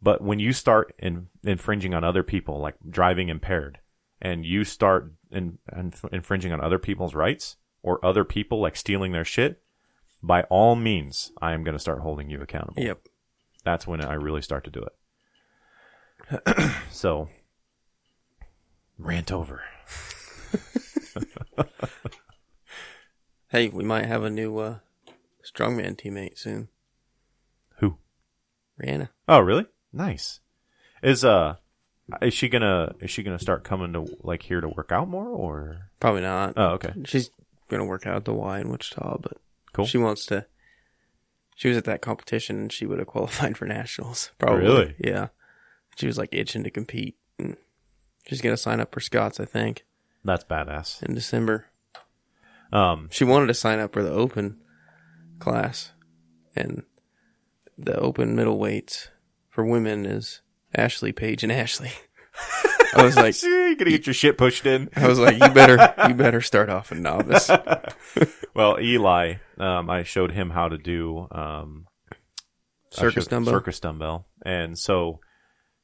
But 0.00 0.22
when 0.22 0.40
you 0.40 0.52
start 0.52 0.94
in, 0.98 1.28
infringing 1.44 1.94
on 1.94 2.02
other 2.02 2.24
people, 2.24 2.58
like 2.58 2.74
driving 2.88 3.28
impaired, 3.28 3.78
and 4.20 4.44
you 4.44 4.64
start 4.64 5.12
in, 5.30 5.58
in, 5.76 5.92
infringing 6.10 6.52
on 6.52 6.60
other 6.60 6.78
people's 6.78 7.14
rights 7.14 7.56
or 7.82 8.04
other 8.04 8.24
people 8.24 8.60
like 8.60 8.76
stealing 8.76 9.12
their 9.12 9.24
shit, 9.24 9.62
by 10.22 10.42
all 10.44 10.74
means, 10.74 11.32
I 11.40 11.52
am 11.52 11.64
going 11.64 11.74
to 11.74 11.80
start 11.80 12.00
holding 12.00 12.30
you 12.30 12.40
accountable. 12.40 12.82
Yep. 12.82 13.06
That's 13.64 13.86
when 13.86 14.04
I 14.04 14.14
really 14.14 14.42
start 14.42 14.64
to 14.64 14.70
do 14.70 14.84
it. 16.30 16.72
so, 16.90 17.28
rant 18.98 19.30
over. 19.32 19.62
Hey, 23.48 23.68
we 23.68 23.84
might 23.84 24.06
have 24.06 24.24
a 24.24 24.30
new 24.30 24.56
uh, 24.56 24.76
strongman 25.44 25.94
teammate 26.00 26.38
soon. 26.38 26.68
Who? 27.80 27.98
Rihanna. 28.82 29.10
Oh, 29.28 29.40
really? 29.40 29.66
Nice. 29.92 30.40
Is 31.02 31.22
uh, 31.22 31.56
is 32.22 32.32
she 32.32 32.48
gonna 32.48 32.94
is 33.00 33.10
she 33.10 33.22
gonna 33.22 33.38
start 33.38 33.62
coming 33.62 33.92
to 33.92 34.06
like 34.22 34.44
here 34.44 34.62
to 34.62 34.68
work 34.70 34.90
out 34.90 35.06
more 35.06 35.28
or? 35.28 35.90
Probably 36.00 36.22
not. 36.22 36.54
Oh, 36.56 36.68
okay. 36.76 36.94
She's 37.04 37.28
gonna 37.68 37.84
work 37.84 38.06
out 38.06 38.16
at 38.16 38.24
the 38.24 38.32
Y 38.32 38.58
in 38.60 38.70
Wichita, 38.70 39.18
but 39.20 39.36
Cool. 39.74 39.84
she 39.84 39.98
wants 39.98 40.24
to. 40.26 40.46
She 41.54 41.68
was 41.68 41.76
at 41.76 41.84
that 41.84 42.02
competition 42.02 42.56
and 42.58 42.72
she 42.72 42.86
would 42.86 42.98
have 42.98 43.06
qualified 43.14 43.56
for 43.56 43.66
nationals. 43.66 44.30
Probably. 44.38 44.62
Really? 44.62 44.94
Yeah. 44.98 45.28
She 45.96 46.06
was 46.06 46.18
like 46.18 46.30
itching 46.32 46.64
to 46.64 46.70
compete. 46.70 47.16
She's 48.26 48.40
gonna 48.40 48.56
sign 48.56 48.80
up 48.80 48.92
for 48.94 49.00
Scots, 49.00 49.40
I 49.40 49.44
think, 49.44 49.84
That's 50.24 50.44
badass. 50.44 51.02
in 51.02 51.14
December. 51.14 51.66
Um, 52.72 53.08
She 53.10 53.24
wanted 53.24 53.48
to 53.48 53.54
sign 53.54 53.80
up 53.80 53.92
for 53.92 54.02
the 54.02 54.10
open 54.12 54.58
class, 55.40 55.92
and 56.56 56.84
the 57.76 57.98
open 57.98 58.36
middleweights 58.36 59.08
for 59.50 59.64
women 59.66 60.06
is 60.06 60.40
Ashley 60.74 61.12
Page 61.12 61.42
and 61.42 61.50
Ashley. 61.52 61.90
I 62.94 63.02
was 63.04 63.16
like, 63.16 63.40
you're 63.42 63.74
gonna 63.76 63.90
get 63.90 64.06
your 64.06 64.14
shit 64.14 64.36
pushed 64.38 64.66
in. 64.66 64.88
I 64.96 65.08
was 65.08 65.18
like, 65.18 65.34
you 65.40 65.48
better, 65.50 65.94
you 66.08 66.14
better 66.14 66.40
start 66.40 66.68
off 66.70 66.92
a 66.92 66.94
novice. 66.94 67.50
Well, 68.54 68.78
Eli, 68.78 69.36
um, 69.56 69.88
I 69.88 70.02
showed 70.02 70.32
him 70.32 70.50
how 70.50 70.68
to 70.68 70.76
do 70.76 71.26
um, 71.30 71.86
Circus 72.90 73.26
dumbbell. 73.26 73.54
Circus 73.54 73.80
dumbbell, 73.80 74.26
and 74.44 74.78
so 74.78 75.20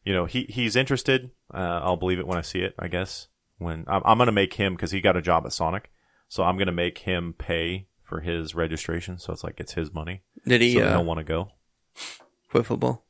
you 0.04 0.12
know 0.12 0.26
he 0.26 0.42
he's 0.50 0.76
interested. 0.76 1.30
Uh, 1.52 1.80
I'll 1.82 1.96
believe 1.96 2.18
it 2.18 2.26
when 2.26 2.36
I 2.36 2.42
see 2.42 2.59
it. 2.59 2.74
I 2.78 2.88
guess 2.88 3.28
when 3.56 3.86
I'm, 3.88 4.02
I'm 4.04 4.18
gonna 4.18 4.32
make 4.32 4.52
him 4.54 4.74
because 4.74 4.90
he 4.90 5.00
got 5.00 5.16
a 5.16 5.22
job 5.22 5.46
at 5.46 5.54
Sonic, 5.54 5.90
so 6.28 6.42
I'm 6.42 6.59
gonna 6.59 6.72
make 6.72 6.98
him 6.98 7.34
pay 7.38 7.86
for 8.02 8.20
his 8.20 8.54
registration. 8.54 9.18
So 9.18 9.32
it's 9.32 9.42
like 9.42 9.61
it's 9.61 9.72
his 9.72 9.94
money. 9.94 10.22
Did 10.46 10.61
he 10.61 10.74
so 10.74 10.82
uh, 10.82 10.90
he'll 10.90 11.04
want 11.04 11.18
to 11.18 11.24
go. 11.24 11.52
quit 12.50 12.66
football? 12.66 13.06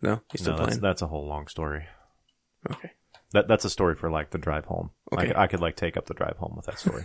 No, 0.00 0.22
he's 0.32 0.40
still 0.40 0.54
No, 0.54 0.58
that's 0.58 0.68
playing. 0.70 0.80
that's 0.82 1.02
a 1.02 1.06
whole 1.06 1.28
long 1.28 1.46
story. 1.46 1.84
Okay. 2.68 2.90
That 3.32 3.48
that's 3.48 3.64
a 3.64 3.70
story 3.70 3.94
for 3.94 4.10
like 4.10 4.30
the 4.30 4.38
drive 4.38 4.66
home. 4.66 4.90
I 5.10 5.14
Okay. 5.16 5.26
could- 5.28 5.36
I, 5.36 5.46
could 5.46 5.60
like 5.60 5.76
take 5.76 5.96
up 5.96 6.06
the 6.06 6.14
drive 6.14 6.36
home 6.38 6.54
with 6.56 6.66
that 6.66 6.78
story. 6.78 7.04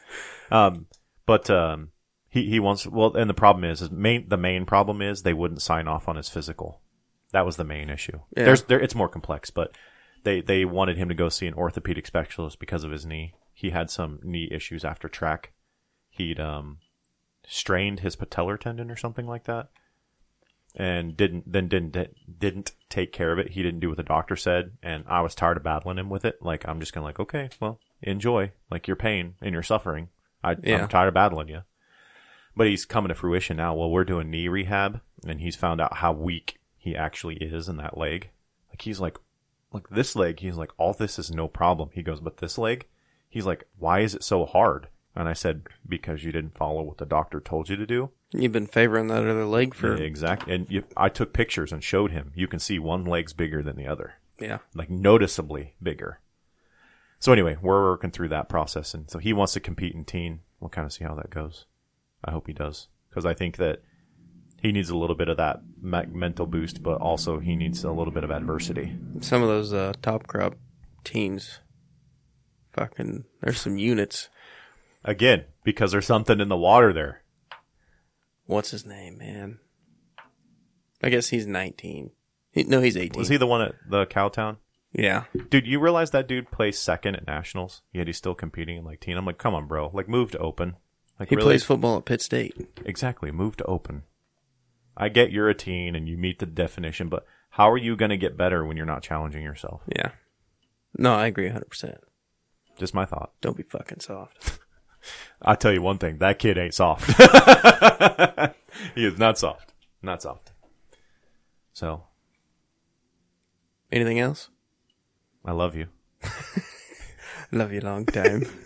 um, 0.50 0.86
but 1.26 1.48
um, 1.50 1.90
he 2.28 2.48
he 2.48 2.60
wants 2.60 2.86
well, 2.86 3.14
and 3.16 3.28
the 3.28 3.34
problem 3.34 3.64
is, 3.64 3.82
is 3.82 3.90
main 3.90 4.28
the 4.28 4.36
main 4.36 4.66
problem 4.66 5.02
is 5.02 5.22
they 5.22 5.34
wouldn't 5.34 5.62
sign 5.62 5.88
off 5.88 6.08
on 6.08 6.16
his 6.16 6.28
physical. 6.28 6.80
That 7.32 7.46
was 7.46 7.56
the 7.56 7.64
main 7.64 7.90
issue. 7.90 8.20
Yeah. 8.36 8.44
There's 8.44 8.62
there 8.64 8.80
it's 8.80 8.94
more 8.94 9.08
complex, 9.08 9.50
but 9.50 9.76
they 10.22 10.40
they 10.40 10.64
wanted 10.64 10.96
him 10.96 11.08
to 11.08 11.14
go 11.14 11.28
see 11.28 11.46
an 11.46 11.54
orthopedic 11.54 12.06
specialist 12.06 12.58
because 12.58 12.84
of 12.84 12.90
his 12.90 13.04
knee. 13.06 13.34
He 13.52 13.70
had 13.70 13.90
some 13.90 14.20
knee 14.22 14.48
issues 14.50 14.84
after 14.84 15.08
track, 15.08 15.52
he'd 16.10 16.40
um 16.40 16.78
strained 17.46 18.00
his 18.00 18.16
patellar 18.16 18.58
tendon 18.58 18.90
or 18.90 18.96
something 18.96 19.26
like 19.26 19.44
that, 19.44 19.68
and 20.74 21.16
didn't 21.16 21.50
then 21.50 21.68
didn't 21.68 21.96
didn't 22.38 22.72
take 22.88 23.12
care 23.12 23.32
of 23.32 23.38
it. 23.38 23.52
He 23.52 23.62
didn't 23.62 23.80
do 23.80 23.88
what 23.88 23.96
the 23.96 24.02
doctor 24.02 24.36
said, 24.36 24.72
and 24.82 25.04
I 25.06 25.20
was 25.20 25.34
tired 25.34 25.56
of 25.56 25.62
battling 25.62 25.98
him 25.98 26.10
with 26.10 26.24
it. 26.24 26.42
Like 26.42 26.66
I'm 26.66 26.80
just 26.80 26.92
gonna 26.92 27.06
like, 27.06 27.20
okay, 27.20 27.50
well, 27.60 27.78
enjoy 28.02 28.52
like 28.70 28.86
your 28.86 28.96
pain 28.96 29.34
and 29.40 29.52
your 29.52 29.62
suffering. 29.62 30.08
I, 30.42 30.56
Yeah. 30.62 30.82
I'm 30.82 30.88
tired 30.88 31.08
of 31.08 31.14
battling 31.14 31.48
you. 31.48 31.62
But 32.56 32.68
he's 32.68 32.84
coming 32.84 33.08
to 33.08 33.14
fruition 33.14 33.56
now. 33.56 33.74
Well, 33.74 33.90
we're 33.90 34.04
doing 34.04 34.30
knee 34.30 34.48
rehab, 34.48 35.00
and 35.26 35.40
he's 35.40 35.56
found 35.56 35.80
out 35.80 35.96
how 35.96 36.12
weak 36.12 36.60
he 36.76 36.94
actually 36.94 37.36
is 37.36 37.68
in 37.68 37.78
that 37.78 37.98
leg. 37.98 38.30
Like 38.68 38.82
he's 38.82 39.00
like, 39.00 39.18
like 39.72 39.88
this 39.88 40.14
leg, 40.14 40.40
he's 40.40 40.56
like, 40.56 40.70
all 40.76 40.92
this 40.92 41.18
is 41.18 41.30
no 41.30 41.48
problem. 41.48 41.90
He 41.92 42.02
goes, 42.02 42.20
but 42.20 42.36
this 42.36 42.58
leg, 42.58 42.86
he's 43.28 43.46
like, 43.46 43.64
why 43.78 44.00
is 44.00 44.14
it 44.14 44.22
so 44.22 44.44
hard? 44.44 44.88
And 45.16 45.28
I 45.28 45.32
said, 45.32 45.66
because 45.88 46.24
you 46.24 46.30
didn't 46.32 46.56
follow 46.58 46.82
what 46.82 46.98
the 46.98 47.06
doctor 47.06 47.40
told 47.40 47.68
you 47.68 47.76
to 47.76 47.86
do. 47.86 48.10
You've 48.36 48.52
been 48.52 48.66
favoring 48.66 49.06
that 49.08 49.26
other 49.26 49.44
leg 49.44 49.74
for 49.74 49.96
Yeah, 49.96 50.02
exactly. 50.02 50.54
And 50.54 50.66
you, 50.68 50.84
I 50.96 51.08
took 51.08 51.32
pictures 51.32 51.72
and 51.72 51.82
showed 51.84 52.10
him. 52.10 52.32
You 52.34 52.48
can 52.48 52.58
see 52.58 52.78
one 52.78 53.04
leg's 53.04 53.32
bigger 53.32 53.62
than 53.62 53.76
the 53.76 53.86
other, 53.86 54.14
yeah. 54.40 54.58
like 54.74 54.90
noticeably 54.90 55.74
bigger. 55.80 56.20
So 57.20 57.32
anyway, 57.32 57.56
we're 57.62 57.84
working 57.84 58.10
through 58.10 58.28
that 58.30 58.48
process, 58.48 58.92
and 58.92 59.08
so 59.08 59.18
he 59.18 59.32
wants 59.32 59.52
to 59.54 59.60
compete 59.60 59.94
in 59.94 60.04
teen. 60.04 60.40
We'll 60.60 60.68
kind 60.68 60.84
of 60.84 60.92
see 60.92 61.04
how 61.04 61.14
that 61.14 61.30
goes. 61.30 61.66
I 62.24 62.32
hope 62.32 62.46
he 62.46 62.52
does 62.52 62.88
because 63.08 63.24
I 63.24 63.34
think 63.34 63.56
that 63.58 63.82
he 64.60 64.72
needs 64.72 64.90
a 64.90 64.96
little 64.96 65.14
bit 65.14 65.28
of 65.28 65.36
that 65.36 65.60
me- 65.80 66.06
mental 66.10 66.46
boost, 66.46 66.82
but 66.82 67.00
also 67.00 67.38
he 67.38 67.54
needs 67.54 67.84
a 67.84 67.92
little 67.92 68.12
bit 68.12 68.24
of 68.24 68.30
adversity. 68.30 68.96
Some 69.20 69.42
of 69.42 69.48
those 69.48 69.72
uh, 69.72 69.92
top 70.02 70.26
crop 70.26 70.56
teams, 71.04 71.60
fucking, 72.72 73.24
there's 73.40 73.60
some 73.60 73.78
units. 73.78 74.30
Again, 75.04 75.44
because 75.64 75.92
there's 75.92 76.06
something 76.06 76.40
in 76.40 76.48
the 76.48 76.56
water 76.56 76.92
there. 76.92 77.23
What's 78.46 78.70
his 78.70 78.84
name, 78.84 79.18
man? 79.18 79.58
I 81.02 81.08
guess 81.08 81.28
he's 81.28 81.46
19. 81.46 82.10
He, 82.52 82.64
no, 82.64 82.80
he's 82.80 82.96
18. 82.96 83.18
Was 83.18 83.28
he 83.28 83.36
the 83.36 83.46
one 83.46 83.62
at 83.62 83.74
the 83.88 84.06
Cowtown? 84.06 84.58
Yeah. 84.92 85.24
Dude, 85.50 85.66
you 85.66 85.80
realize 85.80 86.12
that 86.12 86.28
dude 86.28 86.50
plays 86.50 86.78
second 86.78 87.16
at 87.16 87.26
nationals, 87.26 87.82
yet 87.92 88.06
he's 88.06 88.16
still 88.16 88.34
competing 88.34 88.76
in 88.78 88.84
like 88.84 89.00
teen. 89.00 89.16
I'm 89.16 89.26
like, 89.26 89.38
come 89.38 89.54
on, 89.54 89.66
bro. 89.66 89.90
Like, 89.92 90.08
move 90.08 90.30
to 90.32 90.38
open. 90.38 90.76
Like, 91.18 91.30
He 91.30 91.36
really? 91.36 91.46
plays 91.48 91.64
football 91.64 91.98
at 91.98 92.04
Pitt 92.04 92.22
State. 92.22 92.56
Exactly. 92.84 93.30
Move 93.32 93.56
to 93.56 93.64
open. 93.64 94.02
I 94.96 95.08
get 95.08 95.32
you're 95.32 95.48
a 95.48 95.54
teen 95.54 95.96
and 95.96 96.08
you 96.08 96.16
meet 96.16 96.38
the 96.38 96.46
definition, 96.46 97.08
but 97.08 97.26
how 97.50 97.68
are 97.70 97.76
you 97.76 97.96
going 97.96 98.10
to 98.10 98.16
get 98.16 98.36
better 98.36 98.64
when 98.64 98.76
you're 98.76 98.86
not 98.86 99.02
challenging 99.02 99.42
yourself? 99.42 99.82
Yeah. 99.94 100.10
No, 100.96 101.14
I 101.14 101.26
agree 101.26 101.48
100%. 101.50 101.96
Just 102.78 102.94
my 102.94 103.04
thought. 103.04 103.32
Don't 103.40 103.56
be 103.56 103.62
fucking 103.64 104.00
soft. 104.00 104.60
I'll 105.42 105.56
tell 105.56 105.72
you 105.72 105.82
one 105.82 105.98
thing. 105.98 106.18
That 106.18 106.38
kid 106.38 106.58
ain't 106.58 106.74
soft. 106.74 107.06
he 108.94 109.06
is 109.06 109.18
not 109.18 109.38
soft. 109.38 109.72
Not 110.02 110.22
soft. 110.22 110.52
So, 111.72 112.04
Anything 113.94 114.18
else? 114.18 114.48
I 115.44 115.52
love 115.52 115.76
you. 115.76 115.86
Love 117.52 117.72
you 117.72 117.80
long 117.80 118.04
time. 118.06 118.42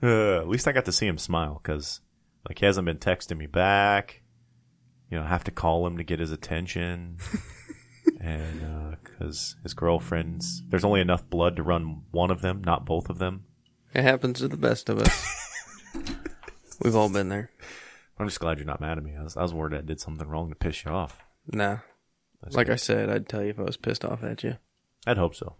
Uh, 0.00 0.38
at 0.38 0.48
least 0.48 0.68
I 0.68 0.70
got 0.70 0.84
to 0.84 0.92
see 0.92 1.08
him 1.08 1.18
smile 1.18 1.60
because, 1.60 2.02
like, 2.48 2.60
he 2.60 2.66
hasn't 2.66 2.84
been 2.84 2.98
texting 2.98 3.36
me 3.36 3.46
back. 3.46 4.22
You 5.10 5.18
know, 5.18 5.24
I 5.24 5.28
have 5.28 5.42
to 5.42 5.50
call 5.50 5.84
him 5.88 5.96
to 5.96 6.04
get 6.04 6.20
his 6.20 6.30
attention. 6.30 7.16
and, 8.20 8.96
because 9.02 9.56
his 9.64 9.74
girlfriend's, 9.74 10.62
there's 10.68 10.84
only 10.84 11.00
enough 11.00 11.28
blood 11.28 11.56
to 11.56 11.64
run 11.64 12.02
one 12.12 12.30
of 12.30 12.42
them, 12.42 12.62
not 12.62 12.86
both 12.86 13.10
of 13.10 13.18
them. 13.18 13.46
It 13.94 14.02
happens 14.02 14.38
to 14.40 14.48
the 14.48 14.56
best 14.56 14.88
of 14.88 14.98
us. 15.00 15.26
We've 16.82 16.96
all 16.96 17.08
been 17.08 17.28
there. 17.28 17.50
I'm 18.18 18.26
just 18.28 18.40
glad 18.40 18.58
you're 18.58 18.66
not 18.66 18.80
mad 18.80 18.98
at 18.98 19.04
me. 19.04 19.14
I 19.18 19.22
was, 19.22 19.36
I 19.36 19.42
was 19.42 19.54
worried 19.54 19.76
I 19.76 19.80
did 19.80 20.00
something 20.00 20.26
wrong 20.28 20.48
to 20.48 20.54
piss 20.54 20.84
you 20.84 20.90
off. 20.90 21.20
Nah. 21.52 21.78
That's 22.42 22.56
Like 22.56 22.66
good. 22.66 22.74
I 22.74 22.76
said, 22.76 23.10
I'd 23.10 23.28
tell 23.28 23.42
you 23.42 23.50
if 23.50 23.58
I 23.58 23.62
was 23.62 23.76
pissed 23.76 24.04
off 24.04 24.22
at 24.22 24.42
you. 24.44 24.56
I'd 25.06 25.18
hope 25.18 25.34
so. 25.34 25.56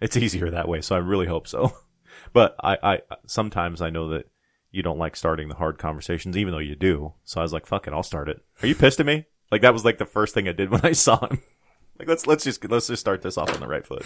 it's 0.00 0.16
easier 0.16 0.50
that 0.50 0.68
way, 0.68 0.80
so 0.80 0.94
I 0.94 0.98
really 0.98 1.26
hope 1.26 1.46
so. 1.48 1.72
But 2.32 2.56
I, 2.62 2.78
I 2.82 3.00
sometimes 3.26 3.80
I 3.82 3.90
know 3.90 4.08
that 4.08 4.28
you 4.70 4.82
don't 4.82 4.98
like 4.98 5.14
starting 5.14 5.48
the 5.48 5.54
hard 5.56 5.78
conversations, 5.78 6.36
even 6.36 6.52
though 6.52 6.58
you 6.58 6.74
do. 6.74 7.14
So 7.24 7.40
I 7.40 7.42
was 7.44 7.52
like, 7.52 7.66
"Fuck 7.66 7.86
it, 7.86 7.92
I'll 7.92 8.02
start 8.02 8.28
it." 8.28 8.40
Are 8.62 8.66
you 8.66 8.74
pissed 8.74 8.98
at 8.98 9.06
me? 9.06 9.26
Like 9.52 9.62
that 9.62 9.72
was 9.72 9.84
like 9.84 9.98
the 9.98 10.06
first 10.06 10.32
thing 10.34 10.48
I 10.48 10.52
did 10.52 10.70
when 10.70 10.80
I 10.84 10.92
saw 10.92 11.24
him. 11.26 11.42
Like 11.98 12.08
let's 12.08 12.26
let's 12.26 12.42
just 12.42 12.64
let's 12.68 12.86
just 12.88 13.00
start 13.00 13.22
this 13.22 13.36
off 13.38 13.52
on 13.54 13.60
the 13.60 13.68
right 13.68 13.86
foot. 13.86 14.04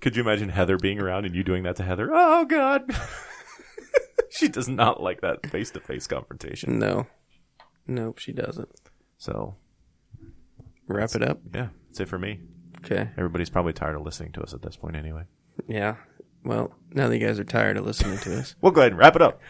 Could 0.00 0.16
you 0.16 0.22
imagine 0.22 0.48
Heather 0.50 0.76
being 0.78 1.00
around 1.00 1.24
and 1.24 1.34
you 1.34 1.42
doing 1.42 1.64
that 1.64 1.76
to 1.76 1.82
Heather? 1.82 2.08
Oh 2.12 2.44
God, 2.44 2.84
she 4.30 4.48
does 4.48 4.68
not 4.68 5.02
like 5.02 5.20
that 5.22 5.46
face 5.50 5.70
to 5.72 5.80
face 5.80 6.06
confrontation. 6.06 6.78
No. 6.78 7.06
Nope, 7.86 8.18
she 8.18 8.32
doesn't. 8.32 8.68
So 9.16 9.56
Wrap 10.86 11.14
it 11.14 11.22
up. 11.22 11.40
yeah, 11.54 11.68
that's 11.88 12.00
it 12.00 12.08
for 12.08 12.18
me. 12.18 12.40
Okay. 12.84 13.10
Everybody's 13.16 13.50
probably 13.50 13.72
tired 13.72 13.96
of 13.96 14.02
listening 14.02 14.32
to 14.32 14.42
us 14.42 14.54
at 14.54 14.62
this 14.62 14.76
point, 14.76 14.94
anyway. 14.96 15.24
Yeah. 15.66 15.96
Well, 16.44 16.72
now 16.92 17.08
that 17.08 17.18
you 17.18 17.26
guys 17.26 17.38
are 17.40 17.44
tired 17.44 17.76
of 17.76 17.84
listening 17.84 18.18
to 18.18 18.38
us. 18.38 18.54
We'll 18.62 18.72
go 18.72 18.80
ahead 18.82 18.92
and 18.92 18.98
wrap 18.98 19.16
it 19.16 19.22
up. 19.22 19.40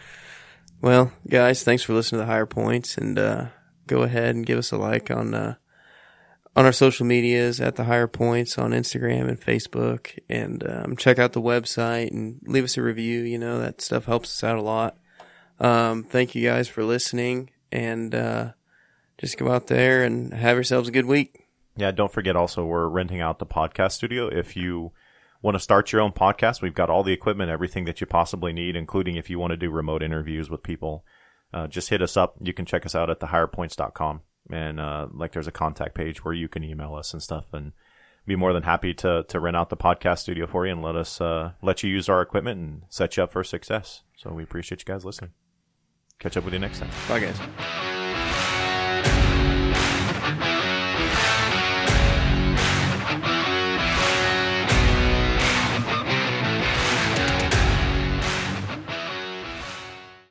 Well, 0.81 1.11
guys, 1.29 1.63
thanks 1.63 1.83
for 1.83 1.93
listening 1.93 2.19
to 2.19 2.25
the 2.25 2.31
higher 2.31 2.45
points 2.47 2.97
and 2.97 3.19
uh, 3.19 3.47
go 3.87 4.01
ahead 4.03 4.35
and 4.35 4.45
give 4.45 4.57
us 4.57 4.71
a 4.71 4.77
like 4.77 5.11
on 5.11 5.33
uh, 5.33 5.55
on 6.59 6.65
our 6.65 6.73
social 6.73 7.05
medias 7.05 7.61
at 7.61 7.77
the 7.77 7.85
higher 7.85 8.05
points 8.05 8.57
on 8.57 8.71
Instagram 8.71 9.29
and 9.29 9.39
Facebook 9.39 10.19
and 10.27 10.61
um, 10.69 10.97
check 10.97 11.17
out 11.17 11.31
the 11.31 11.41
website 11.41 12.11
and 12.11 12.41
leave 12.43 12.65
us 12.65 12.75
a 12.75 12.81
review. 12.81 13.21
You 13.21 13.37
know, 13.37 13.59
that 13.59 13.79
stuff 13.79 14.03
helps 14.03 14.27
us 14.27 14.43
out 14.43 14.57
a 14.57 14.61
lot. 14.61 14.97
Um, 15.61 16.03
thank 16.03 16.35
you 16.35 16.45
guys 16.45 16.67
for 16.67 16.83
listening 16.83 17.51
and 17.71 18.13
uh, 18.13 18.51
just 19.17 19.37
go 19.37 19.49
out 19.49 19.67
there 19.67 20.03
and 20.03 20.33
have 20.33 20.57
yourselves 20.57 20.89
a 20.89 20.91
good 20.91 21.05
week. 21.05 21.47
Yeah, 21.77 21.91
don't 21.91 22.11
forget 22.11 22.35
also 22.35 22.65
we're 22.65 22.89
renting 22.89 23.21
out 23.21 23.39
the 23.39 23.45
podcast 23.45 23.93
studio. 23.93 24.27
If 24.27 24.57
you 24.57 24.91
want 25.41 25.55
to 25.55 25.59
start 25.59 25.93
your 25.93 26.01
own 26.01 26.11
podcast, 26.11 26.61
we've 26.61 26.75
got 26.75 26.89
all 26.89 27.03
the 27.03 27.13
equipment, 27.13 27.49
everything 27.49 27.85
that 27.85 28.01
you 28.01 28.05
possibly 28.05 28.51
need, 28.51 28.75
including 28.75 29.15
if 29.15 29.29
you 29.29 29.39
want 29.39 29.51
to 29.51 29.57
do 29.57 29.71
remote 29.71 30.03
interviews 30.03 30.49
with 30.49 30.61
people. 30.61 31.05
Uh, 31.53 31.67
just 31.67 31.89
hit 31.89 32.01
us 32.01 32.17
up. 32.17 32.35
You 32.41 32.51
can 32.51 32.65
check 32.65 32.85
us 32.85 32.95
out 32.95 33.09
at 33.09 33.21
thehigherpoints.com. 33.21 34.23
And 34.49 34.79
uh, 34.79 35.07
like 35.13 35.31
there's 35.33 35.47
a 35.47 35.51
contact 35.51 35.95
page 35.95 36.23
where 36.25 36.33
you 36.33 36.47
can 36.47 36.63
email 36.63 36.95
us 36.95 37.13
and 37.13 37.21
stuff 37.21 37.53
and 37.53 37.71
be 38.25 38.35
more 38.35 38.53
than 38.53 38.63
happy 38.63 38.93
to, 38.95 39.23
to 39.27 39.39
rent 39.39 39.57
out 39.57 39.69
the 39.69 39.77
podcast 39.77 40.19
studio 40.19 40.47
for 40.47 40.65
you 40.65 40.71
and 40.71 40.81
let 40.81 40.95
us 40.95 41.19
uh, 41.21 41.51
let 41.61 41.83
you 41.83 41.89
use 41.89 42.09
our 42.09 42.21
equipment 42.21 42.59
and 42.59 42.81
set 42.89 43.17
you 43.17 43.23
up 43.23 43.31
for 43.31 43.43
success. 43.43 44.01
So 44.15 44.31
we 44.31 44.43
appreciate 44.43 44.81
you 44.81 44.85
guys 44.85 45.05
listening. 45.05 45.31
Catch 46.19 46.37
up 46.37 46.43
with 46.43 46.53
you 46.53 46.59
next 46.59 46.79
time. 46.79 46.89
Bye, 47.07 47.19
guys. 47.21 47.88